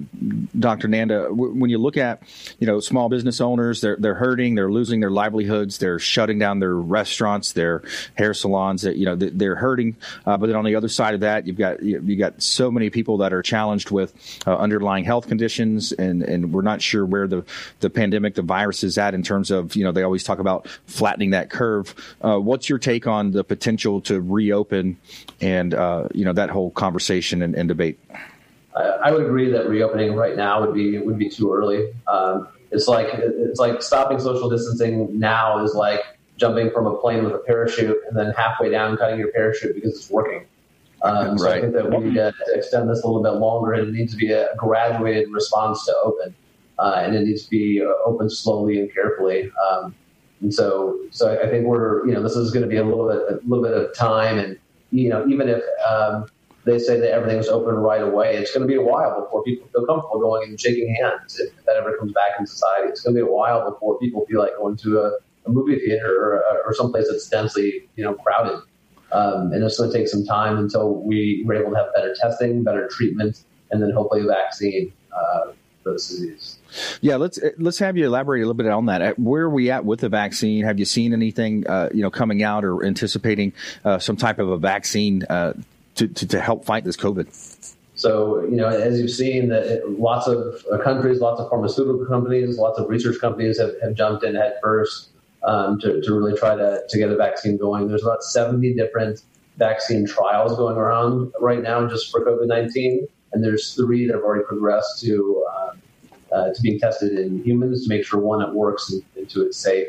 Dr. 0.57 0.87
Nanda, 0.87 1.23
w- 1.23 1.53
when 1.53 1.69
you 1.69 1.77
look 1.77 1.97
at 1.97 2.21
you 2.59 2.67
know 2.67 2.79
small 2.79 3.09
business 3.09 3.41
owners, 3.41 3.81
they're 3.81 3.97
they're 3.97 4.15
hurting, 4.15 4.55
they're 4.55 4.71
losing 4.71 4.99
their 4.99 5.11
livelihoods, 5.11 5.77
they're 5.79 5.99
shutting 5.99 6.39
down 6.39 6.59
their 6.59 6.75
restaurants, 6.75 7.51
their 7.51 7.83
hair 8.15 8.33
salons. 8.33 8.83
That 8.83 8.95
you 8.95 9.05
know 9.05 9.15
they're 9.15 9.55
hurting. 9.55 9.97
Uh, 10.25 10.37
but 10.37 10.47
then 10.47 10.55
on 10.55 10.65
the 10.65 10.75
other 10.75 10.89
side 10.89 11.13
of 11.13 11.19
that, 11.21 11.45
you've 11.45 11.57
got 11.57 11.81
you 11.83 12.15
got 12.15 12.41
so 12.41 12.71
many 12.71 12.89
people 12.89 13.17
that 13.17 13.33
are 13.33 13.41
challenged 13.41 13.91
with 13.91 14.13
uh, 14.47 14.55
underlying 14.55 15.03
health 15.03 15.27
conditions, 15.27 15.91
and 15.91 16.23
and 16.23 16.53
we're 16.53 16.61
not 16.61 16.81
sure 16.81 17.05
where 17.05 17.27
the 17.27 17.43
the 17.81 17.89
pandemic, 17.89 18.35
the 18.35 18.41
virus 18.41 18.83
is 18.83 18.97
at 18.97 19.13
in 19.13 19.23
terms 19.23 19.51
of 19.51 19.75
you 19.75 19.83
know 19.83 19.91
they 19.91 20.03
always 20.03 20.23
talk 20.23 20.39
about 20.39 20.67
flattening 20.85 21.31
that 21.31 21.49
curve. 21.49 21.93
Uh, 22.21 22.37
what's 22.37 22.69
your 22.69 22.79
take 22.79 23.07
on 23.07 23.31
the 23.31 23.43
potential 23.43 24.01
to 24.01 24.16
reopen 24.21 24.97
and 25.41 25.73
uh, 25.73 26.07
you 26.13 26.25
know 26.25 26.33
that 26.33 26.49
whole 26.49 26.71
conversation 26.71 27.41
and, 27.41 27.55
and 27.55 27.67
debate? 27.67 27.99
I, 28.77 29.11
would 29.11 29.25
agree 29.25 29.49
that 29.51 29.67
reopening 29.67 30.13
right 30.13 30.35
now 30.35 30.61
would 30.61 30.73
be 30.73 30.97
would 30.99 31.17
be 31.17 31.29
too 31.29 31.51
early. 31.51 31.91
Um, 32.07 32.47
it's 32.71 32.87
like 32.87 33.07
it's 33.11 33.59
like 33.59 33.81
stopping 33.81 34.19
social 34.19 34.49
distancing 34.49 35.17
now 35.17 35.63
is 35.63 35.73
like 35.73 36.01
jumping 36.37 36.69
from 36.71 36.85
a 36.85 36.95
plane 36.97 37.23
with 37.23 37.33
a 37.33 37.39
parachute 37.39 37.97
and 38.07 38.17
then 38.17 38.31
halfway 38.37 38.69
down 38.69 38.97
cutting 38.97 39.19
your 39.19 39.31
parachute 39.31 39.73
because 39.75 39.95
it's 39.95 40.09
working. 40.09 40.45
Um, 41.03 41.37
so 41.37 41.45
right. 41.45 41.57
I 41.57 41.61
think 41.61 41.73
that 41.73 41.89
we 41.89 42.05
need 42.05 42.15
to 42.15 42.33
extend 42.53 42.89
this 42.89 43.03
a 43.03 43.07
little 43.07 43.21
bit 43.21 43.39
longer, 43.39 43.73
and 43.73 43.87
it 43.87 43.91
needs 43.91 44.11
to 44.13 44.17
be 44.17 44.31
a 44.31 44.49
graduated 44.55 45.29
response 45.31 45.85
to 45.85 45.95
open, 46.03 46.35
uh, 46.79 47.01
and 47.03 47.15
it 47.15 47.21
needs 47.21 47.43
to 47.43 47.49
be 47.49 47.83
uh, 47.83 47.91
open 48.05 48.29
slowly 48.29 48.79
and 48.79 48.91
carefully. 48.91 49.51
Um, 49.69 49.95
and 50.41 50.53
so, 50.53 50.99
so 51.11 51.39
I 51.41 51.49
think 51.49 51.65
we're, 51.65 52.05
you 52.05 52.13
know, 52.13 52.21
this 52.21 52.35
is 52.35 52.51
going 52.51 52.63
to 52.63 52.69
be 52.69 52.77
a 52.77 52.83
little 52.83 53.07
bit, 53.07 53.43
a 53.43 53.47
little 53.47 53.63
bit 53.63 53.73
of 53.73 53.95
time. 53.95 54.37
And, 54.37 54.57
you 54.91 55.09
know, 55.09 55.27
even 55.27 55.49
if 55.49 55.63
um, 55.89 56.27
they 56.63 56.77
say 56.77 56.99
that 56.99 57.11
everything's 57.11 57.47
open 57.47 57.75
right 57.75 58.01
away, 58.01 58.35
it's 58.35 58.53
going 58.53 58.61
to 58.61 58.67
be 58.67 58.75
a 58.75 58.81
while 58.81 59.21
before 59.21 59.43
people 59.43 59.67
feel 59.69 59.85
comfortable 59.85 60.19
going 60.19 60.49
and 60.49 60.59
shaking 60.59 60.93
hands. 60.95 61.39
If 61.39 61.65
that 61.65 61.75
ever 61.75 61.97
comes 61.97 62.11
back 62.11 62.39
in 62.39 62.45
society, 62.45 62.89
it's 62.89 63.01
going 63.01 63.15
to 63.15 63.23
be 63.23 63.27
a 63.27 63.31
while 63.31 63.69
before 63.69 63.97
people 63.99 64.25
feel 64.27 64.39
like 64.39 64.55
going 64.57 64.77
to 64.77 64.99
a, 64.99 65.11
a 65.47 65.49
movie 65.49 65.79
theater 65.79 66.13
or, 66.13 66.43
or 66.65 66.73
someplace 66.73 67.07
that's 67.09 67.27
densely, 67.27 67.87
you 67.95 68.03
know, 68.03 68.13
crowded. 68.13 68.61
Um, 69.11 69.53
and 69.53 69.63
it's 69.63 69.79
going 69.79 69.91
to 69.91 69.97
take 69.97 70.07
some 70.07 70.25
time 70.25 70.57
until 70.57 71.01
we 71.01 71.43
were 71.45 71.55
able 71.55 71.71
to 71.71 71.77
have 71.77 71.93
better 71.95 72.13
testing, 72.21 72.63
better 72.63 72.87
treatment, 72.89 73.43
and 73.71 73.81
then 73.81 73.91
hopefully 73.91 74.21
a 74.21 74.27
vaccine 74.27 74.91
uh, 75.13 75.51
for 75.81 75.93
this 75.93 76.09
disease. 76.09 76.56
Yeah, 77.01 77.15
let's 77.15 77.41
uh, 77.41 77.51
let's 77.57 77.79
have 77.79 77.97
you 77.97 78.05
elaborate 78.05 78.41
a 78.41 78.45
little 78.45 78.53
bit 78.53 78.67
on 78.67 78.85
that. 78.87 79.17
Where 79.19 79.43
are 79.43 79.49
we 79.49 79.71
at 79.71 79.85
with 79.85 80.01
the 80.01 80.09
vaccine? 80.09 80.63
Have 80.63 80.79
you 80.79 80.85
seen 80.85 81.13
anything, 81.13 81.67
uh, 81.67 81.89
you 81.93 82.01
know, 82.01 82.11
coming 82.11 82.43
out 82.43 82.63
or 82.63 82.85
anticipating 82.85 83.53
uh, 83.85 83.99
some 83.99 84.17
type 84.17 84.39
of 84.39 84.49
a 84.49 84.57
vaccine 84.57 85.23
uh, 85.23 85.53
to, 85.95 86.07
to, 86.07 86.27
to 86.27 86.41
help 86.41 86.65
fight 86.65 86.83
this 86.83 86.97
COVID? 86.97 87.75
So, 87.95 88.43
you 88.43 88.57
know, 88.57 88.67
as 88.67 88.99
you've 88.99 89.11
seen, 89.11 89.49
that 89.49 89.97
lots 89.99 90.27
of 90.27 90.63
uh, 90.71 90.77
countries, 90.83 91.19
lots 91.19 91.41
of 91.41 91.49
pharmaceutical 91.49 92.05
companies, 92.05 92.59
lots 92.59 92.77
of 92.79 92.87
research 92.89 93.19
companies 93.19 93.59
have, 93.59 93.71
have 93.81 93.95
jumped 93.95 94.23
in 94.23 94.35
head 94.35 94.57
first 94.61 95.09
um, 95.43 95.79
to, 95.79 95.99
to 96.01 96.13
really 96.13 96.37
try 96.37 96.55
to, 96.55 96.83
to 96.87 96.97
get 96.97 97.09
a 97.09 97.15
vaccine 97.15 97.57
going. 97.57 97.87
There's 97.87 98.03
about 98.03 98.23
70 98.23 98.75
different 98.75 99.21
vaccine 99.57 100.05
trials 100.05 100.55
going 100.55 100.77
around 100.77 101.33
right 101.41 101.63
now 101.63 101.87
just 101.87 102.11
for 102.11 102.23
COVID 102.23 102.47
19. 102.47 103.07
And 103.33 103.43
there's 103.43 103.73
three 103.73 104.05
that 104.05 104.13
have 104.13 104.23
already 104.23 104.45
progressed 104.45 105.01
to 105.01 105.43
uh, 106.31 106.53
to 106.53 106.61
being 106.61 106.79
tested 106.79 107.17
in 107.17 107.43
humans 107.43 107.83
to 107.83 107.89
make 107.89 108.05
sure 108.05 108.19
one 108.19 108.41
it 108.41 108.53
works 108.53 108.91
and, 108.91 109.03
and 109.15 109.29
two 109.29 109.43
it's 109.43 109.57
safe. 109.57 109.87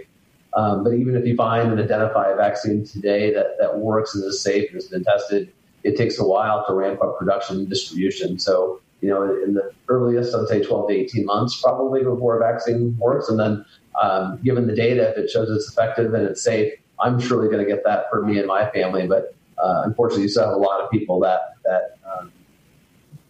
Um, 0.55 0.83
but 0.83 0.94
even 0.94 1.14
if 1.14 1.27
you 1.27 1.37
find 1.37 1.70
and 1.70 1.81
identify 1.81 2.31
a 2.31 2.37
vaccine 2.37 2.85
today 2.85 3.33
that, 3.33 3.59
that 3.61 3.79
works 3.79 4.14
and 4.14 4.24
is 4.24 4.42
safe 4.42 4.68
and 4.68 4.74
has 4.74 4.87
been 4.87 5.05
tested, 5.05 5.53
it 5.85 5.96
takes 5.96 6.18
a 6.18 6.24
while 6.24 6.64
to 6.66 6.74
ramp 6.74 7.03
up 7.03 7.18
production 7.18 7.59
and 7.59 7.68
distribution. 7.68 8.38
So, 8.38 8.81
you 9.01 9.09
know, 9.09 9.22
in 9.22 9.55
the 9.55 9.72
earliest, 9.88 10.35
I'd 10.35 10.48
say 10.48 10.62
12 10.62 10.88
to 10.88 10.94
18 10.94 11.24
months 11.24 11.61
probably 11.61 12.03
before 12.03 12.37
a 12.37 12.40
vaccine 12.40 12.96
works. 12.98 13.29
And 13.29 13.38
then, 13.38 13.64
um, 14.03 14.40
given 14.42 14.66
the 14.66 14.74
data, 14.74 15.11
if 15.11 15.18
it 15.18 15.31
shows 15.31 15.51
it's 15.51 15.70
effective 15.70 16.14
and 16.14 16.24
it's 16.27 16.42
safe, 16.42 16.72
I'm 17.01 17.20
surely 17.20 17.48
going 17.48 17.64
to 17.64 17.70
get 17.70 17.85
that 17.85 18.07
for 18.11 18.24
me 18.24 18.38
and 18.38 18.46
my 18.46 18.70
family. 18.70 19.07
But 19.07 19.35
uh, 19.59 19.83
unfortunately, 19.85 20.24
you 20.24 20.29
still 20.29 20.46
have 20.46 20.55
a 20.55 20.59
lot 20.59 20.81
of 20.81 20.90
people 20.90 21.20
that 21.20 21.40
that 21.64 21.98
um, 22.11 22.33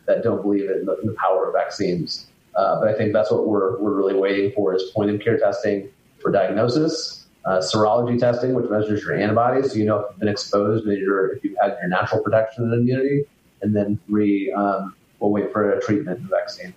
that 0.06 0.22
don't 0.22 0.42
believe 0.42 0.70
in 0.70 0.86
the, 0.86 0.96
in 1.00 1.06
the 1.06 1.14
power 1.14 1.48
of 1.48 1.54
vaccines. 1.54 2.27
Uh, 2.58 2.80
but 2.80 2.88
I 2.88 2.94
think 2.94 3.12
that's 3.12 3.30
what 3.30 3.46
we're, 3.46 3.78
we're 3.78 3.94
really 3.94 4.14
waiting 4.14 4.50
for 4.50 4.74
is 4.74 4.82
point 4.92 5.10
of 5.10 5.20
care 5.20 5.38
testing 5.38 5.88
for 6.20 6.32
diagnosis, 6.32 7.26
uh, 7.44 7.58
serology 7.58 8.18
testing, 8.18 8.52
which 8.52 8.68
measures 8.68 9.02
your 9.04 9.14
antibodies. 9.16 9.70
So 9.70 9.78
you 9.78 9.84
know 9.84 10.00
if 10.00 10.06
you've 10.10 10.18
been 10.18 10.28
exposed 10.28 10.84
and 10.84 10.92
if 10.92 11.44
you've 11.44 11.56
had 11.62 11.76
your 11.80 11.88
natural 11.88 12.20
protection 12.20 12.64
and 12.64 12.74
immunity. 12.74 13.22
And 13.62 13.76
then 13.76 14.00
three, 14.08 14.52
um, 14.52 14.96
we'll 15.20 15.30
wait 15.30 15.52
for 15.52 15.70
a 15.70 15.80
treatment 15.80 16.18
and 16.18 16.28
vaccine. 16.28 16.74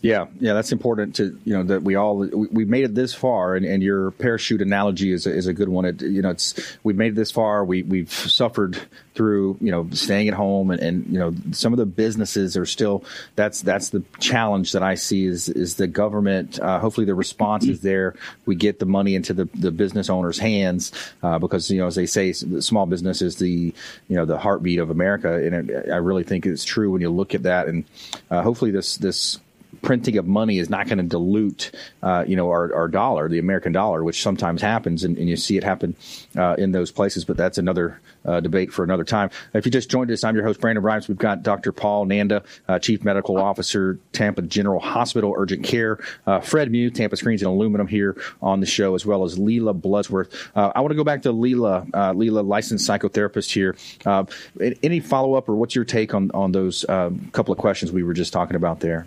Yeah, 0.00 0.26
yeah, 0.38 0.54
that's 0.54 0.70
important 0.70 1.16
to 1.16 1.36
you 1.44 1.54
know 1.54 1.64
that 1.64 1.82
we 1.82 1.96
all 1.96 2.18
we, 2.18 2.62
have 2.62 2.68
made 2.68 2.84
it 2.84 2.94
this 2.94 3.14
far, 3.14 3.56
and, 3.56 3.66
and 3.66 3.82
your 3.82 4.12
parachute 4.12 4.62
analogy 4.62 5.10
is 5.10 5.26
a, 5.26 5.34
is 5.34 5.48
a 5.48 5.52
good 5.52 5.68
one. 5.68 5.84
It, 5.86 6.02
you 6.02 6.22
know, 6.22 6.30
it's 6.30 6.54
we've 6.84 6.94
made 6.94 7.12
it 7.12 7.14
this 7.16 7.32
far. 7.32 7.64
We 7.64 7.82
we've 7.82 8.12
suffered 8.12 8.78
through 9.14 9.58
you 9.60 9.72
know 9.72 9.88
staying 9.90 10.28
at 10.28 10.34
home, 10.34 10.70
and, 10.70 10.80
and 10.80 11.06
you 11.08 11.18
know 11.18 11.34
some 11.50 11.72
of 11.72 11.78
the 11.78 11.86
businesses 11.86 12.56
are 12.56 12.64
still. 12.64 13.04
That's 13.34 13.62
that's 13.62 13.88
the 13.88 14.04
challenge 14.20 14.70
that 14.70 14.84
I 14.84 14.94
see 14.94 15.26
is 15.26 15.48
is 15.48 15.74
the 15.74 15.88
government. 15.88 16.60
Uh, 16.60 16.78
hopefully, 16.78 17.04
the 17.04 17.16
response 17.16 17.66
is 17.66 17.80
there. 17.80 18.14
We 18.46 18.54
get 18.54 18.78
the 18.78 18.86
money 18.86 19.16
into 19.16 19.32
the, 19.32 19.46
the 19.54 19.72
business 19.72 20.08
owners' 20.08 20.38
hands 20.38 20.92
uh, 21.24 21.40
because 21.40 21.72
you 21.72 21.78
know 21.80 21.88
as 21.88 21.96
they 21.96 22.06
say, 22.06 22.32
small 22.32 22.86
business 22.86 23.20
is 23.20 23.38
the 23.38 23.74
you 24.06 24.16
know 24.16 24.26
the 24.26 24.38
heartbeat 24.38 24.78
of 24.78 24.90
America, 24.90 25.34
and 25.44 25.70
it, 25.70 25.90
I 25.90 25.96
really 25.96 26.22
think 26.22 26.46
it's 26.46 26.62
true 26.62 26.92
when 26.92 27.00
you 27.00 27.10
look 27.10 27.34
at 27.34 27.42
that. 27.42 27.66
And 27.66 27.84
uh, 28.30 28.42
hopefully, 28.42 28.70
this 28.70 28.96
this 28.98 29.40
printing 29.82 30.16
of 30.16 30.26
money 30.26 30.58
is 30.58 30.70
not 30.70 30.86
going 30.86 30.98
to 30.98 31.04
dilute, 31.04 31.70
uh, 32.02 32.24
you 32.26 32.36
know, 32.36 32.50
our, 32.50 32.74
our 32.74 32.88
dollar, 32.88 33.28
the 33.28 33.38
American 33.38 33.72
dollar, 33.72 34.02
which 34.02 34.22
sometimes 34.22 34.62
happens, 34.62 35.04
and, 35.04 35.16
and 35.18 35.28
you 35.28 35.36
see 35.36 35.56
it 35.56 35.64
happen 35.64 35.94
uh, 36.36 36.54
in 36.58 36.72
those 36.72 36.90
places. 36.90 37.24
But 37.24 37.36
that's 37.36 37.58
another 37.58 38.00
uh, 38.24 38.40
debate 38.40 38.72
for 38.72 38.84
another 38.84 39.04
time. 39.04 39.30
If 39.54 39.64
you 39.66 39.72
just 39.72 39.90
joined 39.90 40.10
us, 40.10 40.24
I'm 40.24 40.34
your 40.34 40.44
host, 40.44 40.60
Brandon 40.60 40.82
Rhimes. 40.82 41.08
We've 41.08 41.18
got 41.18 41.42
Dr. 41.42 41.72
Paul 41.72 42.06
Nanda, 42.06 42.42
uh, 42.68 42.78
Chief 42.78 43.04
Medical 43.04 43.38
Officer, 43.38 43.98
Tampa 44.12 44.42
General 44.42 44.80
Hospital 44.80 45.34
Urgent 45.36 45.64
Care, 45.64 45.98
uh, 46.26 46.40
Fred 46.40 46.70
Muth, 46.70 46.94
Tampa 46.94 47.16
Screens 47.16 47.42
and 47.42 47.50
Aluminum 47.50 47.86
here 47.86 48.16
on 48.42 48.60
the 48.60 48.66
show, 48.66 48.94
as 48.94 49.06
well 49.06 49.24
as 49.24 49.38
Lela 49.38 49.74
Bloodsworth. 49.74 50.34
Uh, 50.54 50.72
I 50.74 50.80
want 50.80 50.90
to 50.90 50.96
go 50.96 51.04
back 51.04 51.22
to 51.22 51.32
Lela, 51.32 51.86
Lela, 52.14 52.40
licensed 52.40 52.88
psychotherapist 52.88 53.52
here. 53.52 53.76
any 54.82 55.00
follow 55.00 55.34
up, 55.34 55.48
or 55.48 55.54
what's 55.54 55.74
your 55.74 55.84
take 55.84 56.14
on 56.14 56.30
on 56.32 56.52
those 56.52 56.88
um, 56.88 57.30
couple 57.32 57.52
of 57.52 57.58
questions 57.58 57.92
we 57.92 58.02
were 58.02 58.14
just 58.14 58.32
talking 58.32 58.56
about 58.56 58.80
there? 58.80 59.06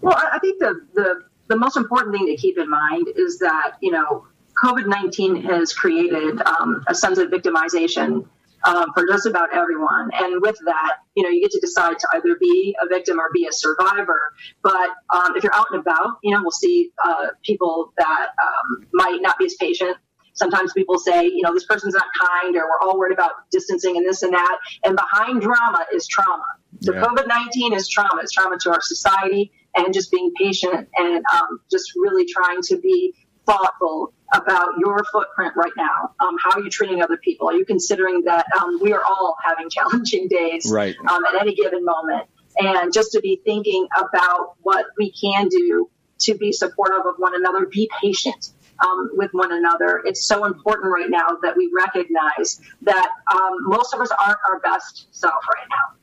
Well, 0.00 0.16
I 0.16 0.38
think 0.38 0.60
the, 0.60 0.80
the, 0.94 1.22
the 1.48 1.56
most 1.56 1.76
important 1.76 2.14
thing 2.14 2.26
to 2.26 2.36
keep 2.36 2.58
in 2.58 2.68
mind 2.68 3.08
is 3.16 3.38
that, 3.38 3.72
you 3.80 3.90
know, 3.90 4.26
COVID 4.64 4.86
19 4.86 5.42
has 5.42 5.72
created 5.72 6.40
um, 6.42 6.84
a 6.88 6.94
sense 6.94 7.18
of 7.18 7.28
victimization 7.28 8.26
um, 8.64 8.92
for 8.94 9.06
just 9.06 9.26
about 9.26 9.54
everyone. 9.54 10.10
And 10.14 10.42
with 10.42 10.56
that, 10.64 10.96
you 11.14 11.22
know, 11.22 11.28
you 11.28 11.40
get 11.40 11.52
to 11.52 11.60
decide 11.60 11.98
to 11.98 12.08
either 12.14 12.36
be 12.40 12.76
a 12.82 12.88
victim 12.88 13.20
or 13.20 13.30
be 13.32 13.46
a 13.46 13.52
survivor. 13.52 14.32
But 14.62 14.90
um, 15.14 15.36
if 15.36 15.44
you're 15.44 15.54
out 15.54 15.66
and 15.70 15.80
about, 15.80 16.18
you 16.22 16.34
know, 16.34 16.42
we'll 16.42 16.50
see 16.50 16.90
uh, 17.04 17.28
people 17.42 17.92
that 17.98 18.28
um, 18.42 18.86
might 18.92 19.18
not 19.20 19.38
be 19.38 19.46
as 19.46 19.54
patient. 19.54 19.96
Sometimes 20.34 20.72
people 20.72 20.98
say, 20.98 21.24
you 21.24 21.42
know, 21.42 21.52
this 21.52 21.64
person's 21.64 21.94
not 21.94 22.06
kind, 22.20 22.56
or 22.56 22.64
we're 22.64 22.88
all 22.88 22.98
worried 22.98 23.12
about 23.12 23.50
distancing 23.50 23.96
and 23.96 24.06
this 24.06 24.22
and 24.22 24.32
that. 24.32 24.58
And 24.84 24.96
behind 24.96 25.40
drama 25.42 25.84
is 25.92 26.06
trauma. 26.06 26.44
So 26.80 26.94
yeah. 26.94 27.02
COVID 27.02 27.26
19 27.26 27.74
is 27.74 27.88
trauma. 27.88 28.20
It's 28.22 28.32
trauma 28.32 28.56
to 28.60 28.70
our 28.70 28.80
society 28.80 29.52
and 29.78 29.94
just 29.94 30.10
being 30.10 30.32
patient 30.36 30.88
and 30.96 31.24
um, 31.32 31.60
just 31.70 31.92
really 31.96 32.26
trying 32.26 32.60
to 32.62 32.78
be 32.78 33.14
thoughtful 33.46 34.12
about 34.34 34.74
your 34.78 35.02
footprint 35.10 35.54
right 35.56 35.72
now. 35.76 36.14
Um, 36.20 36.36
how 36.42 36.58
are 36.58 36.62
you 36.62 36.68
treating 36.68 37.02
other 37.02 37.16
people? 37.16 37.48
Are 37.48 37.54
you 37.54 37.64
considering 37.64 38.22
that 38.24 38.44
um, 38.60 38.78
we 38.80 38.92
are 38.92 39.02
all 39.02 39.36
having 39.42 39.70
challenging 39.70 40.28
days 40.28 40.70
right. 40.70 40.96
Um, 41.08 41.24
at 41.24 41.40
any 41.40 41.54
given 41.54 41.84
moment? 41.84 42.28
And 42.58 42.92
just 42.92 43.12
to 43.12 43.20
be 43.20 43.40
thinking 43.44 43.86
about 43.96 44.56
what 44.62 44.86
we 44.98 45.12
can 45.12 45.48
do 45.48 45.88
to 46.20 46.34
be 46.34 46.52
supportive 46.52 47.06
of 47.06 47.14
one 47.18 47.34
another, 47.34 47.66
be 47.66 47.90
patient. 48.02 48.50
Um, 48.80 49.10
with 49.14 49.30
one 49.32 49.52
another. 49.52 50.02
It's 50.04 50.24
so 50.24 50.44
important 50.44 50.92
right 50.92 51.10
now 51.10 51.26
that 51.42 51.56
we 51.56 51.68
recognize 51.74 52.60
that 52.82 53.08
um, 53.34 53.50
most 53.62 53.92
of 53.92 54.00
us 54.00 54.08
aren't 54.24 54.38
our 54.48 54.60
best 54.60 55.08
self 55.10 55.34
right 55.52 55.66
now. 55.68 55.97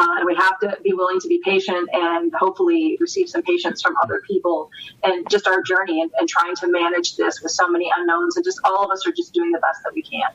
Uh, 0.00 0.16
and 0.16 0.24
we 0.24 0.34
have 0.34 0.58
to 0.58 0.78
be 0.82 0.94
willing 0.94 1.20
to 1.20 1.28
be 1.28 1.42
patient 1.44 1.86
and 1.92 2.32
hopefully 2.34 2.96
receive 3.00 3.28
some 3.28 3.42
patience 3.42 3.82
from 3.82 3.94
other 4.02 4.22
people 4.26 4.70
and 5.04 5.28
just 5.28 5.46
our 5.46 5.60
journey 5.60 6.00
and, 6.00 6.10
and 6.18 6.26
trying 6.26 6.56
to 6.56 6.66
manage 6.68 7.16
this 7.16 7.42
with 7.42 7.52
so 7.52 7.68
many 7.68 7.90
unknowns. 7.94 8.34
And 8.34 8.42
just 8.42 8.58
all 8.64 8.82
of 8.82 8.90
us 8.90 9.06
are 9.06 9.12
just 9.12 9.34
doing 9.34 9.52
the 9.52 9.58
best 9.58 9.80
that 9.84 9.92
we 9.94 10.00
can 10.00 10.30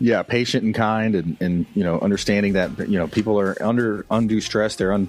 yeah, 0.00 0.22
patient 0.22 0.64
and 0.64 0.74
kind, 0.74 1.14
and, 1.14 1.36
and 1.40 1.66
you 1.74 1.84
know, 1.84 1.98
understanding 2.00 2.54
that 2.54 2.88
you 2.88 2.98
know 2.98 3.06
people 3.06 3.38
are 3.38 3.56
under 3.62 4.04
undue 4.10 4.40
stress. 4.40 4.76
They're 4.76 4.92
on, 4.92 5.08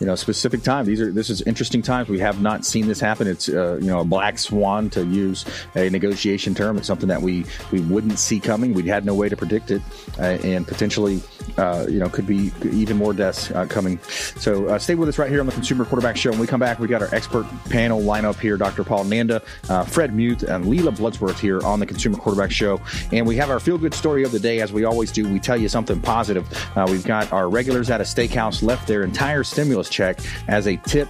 you 0.00 0.06
know, 0.06 0.14
specific 0.14 0.62
time. 0.62 0.84
These 0.84 1.00
are 1.00 1.10
this 1.10 1.30
is 1.30 1.42
interesting 1.42 1.82
times. 1.82 2.08
We 2.08 2.18
have 2.20 2.40
not 2.42 2.64
seen 2.64 2.86
this 2.86 3.00
happen. 3.00 3.26
It's 3.26 3.48
uh, 3.48 3.78
you 3.80 3.86
know 3.86 4.00
a 4.00 4.04
black 4.04 4.38
swan 4.38 4.90
to 4.90 5.04
use 5.06 5.44
a 5.74 5.88
negotiation 5.90 6.54
term. 6.54 6.76
It's 6.76 6.86
something 6.86 7.08
that 7.08 7.22
we 7.22 7.46
we 7.72 7.80
wouldn't 7.80 8.18
see 8.18 8.40
coming. 8.40 8.74
We 8.74 8.82
had 8.84 9.04
no 9.04 9.14
way 9.14 9.28
to 9.28 9.36
predict 9.36 9.70
it, 9.70 9.82
uh, 10.18 10.22
and 10.22 10.66
potentially, 10.66 11.22
uh, 11.56 11.86
you 11.88 11.98
know, 11.98 12.08
could 12.08 12.26
be 12.26 12.52
even 12.64 12.96
more 12.96 13.14
deaths 13.14 13.50
uh, 13.50 13.66
coming. 13.66 13.98
So 14.36 14.66
uh, 14.66 14.78
stay 14.78 14.94
with 14.94 15.08
us 15.08 15.18
right 15.18 15.30
here 15.30 15.40
on 15.40 15.46
the 15.46 15.52
Consumer 15.52 15.84
Quarterback 15.84 16.16
Show. 16.16 16.30
When 16.30 16.40
we 16.40 16.46
come 16.46 16.60
back, 16.60 16.78
we 16.78 16.88
got 16.88 17.02
our 17.02 17.14
expert 17.14 17.46
panel 17.70 18.00
lineup 18.02 18.38
here: 18.38 18.56
Dr. 18.56 18.84
Paul 18.84 19.04
Nanda, 19.04 19.42
uh, 19.68 19.84
Fred 19.84 20.14
Muth, 20.14 20.42
and 20.42 20.66
Lela 20.66 20.92
Bloodsworth 20.92 21.38
here 21.38 21.64
on 21.64 21.80
the 21.80 21.86
Consumer 21.86 22.18
Quarterback 22.18 22.50
Show, 22.50 22.80
and 23.12 23.26
we 23.26 23.36
have 23.36 23.50
our 23.50 23.60
feel 23.60 23.78
good 23.78 23.94
story 23.94 24.25
of 24.26 24.32
the 24.32 24.38
day, 24.38 24.60
as 24.60 24.72
we 24.72 24.84
always 24.84 25.10
do, 25.10 25.28
we 25.28 25.40
tell 25.40 25.56
you 25.56 25.68
something 25.68 26.00
positive. 26.00 26.46
Uh, 26.76 26.86
we've 26.88 27.06
got 27.06 27.32
our 27.32 27.48
regulars 27.48 27.90
at 27.90 28.00
a 28.00 28.04
steakhouse 28.04 28.62
left 28.62 28.86
their 28.86 29.02
entire 29.02 29.42
stimulus 29.42 29.88
check 29.88 30.20
as 30.48 30.66
a 30.66 30.76
tip 30.76 31.08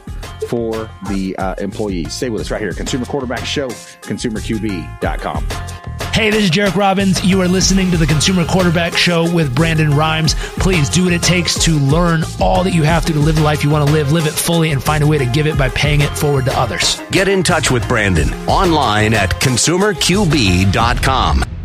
for 0.49 0.89
the 1.09 1.37
uh, 1.39 1.55
employees. 1.59 2.15
Stay 2.15 2.31
with 2.31 2.43
us 2.43 2.51
right 2.51 2.61
here. 2.61 2.73
Consumer 2.73 3.07
Quarterback 3.07 3.45
Show, 3.45 3.69
consumerqb.com. 3.69 5.47
Hey, 6.13 6.31
this 6.31 6.45
is 6.45 6.51
Jairek 6.51 6.77
Robbins. 6.77 7.23
You 7.25 7.43
are 7.43 7.49
listening 7.49 7.91
to 7.91 7.99
the 7.99 8.07
Consumer 8.07 8.47
Quarterback 8.47 8.97
Show 8.97 9.31
with 9.35 9.55
Brandon 9.55 9.91
Rhimes. 9.91 10.35
Please 10.35 10.89
do 10.89 11.05
what 11.05 11.13
it 11.13 11.23
takes 11.23 11.63
to 11.65 11.73
learn 11.73 12.23
all 12.41 12.65
that 12.65 12.73
you 12.73 12.85
have 12.85 13.05
to 13.07 13.13
to 13.13 13.19
live 13.19 13.37
the 13.37 13.43
life 13.43 13.63
you 13.63 13.69
want 13.69 13.87
to 13.87 13.93
live, 13.93 14.13
live 14.13 14.27
it 14.27 14.33
fully, 14.33 14.71
and 14.71 14.83
find 14.83 15.05
a 15.05 15.07
way 15.07 15.19
to 15.19 15.27
give 15.27 15.47
it 15.47 15.59
by 15.59 15.69
paying 15.69 16.01
it 16.01 16.09
forward 16.17 16.47
to 16.47 16.59
others. 16.59 17.03
Get 17.11 17.29
in 17.29 17.43
touch 17.43 17.71
with 17.71 17.87
Brandon 17.87 18.33
online 18.49 19.13
at 19.13 19.29
consumerqb.com. 19.31 21.56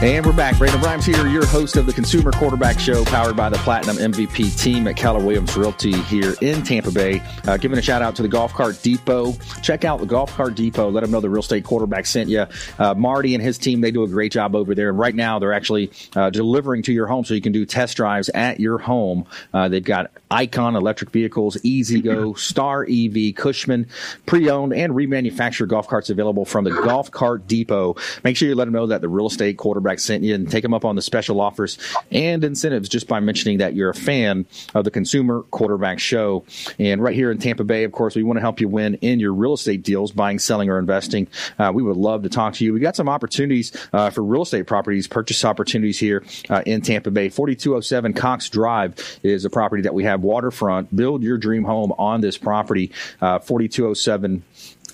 And 0.00 0.24
we're 0.24 0.32
back. 0.32 0.56
Brandon 0.56 0.80
Rhimes 0.80 1.04
here, 1.04 1.26
your 1.26 1.44
host 1.44 1.76
of 1.76 1.86
the 1.86 1.92
Consumer 1.92 2.30
Quarterback 2.30 2.78
Show, 2.78 3.04
powered 3.06 3.34
by 3.34 3.48
the 3.48 3.56
Platinum 3.58 3.96
MVP 3.96 4.56
team 4.56 4.86
at 4.86 4.94
Keller 4.94 5.18
Williams 5.18 5.56
Realty 5.56 6.00
here 6.02 6.36
in 6.40 6.62
Tampa 6.62 6.92
Bay. 6.92 7.20
Uh, 7.48 7.56
giving 7.56 7.76
a 7.80 7.82
shout 7.82 8.00
out 8.00 8.14
to 8.14 8.22
the 8.22 8.28
Golf 8.28 8.54
Cart 8.54 8.80
Depot. 8.80 9.32
Check 9.60 9.84
out 9.84 9.98
the 9.98 10.06
Golf 10.06 10.32
Cart 10.36 10.54
Depot. 10.54 10.88
Let 10.88 11.00
them 11.00 11.10
know 11.10 11.18
the 11.18 11.28
real 11.28 11.40
estate 11.40 11.64
quarterback 11.64 12.06
sent 12.06 12.30
you. 12.30 12.46
Uh, 12.78 12.94
Marty 12.94 13.34
and 13.34 13.42
his 13.42 13.58
team, 13.58 13.80
they 13.80 13.90
do 13.90 14.04
a 14.04 14.08
great 14.08 14.30
job 14.30 14.54
over 14.54 14.72
there. 14.72 14.88
And 14.90 15.00
right 15.00 15.16
now, 15.16 15.40
they're 15.40 15.52
actually 15.52 15.90
uh, 16.14 16.30
delivering 16.30 16.82
to 16.82 16.92
your 16.92 17.08
home 17.08 17.24
so 17.24 17.34
you 17.34 17.40
can 17.40 17.50
do 17.50 17.66
test 17.66 17.96
drives 17.96 18.28
at 18.28 18.60
your 18.60 18.78
home. 18.78 19.26
Uh, 19.52 19.68
they've 19.68 19.82
got 19.82 20.12
Icon 20.30 20.76
electric 20.76 21.10
vehicles, 21.10 21.58
E-Z-GO, 21.64 22.34
Star 22.34 22.86
EV, 22.88 23.34
Cushman, 23.34 23.88
pre 24.26 24.48
owned 24.48 24.72
and 24.74 24.92
remanufactured 24.92 25.66
golf 25.66 25.88
carts 25.88 26.08
available 26.08 26.44
from 26.44 26.62
the 26.62 26.70
Golf 26.70 27.10
Cart 27.10 27.48
Depot. 27.48 27.96
Make 28.22 28.36
sure 28.36 28.48
you 28.48 28.54
let 28.54 28.66
them 28.66 28.74
know 28.74 28.86
that 28.86 29.00
the 29.00 29.08
real 29.08 29.26
estate 29.26 29.58
quarterback 29.58 29.87
quarterback 29.88 30.00
sent 30.00 30.22
you 30.22 30.34
and 30.34 30.50
take 30.50 30.62
them 30.62 30.74
up 30.74 30.84
on 30.84 30.96
the 30.96 31.02
special 31.02 31.40
offers 31.40 31.78
and 32.10 32.44
incentives 32.44 32.88
just 32.88 33.08
by 33.08 33.20
mentioning 33.20 33.58
that 33.58 33.74
you're 33.74 33.90
a 33.90 33.94
fan 33.94 34.44
of 34.74 34.84
the 34.84 34.90
Consumer 34.90 35.42
Quarterback 35.50 35.98
Show. 35.98 36.44
And 36.78 37.02
right 37.02 37.14
here 37.14 37.30
in 37.30 37.38
Tampa 37.38 37.64
Bay, 37.64 37.84
of 37.84 37.92
course, 37.92 38.14
we 38.14 38.22
want 38.22 38.36
to 38.36 38.42
help 38.42 38.60
you 38.60 38.68
win 38.68 38.94
in 38.96 39.18
your 39.18 39.32
real 39.32 39.54
estate 39.54 39.82
deals, 39.82 40.12
buying, 40.12 40.38
selling, 40.38 40.68
or 40.68 40.78
investing. 40.78 41.26
Uh, 41.58 41.72
we 41.74 41.82
would 41.82 41.96
love 41.96 42.22
to 42.24 42.28
talk 42.28 42.54
to 42.54 42.64
you. 42.64 42.74
We 42.74 42.80
got 42.80 42.96
some 42.96 43.08
opportunities 43.08 43.72
uh, 43.92 44.10
for 44.10 44.22
real 44.22 44.42
estate 44.42 44.66
properties, 44.66 45.06
purchase 45.06 45.44
opportunities 45.44 45.98
here 45.98 46.22
uh, 46.50 46.62
in 46.66 46.82
Tampa 46.82 47.10
Bay. 47.10 47.30
4207 47.30 48.12
Cox 48.12 48.50
Drive 48.50 48.94
is 49.22 49.46
a 49.46 49.50
property 49.50 49.82
that 49.82 49.94
we 49.94 50.04
have 50.04 50.22
waterfront. 50.22 50.94
Build 50.94 51.22
your 51.22 51.38
dream 51.38 51.64
home 51.64 51.92
on 51.98 52.20
this 52.20 52.36
property. 52.36 52.92
Uh, 53.22 53.38
4207 53.38 54.42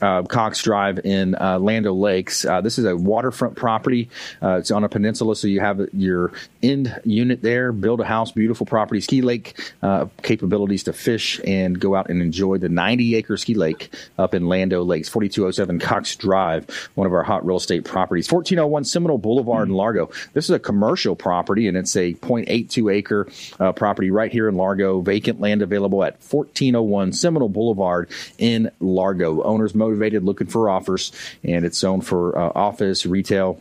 uh, 0.01 0.23
Cox 0.23 0.63
Drive 0.63 1.01
in 1.05 1.35
uh, 1.35 1.59
Land 1.59 1.87
O' 1.87 1.95
Lakes. 1.95 2.45
Uh, 2.45 2.61
this 2.61 2.79
is 2.79 2.85
a 2.85 2.97
waterfront 2.97 3.57
property. 3.57 4.09
Uh, 4.43 4.57
it's 4.57 4.71
on 4.71 4.85
a 4.85 4.89
peninsula, 4.89 5.37
so 5.37 5.47
you 5.47 5.61
have 5.61 5.81
your 5.93 6.33
end 6.63 7.01
unit 7.05 7.43
there. 7.43 7.73
Build 7.73 8.01
a 8.01 8.05
house, 8.05 8.33
beautiful 8.33 8.67
property, 8.67 9.01
ski 9.01 9.23
lake 9.23 9.61
uh, 9.83 10.07
capabilities 10.23 10.85
to 10.85 10.93
fish 10.93 11.41
and 11.47 11.79
go 11.79 11.95
out 11.95 12.11
and 12.11 12.21
enjoy 12.21 12.59
the 12.59 12.69
90 12.69 13.15
acre 13.17 13.37
ski 13.37 13.55
lake 13.55 13.95
up 14.19 14.35
in 14.35 14.49
Land 14.49 14.73
O' 14.73 14.83
Lakes, 14.83 15.09
4207 15.09 15.79
Cox 15.79 16.17
Drive, 16.17 16.69
one 16.95 17.07
of 17.07 17.13
our 17.13 17.23
hot 17.23 17.45
real 17.47 17.57
estate 17.57 17.85
properties. 17.85 18.31
1401 18.31 18.85
Seminole 18.85 19.19
Boulevard 19.19 19.69
in 19.69 19.75
Largo. 19.75 20.11
This 20.33 20.45
is 20.45 20.51
a 20.51 20.59
commercial 20.59 21.17
property, 21.17 21.69
and 21.69 21.77
it's 21.77 21.95
a 21.97 22.15
0.82 22.15 22.93
acre 22.93 23.29
uh, 23.61 23.73
property 23.73 24.11
right 24.11 24.33
here 24.33 24.49
in 24.49 24.57
Largo. 24.57 25.01
Vacant 25.01 25.41
land 25.41 25.63
available 25.63 26.03
at 26.05 26.15
1401 26.15 27.13
Seminole 27.13 27.49
Boulevard 27.49 28.11
in 28.39 28.71
Largo. 28.81 29.43
Owners 29.43 29.75
motivated, 29.85 30.25
looking 30.25 30.47
for 30.47 30.69
offers, 30.69 31.13
and 31.43 31.65
it's 31.65 31.79
zoned 31.79 32.07
for 32.07 32.39
uh, 32.39 32.53
office, 32.55 33.07
retail, 33.07 33.61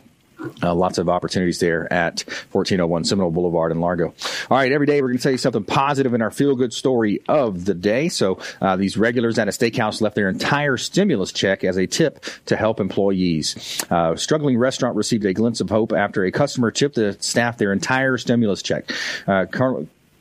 uh, 0.62 0.74
lots 0.74 0.98
of 0.98 1.08
opportunities 1.08 1.58
there 1.58 1.90
at 1.92 2.22
1401 2.52 3.04
Seminole 3.04 3.30
Boulevard 3.30 3.72
in 3.72 3.80
Largo. 3.80 4.14
All 4.50 4.56
right, 4.56 4.72
every 4.72 4.86
day 4.86 5.00
we're 5.00 5.08
going 5.08 5.18
to 5.18 5.22
tell 5.22 5.32
you 5.32 5.38
something 5.38 5.64
positive 5.64 6.14
in 6.14 6.22
our 6.22 6.30
feel 6.30 6.54
good 6.54 6.72
story 6.72 7.20
of 7.28 7.64
the 7.64 7.74
day. 7.74 8.08
So, 8.08 8.38
uh, 8.60 8.76
these 8.76 8.96
regulars 8.96 9.38
at 9.38 9.48
a 9.48 9.52
steakhouse 9.52 10.00
left 10.00 10.16
their 10.16 10.28
entire 10.28 10.76
stimulus 10.76 11.32
check 11.32 11.64
as 11.64 11.76
a 11.76 11.86
tip 11.86 12.24
to 12.46 12.56
help 12.56 12.80
employees. 12.80 13.84
Uh, 13.90 14.16
struggling 14.16 14.58
restaurant 14.58 14.96
received 14.96 15.24
a 15.24 15.32
glimpse 15.32 15.60
of 15.60 15.70
hope 15.70 15.92
after 15.92 16.24
a 16.24 16.30
customer 16.30 16.70
tipped 16.70 16.96
the 16.96 17.16
staff 17.20 17.58
their 17.58 17.72
entire 17.72 18.18
stimulus 18.18 18.62
check. 18.62 18.90
Uh, 19.26 19.46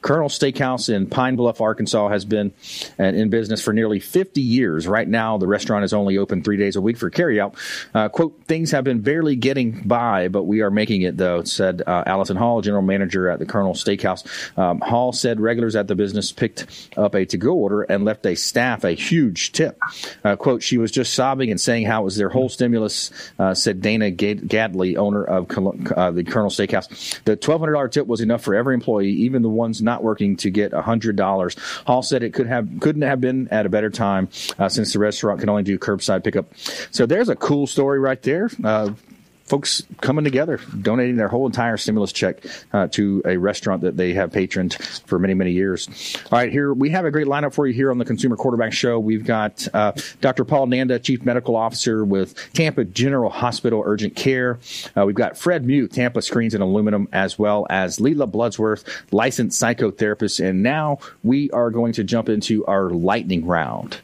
Colonel 0.03 0.29
Steakhouse 0.29 0.93
in 0.93 1.07
Pine 1.07 1.35
Bluff, 1.35 1.61
Arkansas, 1.61 2.09
has 2.09 2.25
been 2.25 2.53
uh, 2.99 3.03
in 3.03 3.29
business 3.29 3.61
for 3.61 3.73
nearly 3.73 3.99
50 3.99 4.41
years. 4.41 4.87
Right 4.87 5.07
now, 5.07 5.37
the 5.37 5.47
restaurant 5.47 5.83
is 5.83 5.93
only 5.93 6.17
open 6.17 6.43
three 6.43 6.57
days 6.57 6.75
a 6.75 6.81
week 6.81 6.97
for 6.97 7.09
carryout. 7.09 7.55
Uh, 7.93 8.09
quote, 8.09 8.43
things 8.45 8.71
have 8.71 8.83
been 8.83 9.01
barely 9.01 9.35
getting 9.35 9.81
by, 9.87 10.27
but 10.27 10.43
we 10.43 10.61
are 10.61 10.69
making 10.69 11.01
it, 11.01 11.17
though, 11.17 11.43
said 11.43 11.81
uh, 11.87 12.03
Allison 12.05 12.37
Hall, 12.37 12.61
general 12.61 12.81
manager 12.81 13.29
at 13.29 13.39
the 13.39 13.45
Colonel 13.45 13.73
Steakhouse. 13.73 14.27
Um, 14.57 14.79
Hall 14.81 15.13
said 15.13 15.39
regulars 15.39 15.75
at 15.75 15.87
the 15.87 15.95
business 15.95 16.31
picked 16.31 16.89
up 16.97 17.15
a 17.15 17.25
to 17.25 17.37
go 17.37 17.53
order 17.53 17.83
and 17.83 18.05
left 18.05 18.25
a 18.25 18.35
staff 18.35 18.83
a 18.83 18.91
huge 18.91 19.51
tip. 19.53 19.79
Uh, 20.23 20.35
quote, 20.35 20.61
she 20.61 20.77
was 20.77 20.91
just 20.91 21.13
sobbing 21.13 21.49
and 21.49 21.59
saying 21.59 21.85
how 21.85 22.01
it 22.01 22.05
was 22.05 22.17
their 22.17 22.29
whole 22.29 22.49
stimulus, 22.49 23.11
uh, 23.39 23.53
said 23.53 23.81
Dana 23.81 24.11
Gadley, 24.11 24.97
owner 24.97 25.23
of 25.23 25.49
uh, 25.95 26.11
the 26.11 26.23
Colonel 26.23 26.49
Steakhouse. 26.49 27.23
The 27.23 27.37
$1,200 27.37 27.91
tip 27.91 28.07
was 28.07 28.21
enough 28.21 28.41
for 28.41 28.53
every 28.53 28.73
employee, 28.73 29.09
even 29.09 29.41
the 29.41 29.49
ones 29.49 29.81
not 29.81 29.92
not 29.93 30.03
working 30.03 30.35
to 30.37 30.49
get 30.49 30.71
$100. 30.71 31.85
Hall 31.85 32.01
said 32.01 32.23
it 32.23 32.33
could 32.33 32.47
have 32.47 32.67
couldn't 32.79 33.03
have 33.03 33.21
been 33.21 33.47
at 33.49 33.65
a 33.65 33.69
better 33.69 33.89
time 33.89 34.27
uh, 34.57 34.67
since 34.67 34.93
the 34.93 34.99
restaurant 34.99 35.39
can 35.39 35.49
only 35.49 35.63
do 35.63 35.77
curbside 35.77 36.23
pickup. 36.23 36.45
So 36.91 37.05
there's 37.05 37.29
a 37.29 37.35
cool 37.35 37.67
story 37.67 37.99
right 37.99 38.21
there. 38.21 38.49
Uh, 38.63 38.91
folks 39.45 39.83
coming 40.01 40.23
together, 40.23 40.59
donating 40.81 41.15
their 41.15 41.27
whole 41.27 41.45
entire 41.45 41.77
stimulus 41.77 42.11
check 42.11 42.43
uh, 42.71 42.87
to 42.87 43.21
a 43.25 43.37
restaurant 43.37 43.81
that 43.81 43.97
they 43.97 44.13
have 44.13 44.31
patroned 44.31 44.73
for 45.05 45.19
many, 45.19 45.33
many 45.33 45.51
years. 45.51 46.17
All 46.31 46.39
right, 46.39 46.51
here 46.51 46.73
we 46.73 46.89
have 46.91 47.05
a 47.05 47.11
great 47.11 47.27
lineup 47.27 47.53
for 47.53 47.67
you 47.67 47.73
here 47.73 47.91
on 47.91 47.97
the 47.97 48.05
Consumer 48.05 48.35
Quarterback 48.35 48.73
Show. 48.73 48.99
We've 48.99 49.25
got 49.25 49.67
uh, 49.73 49.93
Dr. 50.21 50.45
Paul 50.45 50.67
Nanda, 50.67 50.99
Chief 50.99 51.23
Medical 51.23 51.55
Officer 51.55 52.05
with 52.05 52.35
Tampa 52.53 52.85
General 52.85 53.29
Hospital 53.29 53.83
Urgent 53.85 54.15
Care. 54.15 54.59
Uh, 54.95 55.05
we've 55.05 55.15
got 55.15 55.37
Fred 55.37 55.65
Muth, 55.65 55.91
Tampa 55.91 56.21
Screens 56.21 56.53
and 56.53 56.63
Aluminum, 56.63 57.07
as 57.11 57.37
well 57.37 57.67
as 57.69 57.99
Lela 57.99 58.27
Bloodsworth, 58.27 58.83
licensed 59.11 59.61
psychotherapist. 59.61 60.43
And 60.43 60.63
now 60.63 60.99
we 61.23 61.51
are 61.51 61.69
going 61.69 61.93
to 61.93 62.03
jump 62.03 62.29
into 62.29 62.65
our 62.65 62.89
lightning 62.89 63.45
round. 63.45 63.99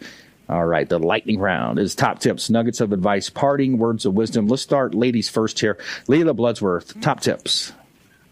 All 0.50 0.66
right, 0.66 0.89
the 0.89 0.97
lightning 0.97 1.39
round 1.39 1.78
is 1.78 1.93
top 1.93 2.18
tips, 2.18 2.50
nuggets 2.50 2.82
of 2.82 2.91
advice, 2.91 3.30
parting 3.30 3.78
words 3.78 4.08
of 4.08 4.16
wisdom. 4.16 4.47
Let's 4.47 4.64
start 4.64 4.95
ladies 4.95 5.30
first 5.30 5.60
here. 5.60 5.78
Lela 6.08 6.34
Bloodsworth, 6.34 7.00
top 7.02 7.20
tips. 7.20 7.72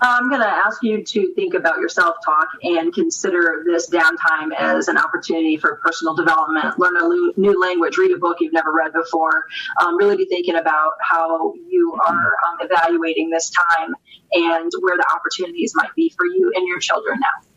I'm 0.02 0.28
going 0.30 0.42
to 0.42 0.48
ask 0.48 0.82
you 0.82 1.04
to 1.04 1.34
think 1.36 1.54
about 1.54 1.78
your 1.78 1.90
self 1.90 2.18
talk 2.26 2.48
and 2.64 2.92
consider 2.92 3.64
this 3.66 3.90
downtime 3.90 4.52
as 4.58 4.88
an 4.88 4.98
opportunity 4.98 5.58
for 5.58 5.80
personal 5.84 6.16
development. 6.16 6.80
Learn 6.80 6.98
a 6.98 7.40
new 7.40 7.60
language, 7.62 7.98
read 7.98 8.12
a 8.12 8.18
book 8.18 8.38
you've 8.40 8.54
never 8.54 8.72
read 8.72 8.94
before. 8.94 9.46
Um, 9.80 9.96
really 9.98 10.18
be 10.18 10.26
thinking 10.26 10.56
about 10.56 10.94
how 11.02 11.54
you 11.68 12.00
are 12.08 12.34
um, 12.48 12.58
evaluating 12.62 13.30
this 13.30 13.52
time 13.52 13.94
and 14.34 14.72
where 14.82 14.98
the 14.98 15.06
opportunities 15.16 15.74
might 15.76 15.94
be 15.96 16.12
for 16.16 16.26
you 16.26 16.52
and 16.56 16.68
your 16.68 16.80
children 16.80 17.20
now. 17.20 17.48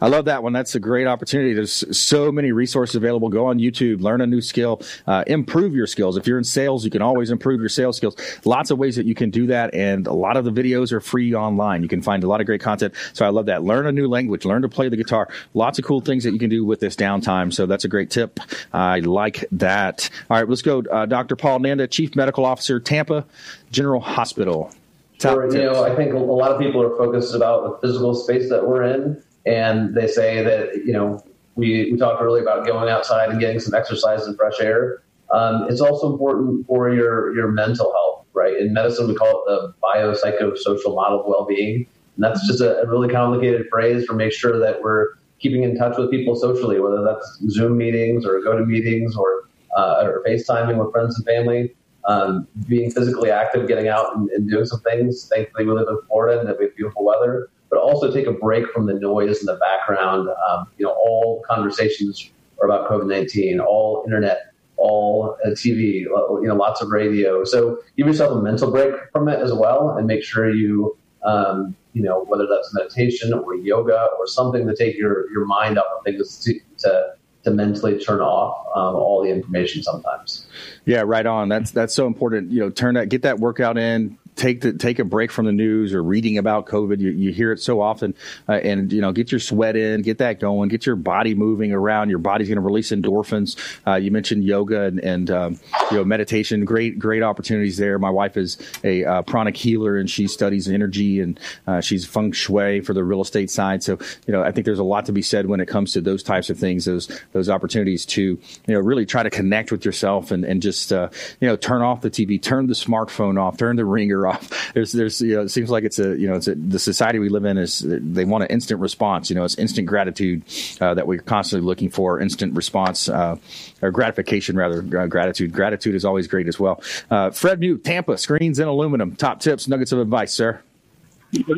I 0.00 0.08
love 0.08 0.26
that 0.26 0.42
one. 0.42 0.52
That's 0.52 0.74
a 0.74 0.80
great 0.80 1.06
opportunity. 1.06 1.54
There's 1.54 1.96
so 1.96 2.30
many 2.30 2.52
resources 2.52 2.96
available. 2.96 3.28
Go 3.28 3.46
on 3.46 3.58
YouTube, 3.58 4.00
learn 4.00 4.20
a 4.20 4.26
new 4.26 4.40
skill, 4.40 4.82
uh, 5.06 5.24
improve 5.26 5.74
your 5.74 5.86
skills. 5.86 6.16
If 6.16 6.26
you're 6.26 6.38
in 6.38 6.44
sales, 6.44 6.84
you 6.84 6.90
can 6.90 7.02
always 7.02 7.30
improve 7.30 7.60
your 7.60 7.68
sales 7.68 7.96
skills. 7.96 8.16
Lots 8.44 8.70
of 8.70 8.78
ways 8.78 8.96
that 8.96 9.06
you 9.06 9.14
can 9.14 9.30
do 9.30 9.46
that, 9.48 9.74
and 9.74 10.06
a 10.06 10.12
lot 10.12 10.36
of 10.36 10.44
the 10.44 10.50
videos 10.50 10.92
are 10.92 11.00
free 11.00 11.34
online. 11.34 11.82
You 11.82 11.88
can 11.88 12.02
find 12.02 12.24
a 12.24 12.28
lot 12.28 12.40
of 12.40 12.46
great 12.46 12.60
content. 12.60 12.94
So 13.12 13.24
I 13.24 13.30
love 13.30 13.46
that. 13.46 13.62
Learn 13.62 13.86
a 13.86 13.92
new 13.92 14.08
language, 14.08 14.44
learn 14.44 14.62
to 14.62 14.68
play 14.68 14.88
the 14.88 14.96
guitar. 14.96 15.28
Lots 15.54 15.78
of 15.78 15.84
cool 15.84 16.00
things 16.00 16.24
that 16.24 16.32
you 16.32 16.38
can 16.38 16.50
do 16.50 16.64
with 16.64 16.80
this 16.80 16.96
downtime. 16.96 17.52
So 17.52 17.66
that's 17.66 17.84
a 17.84 17.88
great 17.88 18.10
tip. 18.10 18.40
I 18.72 19.00
like 19.00 19.44
that. 19.52 20.10
All 20.30 20.38
right, 20.38 20.48
let's 20.48 20.62
go. 20.62 20.80
Uh, 20.80 21.06
Dr. 21.06 21.36
Paul 21.36 21.60
Nanda, 21.60 21.86
Chief 21.86 22.14
Medical 22.14 22.44
Officer, 22.44 22.80
Tampa 22.80 23.24
General 23.70 24.00
Hospital. 24.00 24.72
Sure, 25.20 25.50
you 25.50 25.62
know, 25.62 25.84
I 25.84 25.94
think 25.94 26.12
a 26.12 26.18
lot 26.18 26.50
of 26.50 26.60
people 26.60 26.82
are 26.82 26.96
focused 26.98 27.34
about 27.34 27.80
the 27.80 27.86
physical 27.86 28.14
space 28.14 28.50
that 28.50 28.66
we're 28.66 28.82
in 28.82 29.22
and 29.46 29.94
they 29.94 30.06
say 30.06 30.42
that 30.42 30.84
you 30.84 30.92
know 30.92 31.22
we 31.54 31.90
we 31.90 31.98
talked 31.98 32.22
earlier 32.22 32.42
about 32.42 32.66
going 32.66 32.88
outside 32.88 33.30
and 33.30 33.40
getting 33.40 33.60
some 33.60 33.74
exercise 33.74 34.26
and 34.26 34.36
fresh 34.36 34.60
air. 34.60 35.02
Um, 35.30 35.66
it's 35.68 35.80
also 35.80 36.10
important 36.12 36.66
for 36.66 36.92
your 36.92 37.34
your 37.34 37.48
mental 37.48 37.92
health, 37.92 38.26
right? 38.32 38.56
In 38.56 38.72
medicine, 38.72 39.08
we 39.08 39.14
call 39.14 39.42
it 39.42 39.44
the 39.46 39.74
biopsychosocial 39.82 40.94
model 40.94 41.20
of 41.20 41.26
well-being, 41.26 41.86
and 42.16 42.24
that's 42.24 42.46
just 42.46 42.60
a, 42.60 42.80
a 42.82 42.86
really 42.88 43.08
complicated 43.08 43.66
phrase 43.70 44.04
for 44.04 44.14
make 44.14 44.32
sure 44.32 44.58
that 44.58 44.82
we're 44.82 45.14
keeping 45.40 45.62
in 45.62 45.76
touch 45.76 45.98
with 45.98 46.10
people 46.10 46.36
socially, 46.36 46.80
whether 46.80 47.02
that's 47.02 47.42
Zoom 47.48 47.76
meetings 47.76 48.24
or 48.24 48.40
go 48.42 48.56
to 48.56 48.64
meetings 48.64 49.16
or 49.16 49.48
uh, 49.76 50.02
or 50.04 50.22
FaceTiming 50.26 50.82
with 50.82 50.92
friends 50.92 51.16
and 51.16 51.24
family. 51.26 51.74
Um, 52.06 52.46
being 52.68 52.90
physically 52.90 53.30
active, 53.30 53.66
getting 53.66 53.88
out 53.88 54.14
and, 54.14 54.28
and, 54.28 54.50
doing 54.50 54.66
some 54.66 54.80
things. 54.80 55.26
Thankfully, 55.34 55.64
we 55.64 55.72
live 55.72 55.88
in 55.88 55.98
Florida 56.06 56.38
and 56.38 56.46
we 56.58 56.66
have 56.66 56.76
beautiful 56.76 57.02
weather 57.02 57.48
but 57.74 57.82
also 57.82 58.12
take 58.12 58.26
a 58.26 58.32
break 58.32 58.70
from 58.72 58.86
the 58.86 58.94
noise 58.94 59.40
in 59.40 59.46
the 59.46 59.56
background. 59.56 60.28
Um, 60.48 60.66
you 60.78 60.86
know, 60.86 60.92
all 60.92 61.42
conversations 61.48 62.30
are 62.62 62.66
about 62.66 62.88
COVID 62.88 63.08
nineteen, 63.08 63.58
all 63.58 64.04
internet, 64.06 64.52
all 64.76 65.36
uh, 65.44 65.50
TV, 65.50 66.02
you 66.02 66.40
know, 66.42 66.54
lots 66.54 66.80
of 66.80 66.90
radio. 66.90 67.42
So 67.42 67.78
give 67.96 68.06
yourself 68.06 68.32
a 68.38 68.40
mental 68.40 68.70
break 68.70 68.94
from 69.12 69.28
it 69.28 69.40
as 69.40 69.52
well, 69.52 69.96
and 69.96 70.06
make 70.06 70.22
sure 70.22 70.50
you. 70.50 70.96
Um, 71.24 71.74
you 71.94 72.02
know, 72.02 72.24
whether 72.24 72.46
that's 72.46 72.74
meditation 72.74 73.32
or 73.32 73.54
yoga 73.54 74.08
or 74.18 74.26
something 74.26 74.66
to 74.66 74.76
take 74.76 74.98
your, 74.98 75.30
your 75.30 75.46
mind 75.46 75.78
off 75.78 75.86
of 75.96 76.04
things 76.04 76.38
to, 76.40 76.58
to 76.78 77.14
to 77.44 77.50
mentally 77.50 77.98
turn 77.98 78.20
off 78.20 78.66
um, 78.74 78.96
all 78.96 79.22
the 79.22 79.30
information 79.30 79.82
sometimes. 79.82 80.46
Yeah, 80.84 81.02
right 81.06 81.24
on. 81.24 81.48
That's 81.48 81.70
that's 81.70 81.94
so 81.94 82.06
important. 82.06 82.50
You 82.50 82.60
know, 82.60 82.70
turn 82.70 82.94
that, 82.96 83.08
get 83.08 83.22
that 83.22 83.38
workout 83.38 83.78
in, 83.78 84.18
take 84.36 84.60
the 84.60 84.72
take 84.72 84.98
a 84.98 85.04
break 85.04 85.30
from 85.30 85.46
the 85.46 85.52
news 85.52 85.94
or 85.94 86.02
reading 86.02 86.38
about 86.38 86.66
COVID. 86.66 86.98
You, 86.98 87.10
you 87.10 87.32
hear 87.32 87.52
it 87.52 87.60
so 87.60 87.80
often, 87.80 88.14
uh, 88.48 88.52
and 88.52 88.92
you 88.92 89.00
know, 89.00 89.12
get 89.12 89.30
your 89.30 89.38
sweat 89.38 89.76
in, 89.76 90.02
get 90.02 90.18
that 90.18 90.40
going, 90.40 90.68
get 90.68 90.86
your 90.86 90.96
body 90.96 91.34
moving 91.34 91.72
around. 91.72 92.10
Your 92.10 92.18
body's 92.18 92.48
going 92.48 92.56
to 92.56 92.62
release 92.62 92.90
endorphins. 92.90 93.56
Uh, 93.86 93.94
you 93.94 94.10
mentioned 94.10 94.44
yoga 94.44 94.82
and, 94.82 95.00
and 95.00 95.30
um, 95.30 95.60
you 95.90 95.98
know 95.98 96.04
meditation. 96.04 96.64
Great 96.64 96.98
great 96.98 97.22
opportunities 97.22 97.76
there. 97.76 97.98
My 97.98 98.10
wife 98.10 98.36
is 98.36 98.58
a 98.82 99.04
uh, 99.04 99.22
pranic 99.22 99.56
healer 99.56 99.96
and 99.96 100.10
she 100.10 100.26
studies 100.26 100.68
energy 100.68 101.20
and 101.20 101.38
uh, 101.66 101.80
she's 101.80 102.04
feng 102.06 102.32
shui 102.32 102.80
for 102.80 102.92
the 102.92 103.04
real 103.04 103.20
estate 103.20 103.50
side. 103.50 103.82
So 103.82 103.98
you 104.26 104.32
know, 104.32 104.42
I 104.42 104.50
think 104.50 104.64
there's 104.64 104.78
a 104.78 104.84
lot 104.84 105.06
to 105.06 105.12
be 105.12 105.22
said 105.22 105.46
when 105.46 105.60
it 105.60 105.66
comes 105.66 105.92
to 105.92 106.00
those 106.00 106.22
types 106.22 106.50
of 106.50 106.58
things. 106.58 106.84
Those 106.84 107.08
those 107.32 107.48
opportunities 107.48 108.04
to 108.06 108.22
you 108.22 108.38
know 108.74 108.80
really 108.80 109.06
try 109.06 109.22
to 109.22 109.30
connect 109.30 109.70
with 109.70 109.84
yourself 109.84 110.30
and 110.30 110.44
and 110.44 110.60
just 110.60 110.92
uh, 110.92 111.08
you 111.40 111.48
know 111.48 111.56
turn 111.56 111.82
off 111.82 112.00
the 112.00 112.10
TV, 112.10 112.40
turn 112.40 112.66
the 112.66 112.74
smartphone 112.74 113.40
off, 113.40 113.56
turn 113.56 113.76
the 113.76 113.84
ringer 113.84 114.23
off. 114.28 114.72
There's, 114.74 114.92
there's, 114.92 115.20
you 115.20 115.36
know, 115.36 115.42
it 115.42 115.50
seems 115.50 115.70
like 115.70 115.84
it's 115.84 115.98
a, 115.98 116.16
you 116.16 116.28
know, 116.28 116.34
it's 116.34 116.48
a, 116.48 116.54
the 116.54 116.78
society 116.78 117.18
we 117.18 117.28
live 117.28 117.44
in 117.44 117.58
is 117.58 117.84
they 117.86 118.24
want 118.24 118.44
an 118.44 118.50
instant 118.50 118.80
response. 118.80 119.30
You 119.30 119.36
know, 119.36 119.44
it's 119.44 119.56
instant 119.56 119.86
gratitude 119.86 120.42
uh, 120.80 120.94
that 120.94 121.06
we're 121.06 121.20
constantly 121.20 121.66
looking 121.66 121.90
for. 121.90 122.20
Instant 122.20 122.54
response 122.54 123.08
uh, 123.08 123.36
or 123.82 123.90
gratification 123.90 124.56
rather. 124.56 124.82
Gratitude. 124.82 125.52
Gratitude 125.52 125.94
is 125.94 126.04
always 126.04 126.26
great 126.26 126.48
as 126.48 126.58
well. 126.58 126.82
Uh, 127.10 127.30
Fred 127.30 127.60
Muth, 127.60 127.82
Tampa 127.82 128.18
screens 128.18 128.58
and 128.58 128.68
aluminum. 128.68 129.16
Top 129.16 129.40
tips, 129.40 129.68
nuggets 129.68 129.92
of 129.92 129.98
advice, 129.98 130.32
sir. 130.32 130.60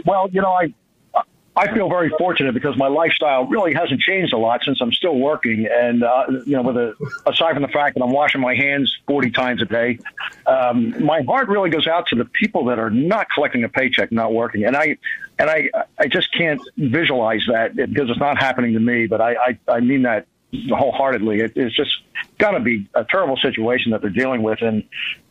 Well, 0.05 0.29
you 0.31 0.41
know, 0.41 0.53
I 0.53 0.73
I 1.57 1.73
feel 1.73 1.89
very 1.89 2.11
fortunate 2.19 2.53
because 2.53 2.77
my 2.77 2.89
lifestyle 2.89 3.47
really 3.47 3.73
hasn't 3.73 4.01
changed 4.01 4.35
a 4.35 4.37
lot 4.37 4.61
since 4.63 4.79
I'm 4.83 4.93
still 4.93 5.17
working. 5.17 5.67
And, 5.67 6.03
uh, 6.03 6.25
you 6.45 6.53
know, 6.53 6.63
with 6.63 6.77
a, 6.77 6.95
aside 7.27 7.55
from 7.55 7.63
the 7.63 7.69
fact 7.69 7.97
that 7.97 8.05
I'm 8.05 8.13
washing 8.13 8.43
my 8.43 8.55
hands 8.55 8.95
40 9.07 9.31
times 9.31 9.63
a 9.63 9.65
day, 9.65 9.99
um, 10.47 11.03
my 11.03 11.23
heart 11.23 11.49
really 11.49 11.71
goes 11.71 11.87
out 11.87 12.09
to 12.09 12.17
the 12.17 12.27
people 12.27 12.67
that 12.67 12.79
are 12.79 12.91
not 12.91 13.29
collecting 13.31 13.65
a 13.65 13.71
paycheck, 13.71 14.13
not 14.13 14.35
working. 14.35 14.65
And 14.65 14.77
I, 14.77 14.99
and 15.39 15.49
I, 15.49 15.71
I 15.99 16.09
just 16.09 16.31
can't 16.33 16.61
visualize 16.77 17.43
that 17.51 17.75
because 17.75 18.11
it's 18.11 18.21
not 18.21 18.39
happening 18.39 18.75
to 18.75 18.81
me, 18.81 19.07
but 19.07 19.23
I, 19.23 19.35
I, 19.35 19.59
I 19.69 19.81
mean 19.81 20.03
that 20.03 20.27
wholeheartedly. 20.69 21.41
It, 21.41 21.53
it's 21.57 21.75
just 21.75 21.91
got 22.39 22.53
to 22.53 22.61
be 22.61 22.89
a 22.95 23.05
terrible 23.05 23.37
situation 23.37 23.93
that 23.93 24.01
they're 24.01 24.11
dealing 24.11 24.43
with. 24.43 24.63
And 24.63 24.85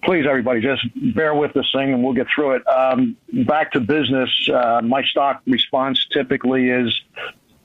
please, 0.03 0.26
everybody, 0.28 0.61
just 0.61 0.84
bear 1.15 1.34
with 1.34 1.53
this 1.53 1.67
thing 1.73 1.93
and 1.93 2.03
we'll 2.03 2.13
get 2.13 2.28
through 2.34 2.55
it. 2.55 2.67
Um, 2.67 3.17
back 3.45 3.71
to 3.73 3.80
business. 3.80 4.30
Uh, 4.51 4.82
my 4.84 5.03
stock 5.03 5.41
response 5.45 6.05
typically 6.11 6.69
is 6.69 7.01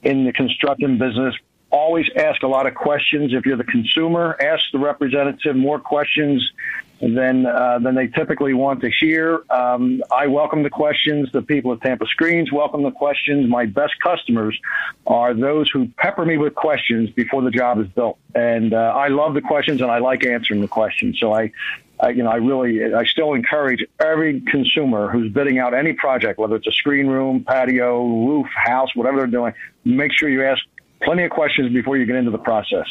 in 0.03 0.25
the 0.25 0.33
construction 0.33 0.99
business. 0.99 1.35
Always 1.71 2.07
ask 2.17 2.43
a 2.43 2.49
lot 2.49 2.67
of 2.67 2.75
questions. 2.75 3.33
If 3.33 3.47
you're 3.47 3.57
the 3.57 3.65
consumer, 3.65 4.37
ask 4.41 4.65
the 4.73 4.79
representative 4.79 5.55
more 5.55 5.79
questions 5.79 6.51
than 7.01 7.47
uh, 7.47 7.79
than 7.79 7.95
they 7.95 8.07
typically 8.09 8.55
want 8.55 8.81
to 8.83 8.91
hear. 8.91 9.43
Um, 9.51 10.03
I 10.13 10.27
welcome 10.27 10.63
the 10.63 10.71
questions. 10.71 11.31
The 11.33 11.43
people 11.43 11.73
at 11.73 11.81
Tampa 11.81 12.07
Screens 12.07 12.53
welcome 12.53 12.83
the 12.83 12.91
questions. 12.91 13.49
My 13.49 13.67
best 13.67 13.95
customers 14.03 14.59
are 15.07 15.33
those 15.33 15.71
who 15.71 15.89
pepper 15.97 16.25
me 16.25 16.37
with 16.37 16.55
questions 16.55 17.11
before 17.11 17.43
the 17.43 17.51
job 17.51 17.81
is 17.81 17.89
built, 17.89 18.19
and 18.35 18.75
uh, 18.75 18.77
I 18.77 19.09
love 19.09 19.35
the 19.35 19.41
questions 19.41 19.81
and 19.81 19.91
I 19.91 19.99
like 19.99 20.25
answering 20.25 20.61
the 20.61 20.69
questions. 20.69 21.19
So 21.19 21.33
I. 21.33 21.53
I, 22.03 22.09
you 22.09 22.23
know, 22.23 22.31
I 22.31 22.37
really, 22.37 22.95
I 22.95 23.05
still 23.05 23.35
encourage 23.35 23.85
every 24.03 24.41
consumer 24.41 25.11
who's 25.11 25.31
bidding 25.31 25.59
out 25.59 25.75
any 25.75 25.93
project, 25.93 26.39
whether 26.39 26.57
it's 26.57 26.67
a 26.67 26.73
screen 26.73 27.09
room, 27.09 27.45
patio, 27.45 28.03
roof, 28.03 28.47
house, 28.47 28.97
whatever 28.97 29.19
they're 29.19 29.27
doing, 29.27 29.53
make 29.85 30.11
sure 30.11 30.31
you 30.31 30.43
ask 30.43 30.63
plenty 31.03 31.25
of 31.25 31.31
questions 31.31 31.71
before 31.75 31.99
you 31.99 32.07
get 32.07 32.17
into 32.17 32.31
the 32.31 32.39
process. 32.39 32.87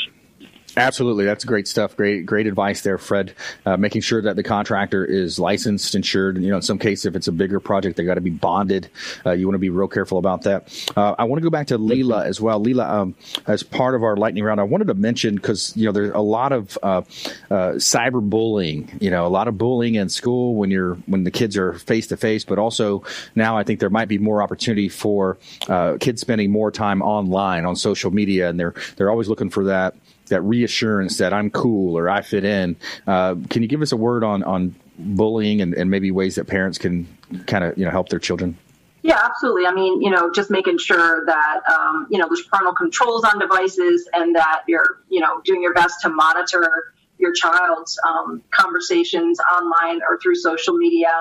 Absolutely, 0.77 1.25
that's 1.25 1.45
great 1.45 1.67
stuff. 1.67 1.95
Great, 1.95 2.25
great 2.25 2.47
advice 2.47 2.81
there, 2.81 2.97
Fred. 2.97 3.33
Uh, 3.65 3.77
making 3.77 4.01
sure 4.01 4.21
that 4.21 4.35
the 4.35 4.43
contractor 4.43 5.03
is 5.03 5.39
licensed, 5.39 5.95
insured. 5.95 6.41
You 6.41 6.49
know, 6.49 6.57
in 6.57 6.61
some 6.61 6.77
cases, 6.77 7.05
if 7.05 7.15
it's 7.15 7.27
a 7.27 7.31
bigger 7.31 7.59
project, 7.59 7.97
they 7.97 8.03
got 8.03 8.15
to 8.15 8.21
be 8.21 8.29
bonded. 8.29 8.89
Uh, 9.25 9.31
you 9.31 9.47
want 9.47 9.55
to 9.55 9.59
be 9.59 9.69
real 9.69 9.87
careful 9.87 10.17
about 10.17 10.43
that. 10.43 10.91
Uh, 10.95 11.15
I 11.17 11.23
want 11.23 11.39
to 11.39 11.43
go 11.43 11.49
back 11.49 11.67
to 11.67 11.77
Lela 11.77 12.25
as 12.25 12.39
well. 12.39 12.59
Lela, 12.59 12.87
um, 12.87 13.15
as 13.47 13.63
part 13.63 13.95
of 13.95 14.03
our 14.03 14.15
lightning 14.15 14.43
round, 14.43 14.59
I 14.59 14.63
wanted 14.63 14.87
to 14.87 14.93
mention 14.93 15.35
because 15.35 15.75
you 15.75 15.85
know 15.85 15.91
there's 15.91 16.13
a 16.13 16.19
lot 16.19 16.51
of 16.51 16.77
uh, 16.83 17.01
uh, 17.49 17.73
cyberbullying. 17.73 19.01
You 19.01 19.11
know, 19.11 19.25
a 19.25 19.29
lot 19.29 19.47
of 19.47 19.57
bullying 19.57 19.95
in 19.95 20.09
school 20.09 20.55
when 20.55 20.71
you're 20.71 20.95
when 21.05 21.23
the 21.23 21.31
kids 21.31 21.57
are 21.57 21.73
face 21.73 22.07
to 22.07 22.17
face, 22.17 22.45
but 22.45 22.59
also 22.59 23.03
now 23.35 23.57
I 23.57 23.63
think 23.63 23.79
there 23.79 23.89
might 23.89 24.07
be 24.07 24.17
more 24.17 24.41
opportunity 24.41 24.89
for 24.89 25.37
uh, 25.67 25.97
kids 25.99 26.21
spending 26.21 26.51
more 26.51 26.71
time 26.71 27.01
online 27.01 27.65
on 27.65 27.75
social 27.75 28.11
media, 28.11 28.49
and 28.49 28.59
they're 28.59 28.75
they're 28.95 29.09
always 29.09 29.27
looking 29.27 29.49
for 29.49 29.65
that 29.65 29.95
that 30.29 30.41
reassurance 30.41 31.17
that 31.17 31.33
I'm 31.33 31.49
cool 31.49 31.97
or 31.97 32.09
I 32.09 32.21
fit 32.21 32.43
in. 32.43 32.75
Uh, 33.05 33.35
can 33.49 33.61
you 33.61 33.67
give 33.67 33.81
us 33.81 33.91
a 33.91 33.97
word 33.97 34.23
on 34.23 34.43
on 34.43 34.75
bullying 34.97 35.61
and, 35.61 35.73
and 35.73 35.89
maybe 35.89 36.11
ways 36.11 36.35
that 36.35 36.47
parents 36.47 36.77
can 36.77 37.07
kind 37.47 37.63
of 37.63 37.77
you 37.77 37.85
know 37.85 37.91
help 37.91 38.09
their 38.09 38.19
children? 38.19 38.57
Yeah, 39.01 39.19
absolutely. 39.23 39.65
I 39.65 39.71
mean, 39.71 40.01
you 40.01 40.09
know, 40.09 40.29
just 40.31 40.51
making 40.51 40.77
sure 40.77 41.25
that 41.25 41.59
um, 41.69 42.07
you 42.09 42.17
know 42.17 42.27
there's 42.27 42.43
parental 42.43 42.73
controls 42.73 43.23
on 43.23 43.39
devices 43.39 44.09
and 44.13 44.35
that 44.35 44.63
you're 44.67 45.01
you 45.09 45.21
know 45.21 45.41
doing 45.43 45.61
your 45.61 45.73
best 45.73 46.01
to 46.01 46.09
monitor 46.09 46.93
your 47.17 47.33
child's 47.33 47.99
um, 48.07 48.41
conversations 48.51 49.39
online 49.39 50.01
or 50.07 50.19
through 50.19 50.35
social 50.35 50.75
media. 50.75 51.11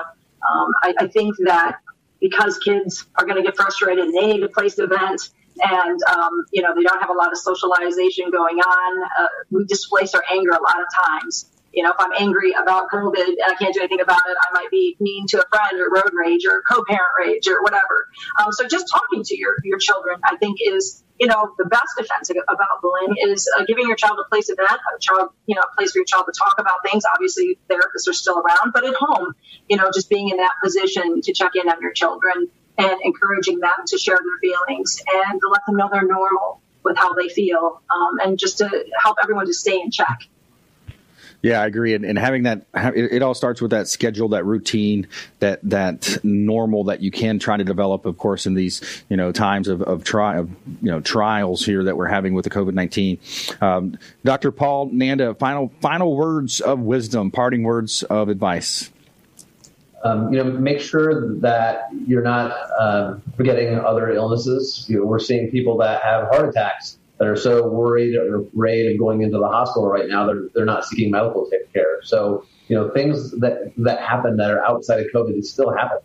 Um, 0.49 0.71
I, 0.81 0.93
I, 0.99 1.07
think 1.07 1.35
that 1.45 1.79
because 2.21 2.57
kids 2.59 3.05
are 3.15 3.25
going 3.25 3.35
to 3.35 3.43
get 3.43 3.57
frustrated 3.57 4.05
and 4.05 4.13
they 4.13 4.27
need 4.27 4.43
a 4.43 4.47
place 4.47 4.75
to 4.75 4.87
vent, 4.87 5.29
and 5.61 5.99
um, 6.03 6.45
you 6.51 6.61
know 6.61 6.73
they 6.75 6.83
don't 6.83 6.99
have 6.99 7.09
a 7.09 7.13
lot 7.13 7.31
of 7.31 7.37
socialization 7.37 8.31
going 8.31 8.57
on. 8.57 9.09
Uh, 9.19 9.27
we 9.51 9.65
displace 9.65 10.13
our 10.13 10.23
anger 10.31 10.51
a 10.51 10.61
lot 10.61 10.77
of 10.79 10.87
times. 11.05 11.49
You 11.73 11.83
know, 11.83 11.91
if 11.91 11.97
I'm 11.99 12.11
angry 12.17 12.53
about 12.53 12.89
COVID 12.91 13.23
and 13.23 13.37
I 13.45 13.53
can't 13.53 13.73
do 13.73 13.79
anything 13.79 14.01
about 14.01 14.21
it, 14.27 14.35
I 14.41 14.53
might 14.53 14.71
be 14.71 14.97
mean 14.99 15.27
to 15.27 15.37
a 15.37 15.45
friend 15.49 15.79
or 15.79 15.89
road 15.89 16.11
rage 16.17 16.43
or 16.49 16.63
co-parent 16.63 17.13
rage 17.19 17.47
or 17.47 17.61
whatever. 17.61 18.07
Um, 18.39 18.51
so 18.51 18.67
just 18.67 18.89
talking 18.89 19.23
to 19.23 19.37
your 19.37 19.55
your 19.63 19.77
children, 19.77 20.19
I 20.23 20.37
think, 20.37 20.57
is 20.61 21.03
you 21.19 21.27
know 21.27 21.53
the 21.57 21.65
best 21.65 21.93
defense 21.97 22.29
about 22.29 22.81
bullying 22.81 23.15
is 23.29 23.47
uh, 23.57 23.65
giving 23.65 23.87
your 23.87 23.97
child 23.97 24.17
a 24.23 24.27
place 24.29 24.47
to 24.47 24.55
vent, 24.55 24.71
a 24.71 24.99
child, 24.99 25.29
you 25.45 25.55
know, 25.55 25.61
a 25.61 25.75
place 25.75 25.91
for 25.91 25.99
your 25.99 26.05
child 26.05 26.25
to 26.25 26.33
talk 26.37 26.55
about 26.59 26.77
things. 26.83 27.03
Obviously, 27.13 27.59
therapists 27.69 28.07
are 28.07 28.13
still 28.13 28.39
around, 28.39 28.71
but 28.73 28.83
at 28.83 28.95
home, 28.95 29.35
you 29.67 29.77
know, 29.77 29.91
just 29.93 30.09
being 30.09 30.29
in 30.29 30.37
that 30.37 30.53
position 30.63 31.21
to 31.21 31.33
check 31.33 31.51
in 31.55 31.69
on 31.69 31.81
your 31.81 31.93
children 31.93 32.49
and 32.79 33.01
encouraging 33.03 33.59
them 33.59 33.71
to 33.87 33.97
share 33.97 34.17
their 34.17 34.51
feelings 34.51 35.01
and 35.29 35.39
to 35.39 35.47
let 35.49 35.65
them 35.65 35.75
know 35.75 35.89
they're 35.91 36.07
normal 36.07 36.61
with 36.83 36.97
how 36.97 37.13
they 37.13 37.27
feel 37.27 37.81
um, 37.93 38.19
and 38.23 38.39
just 38.39 38.59
to 38.59 38.85
help 39.01 39.17
everyone 39.21 39.45
to 39.45 39.53
stay 39.53 39.79
in 39.79 39.91
check. 39.91 40.19
Yeah, 41.41 41.61
I 41.61 41.67
agree. 41.67 41.93
And, 41.93 42.03
and 42.03 42.19
having 42.19 42.43
that, 42.43 42.65
it, 42.75 43.21
all 43.21 43.33
starts 43.33 43.61
with 43.61 43.71
that 43.71 43.87
schedule, 43.87 44.29
that 44.29 44.43
routine, 44.43 45.07
that 45.39 45.61
that 45.63 46.17
normal 46.21 46.85
that 46.85 47.01
you 47.01 47.11
can 47.11 47.39
try 47.39 47.55
to 47.55 47.63
develop. 47.63 48.05
Of 48.05 48.17
course, 48.17 48.45
in 48.45 48.55
these 48.55 48.81
you 49.09 49.15
know 49.15 49.31
times 49.31 49.69
of 49.69 49.81
of, 49.81 50.03
tri- 50.03 50.37
of 50.37 50.49
you 50.81 50.91
know 50.91 50.99
trials 50.99 51.65
here 51.65 51.85
that 51.85 51.95
we're 51.95 52.07
having 52.07 52.33
with 52.33 52.43
the 52.43 52.49
COVID 52.49 52.73
nineteen. 52.73 53.19
Um, 53.61 53.97
Dr. 54.25 54.51
Paul 54.51 54.89
Nanda, 54.91 55.33
final 55.33 55.71
final 55.79 56.13
words 56.13 56.59
of 56.59 56.79
wisdom, 56.79 57.31
parting 57.31 57.63
words 57.63 58.03
of 58.03 58.27
advice 58.27 58.89
um, 60.03 60.31
you 60.31 60.41
know, 60.41 60.49
make 60.49 60.79
sure 60.79 61.35
that 61.39 61.89
you're 62.07 62.23
not 62.23 62.55
um, 62.79 63.21
forgetting 63.35 63.77
other 63.79 64.11
illnesses. 64.11 64.85
You 64.87 64.99
know, 64.99 65.05
we're 65.05 65.19
seeing 65.19 65.51
people 65.51 65.77
that 65.77 66.01
have 66.01 66.27
heart 66.29 66.49
attacks 66.49 66.97
that 67.17 67.27
are 67.27 67.35
so 67.35 67.67
worried 67.67 68.15
or 68.15 68.41
afraid 68.41 68.91
of 68.91 68.97
going 68.97 69.21
into 69.21 69.37
the 69.37 69.47
hospital 69.47 69.87
right 69.87 70.07
now. 70.07 70.25
They're 70.25 70.47
they're 70.53 70.65
not 70.65 70.85
seeking 70.85 71.11
medical 71.11 71.49
care. 71.73 72.01
So 72.03 72.45
you 72.67 72.75
know, 72.75 72.89
things 72.91 73.31
that 73.39 73.73
that 73.77 73.99
happen 74.01 74.37
that 74.37 74.51
are 74.51 74.63
outside 74.63 75.01
of 75.01 75.07
COVID, 75.13 75.43
still 75.43 75.75
happen. 75.75 75.97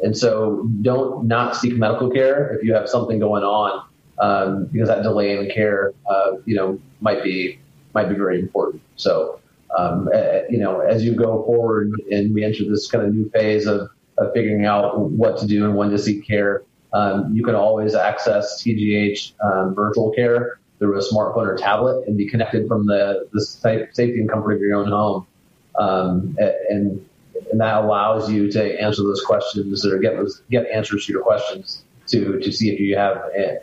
And 0.00 0.16
so 0.16 0.68
don't 0.82 1.26
not 1.26 1.56
seek 1.56 1.74
medical 1.74 2.10
care 2.10 2.54
if 2.54 2.64
you 2.64 2.74
have 2.74 2.88
something 2.88 3.18
going 3.18 3.44
on, 3.44 3.86
um, 4.18 4.66
because 4.66 4.88
that 4.88 5.02
delay 5.02 5.38
in 5.38 5.50
care, 5.50 5.92
uh, 6.08 6.32
you 6.46 6.56
know, 6.56 6.78
might 7.00 7.22
be 7.22 7.58
might 7.94 8.08
be 8.08 8.14
very 8.14 8.40
important. 8.40 8.82
So 8.96 9.40
um, 9.76 10.08
uh, 10.14 10.40
you 10.48 10.58
know, 10.58 10.80
as 10.80 11.04
you 11.04 11.14
go 11.14 11.44
forward 11.44 11.92
and 12.10 12.34
we 12.34 12.44
enter 12.44 12.64
this 12.68 12.90
kind 12.90 13.06
of 13.06 13.14
new 13.14 13.28
phase 13.30 13.66
of, 13.66 13.88
of 14.18 14.32
figuring 14.32 14.66
out 14.66 15.10
what 15.10 15.38
to 15.38 15.46
do 15.46 15.64
and 15.64 15.76
when 15.76 15.90
to 15.90 15.98
seek 15.98 16.26
care, 16.26 16.62
um, 16.92 17.34
you 17.34 17.42
can 17.42 17.54
always 17.54 17.94
access 17.94 18.62
TGH 18.62 19.32
um, 19.44 19.74
virtual 19.74 20.12
care 20.12 20.60
through 20.78 20.98
a 20.98 21.02
smartphone 21.02 21.46
or 21.46 21.56
tablet 21.56 22.06
and 22.06 22.16
be 22.16 22.28
connected 22.28 22.68
from 22.68 22.86
the, 22.86 23.28
the 23.32 23.40
safety 23.40 24.20
and 24.20 24.30
comfort 24.30 24.52
of 24.52 24.60
your 24.60 24.76
own 24.76 24.88
home. 24.88 25.26
Um, 25.76 26.36
and, 26.68 27.04
and 27.50 27.60
that 27.60 27.84
allows 27.84 28.30
you 28.30 28.50
to 28.52 28.80
answer 28.80 29.02
those 29.02 29.22
questions 29.22 29.84
or 29.84 29.98
get 29.98 30.16
those, 30.16 30.42
get 30.50 30.66
answers 30.66 31.06
to 31.06 31.12
your 31.12 31.22
questions 31.22 31.84
to 32.06 32.38
to 32.38 32.52
see 32.52 32.70
if 32.70 32.80
you 32.80 32.96
have 32.96 33.18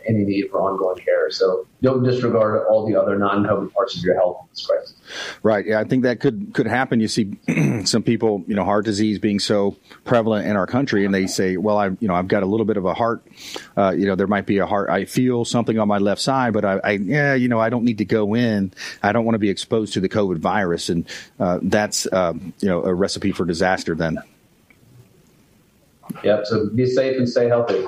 any 0.06 0.24
need 0.24 0.50
for 0.50 0.60
ongoing 0.60 1.04
care. 1.04 1.30
So 1.30 1.66
don't 1.80 2.02
disregard 2.02 2.66
all 2.68 2.86
the 2.86 3.00
other 3.00 3.16
non-COVID 3.18 3.72
parts 3.72 3.96
of 3.96 4.02
your 4.02 4.14
health 4.14 4.38
in 4.42 4.48
this 4.50 4.66
crisis. 4.66 4.94
Right. 5.42 5.66
Yeah, 5.66 5.80
I 5.80 5.84
think 5.84 6.02
that 6.04 6.20
could 6.20 6.52
could 6.54 6.66
happen. 6.66 7.00
You 7.00 7.08
see 7.08 7.36
some 7.84 8.02
people, 8.02 8.44
you 8.46 8.54
know, 8.54 8.64
heart 8.64 8.84
disease 8.84 9.18
being 9.18 9.38
so 9.38 9.76
prevalent 10.04 10.46
in 10.46 10.56
our 10.56 10.66
country, 10.66 11.04
and 11.04 11.14
they 11.14 11.26
say, 11.26 11.56
"Well, 11.56 11.78
I, 11.78 11.86
you 12.00 12.08
know, 12.08 12.14
I've 12.14 12.28
got 12.28 12.42
a 12.42 12.46
little 12.46 12.66
bit 12.66 12.76
of 12.76 12.84
a 12.84 12.94
heart. 12.94 13.24
Uh, 13.76 13.90
you 13.90 14.06
know, 14.06 14.14
there 14.14 14.26
might 14.26 14.46
be 14.46 14.58
a 14.58 14.66
heart. 14.66 14.90
I 14.90 15.04
feel 15.04 15.44
something 15.44 15.78
on 15.78 15.88
my 15.88 15.98
left 15.98 16.20
side, 16.20 16.52
but 16.52 16.64
I, 16.64 16.80
I, 16.82 16.90
yeah, 16.92 17.34
you 17.34 17.48
know, 17.48 17.60
I 17.60 17.70
don't 17.70 17.84
need 17.84 17.98
to 17.98 18.04
go 18.04 18.34
in. 18.34 18.72
I 19.02 19.12
don't 19.12 19.24
want 19.24 19.34
to 19.34 19.40
be 19.40 19.50
exposed 19.50 19.94
to 19.94 20.00
the 20.00 20.08
COVID 20.08 20.38
virus, 20.38 20.88
and 20.88 21.06
uh, 21.38 21.58
that's, 21.62 22.10
um, 22.12 22.52
you 22.60 22.68
know, 22.68 22.82
a 22.84 22.94
recipe 22.94 23.32
for 23.32 23.44
disaster. 23.44 23.94
Then. 23.94 24.18
Yep. 26.24 26.46
So 26.46 26.68
be 26.68 26.86
safe 26.86 27.16
and 27.16 27.28
stay 27.28 27.48
healthy. 27.48 27.86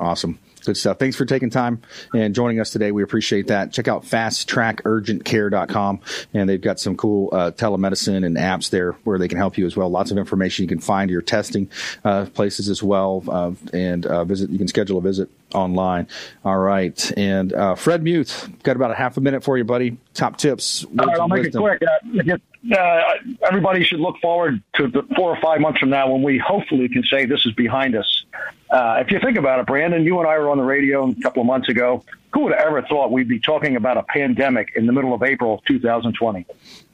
Awesome. 0.00 0.38
Good 0.64 0.76
stuff. 0.76 0.98
Thanks 0.98 1.16
for 1.16 1.24
taking 1.24 1.48
time 1.50 1.80
and 2.12 2.34
joining 2.34 2.60
us 2.60 2.68
today. 2.70 2.92
We 2.92 3.02
appreciate 3.02 3.46
that. 3.46 3.72
Check 3.72 3.88
out 3.88 4.02
fasttrackurgentcare.com 4.04 6.00
and 6.34 6.48
they've 6.48 6.60
got 6.60 6.78
some 6.78 6.94
cool 6.96 7.30
uh, 7.32 7.52
telemedicine 7.52 8.26
and 8.26 8.36
apps 8.36 8.68
there 8.68 8.92
where 9.04 9.18
they 9.18 9.28
can 9.28 9.38
help 9.38 9.56
you 9.56 9.64
as 9.66 9.76
well. 9.76 9.88
Lots 9.88 10.10
of 10.10 10.18
information 10.18 10.64
you 10.64 10.68
can 10.68 10.80
find 10.80 11.10
your 11.10 11.22
testing 11.22 11.70
uh, 12.04 12.26
places 12.26 12.68
as 12.68 12.82
well 12.82 13.24
uh, 13.28 13.52
and 13.72 14.04
uh, 14.04 14.24
visit. 14.24 14.50
You 14.50 14.58
can 14.58 14.68
schedule 14.68 14.98
a 14.98 15.00
visit 15.00 15.30
online. 15.54 16.06
All 16.44 16.58
right. 16.58 17.12
And 17.16 17.52
uh, 17.52 17.74
Fred 17.74 18.02
Muth, 18.02 18.50
got 18.62 18.76
about 18.76 18.90
a 18.90 18.94
half 18.94 19.16
a 19.16 19.22
minute 19.22 19.42
for 19.44 19.56
you, 19.56 19.64
buddy. 19.64 19.96
Top 20.12 20.36
tips. 20.36 20.84
All 20.84 21.06
right, 21.06 21.18
I'll 21.18 21.28
make 21.28 21.44
wisdom. 21.44 21.64
it 21.64 21.78
quick. 21.78 22.40
Uh, 22.76 23.00
everybody 23.46 23.84
should 23.84 24.00
look 24.00 24.16
forward 24.20 24.62
to 24.74 24.88
the 24.88 25.02
four 25.16 25.30
or 25.34 25.40
five 25.40 25.60
months 25.60 25.78
from 25.78 25.90
now 25.90 26.10
when 26.10 26.22
we 26.22 26.36
hopefully 26.38 26.88
can 26.88 27.04
say 27.04 27.24
this 27.24 27.46
is 27.46 27.52
behind 27.52 27.94
us. 27.96 28.24
Uh, 28.70 28.98
if 29.00 29.10
you 29.10 29.18
think 29.20 29.38
about 29.38 29.60
it, 29.60 29.66
Brandon, 29.66 30.04
you 30.04 30.18
and 30.18 30.28
I 30.28 30.38
were 30.38 30.50
on 30.50 30.58
the 30.58 30.64
radio 30.64 31.08
a 31.08 31.14
couple 31.22 31.40
of 31.40 31.46
months 31.46 31.68
ago. 31.68 32.04
Who 32.34 32.40
would 32.40 32.52
have 32.52 32.66
ever 32.66 32.82
thought 32.82 33.10
we'd 33.10 33.28
be 33.28 33.40
talking 33.40 33.76
about 33.76 33.96
a 33.96 34.02
pandemic 34.02 34.72
in 34.76 34.86
the 34.86 34.92
middle 34.92 35.14
of 35.14 35.22
April 35.22 35.62
2020? 35.66 36.44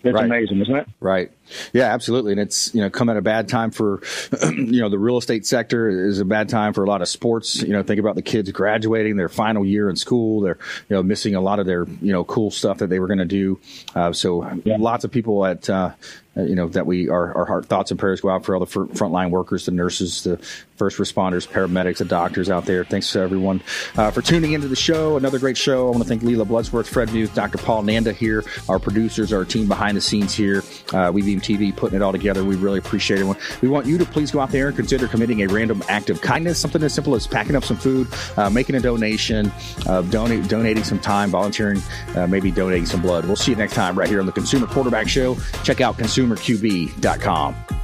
It's 0.05 0.15
right. 0.15 0.25
amazing, 0.25 0.61
isn't 0.61 0.77
it? 0.77 0.87
Right. 1.01 1.33
Yeah, 1.73 1.85
absolutely. 1.85 2.33
And 2.33 2.41
it's, 2.41 2.75
you 2.75 2.83
know, 2.83 2.91
come 2.91 3.09
at 3.09 3.17
a 3.17 3.23
bad 3.23 3.49
time 3.49 3.71
for, 3.71 4.03
you 4.43 4.81
know, 4.81 4.91
the 4.91 4.99
real 4.99 5.17
estate 5.17 5.47
sector 5.47 5.89
is 5.89 6.21
a 6.21 6.25
bad 6.27 6.51
time 6.51 6.75
for 6.75 6.85
a 6.85 6.87
lot 6.89 7.01
of 7.01 7.09
sports. 7.09 7.63
You 7.63 7.73
know, 7.73 7.83
think 7.83 7.99
about 8.01 8.15
the 8.15 8.23
kids 8.23 8.51
graduating 8.53 9.17
their 9.17 9.31
final 9.31 9.65
year 9.65 9.89
in 9.89 9.97
school. 9.97 10.43
They're, 10.43 10.59
you 10.91 10.97
know, 10.97 11.03
missing 11.03 11.35
a 11.35 11.41
lot 11.41 11.59
of 11.59 11.65
their, 11.65 11.87
you 12.03 12.13
know, 12.13 12.23
cool 12.25 12.51
stuff 12.51 12.79
that 12.79 12.89
they 12.89 12.99
were 12.99 13.07
going 13.07 13.19
to 13.19 13.25
do. 13.25 13.59
Uh, 13.95 14.13
so 14.13 14.61
yeah. 14.65 14.77
lots 14.79 15.05
of 15.05 15.11
people 15.11 15.45
at, 15.47 15.71
uh, 15.71 15.93
you 16.37 16.55
know, 16.55 16.69
that 16.69 16.87
we, 16.87 17.09
our, 17.09 17.35
our 17.35 17.45
heart 17.47 17.67
thoughts 17.67 17.91
and 17.91 17.99
prayers 17.99 18.21
go 18.21 18.29
out 18.29 18.45
for 18.45 18.55
all 18.55 18.61
the 18.61 18.67
fr- 18.67 18.85
frontline 18.85 19.31
workers, 19.31 19.67
the 19.67 19.73
nurses, 19.73 20.25
the 20.25 20.37
first 20.77 20.99
responders, 20.99 21.49
paramedics, 21.49 21.64
the 21.69 22.05
doctors 22.09 22.51
out 22.51 22.65
there. 22.65 22.85
Thanks 22.85 23.13
to 23.13 23.21
everyone 23.21 23.63
uh, 23.97 24.11
for 24.11 24.23
tuning 24.23 24.53
into 24.53 24.69
the 24.69 24.77
show. 24.77 25.17
Another 25.17 25.39
great 25.39 25.57
show. 25.57 25.89
I 25.89 25.91
want 25.91 26.03
to 26.03 26.09
thank 26.09 26.23
Lela 26.23 26.45
Bloodsworth, 26.45 26.87
Fred 26.87 27.13
Muth, 27.13 27.35
Dr. 27.35 27.59
Paul 27.59 27.83
Nanda 27.83 28.13
here, 28.13 28.45
our 28.69 28.79
producers, 28.79 29.33
our 29.33 29.45
team 29.45 29.69
behind 29.69 29.97
the 29.97 30.01
scenes 30.01 30.35
here. 30.35 30.63
Uh, 30.93 31.11
Weaving 31.13 31.41
TV 31.41 31.75
putting 31.75 31.97
it 31.97 32.03
all 32.03 32.13
together. 32.13 32.45
We 32.45 32.57
really 32.57 32.79
appreciate 32.79 33.21
it. 33.21 33.37
We 33.63 33.69
want 33.69 33.87
you 33.87 33.99
to 33.99 34.05
please 34.05 34.31
go 34.31 34.41
out 34.41 34.51
there 34.51 34.69
and 34.69 34.77
consider 34.77 35.09
committing 35.09 35.43
a 35.43 35.47
random 35.47 35.83
act 35.89 36.11
of 36.11 36.21
kindness, 36.21 36.59
something 36.59 36.83
as 36.83 36.93
simple 36.93 37.15
as 37.15 37.27
packing 37.27 37.57
up 37.57 37.65
some 37.65 37.77
food, 37.77 38.09
uh, 38.37 38.51
making 38.51 38.77
a 38.77 38.81
donation, 38.81 39.53
uh, 39.87 40.03
donate, 40.03 40.49
donating 40.49 40.85
some 40.85 40.99
time, 40.99 41.31
volunteering, 41.31 41.81
uh, 42.17 42.27
maybe 42.27 42.51
donating 42.51 42.87
some 42.87 43.03
blood. 43.03 43.25
We'll 43.27 43.37
see 43.37 43.53
you 43.53 43.57
next 43.57 43.75
time 43.75 43.99
right 43.99 44.09
here 44.09 44.21
on 44.21 44.27
the 44.27 44.33
Consumer 44.33 44.67
Quarterback 44.67 45.09
Show. 45.09 45.37
Check 45.63 45.81
out 45.81 45.97
consumerqb.com. 45.97 47.84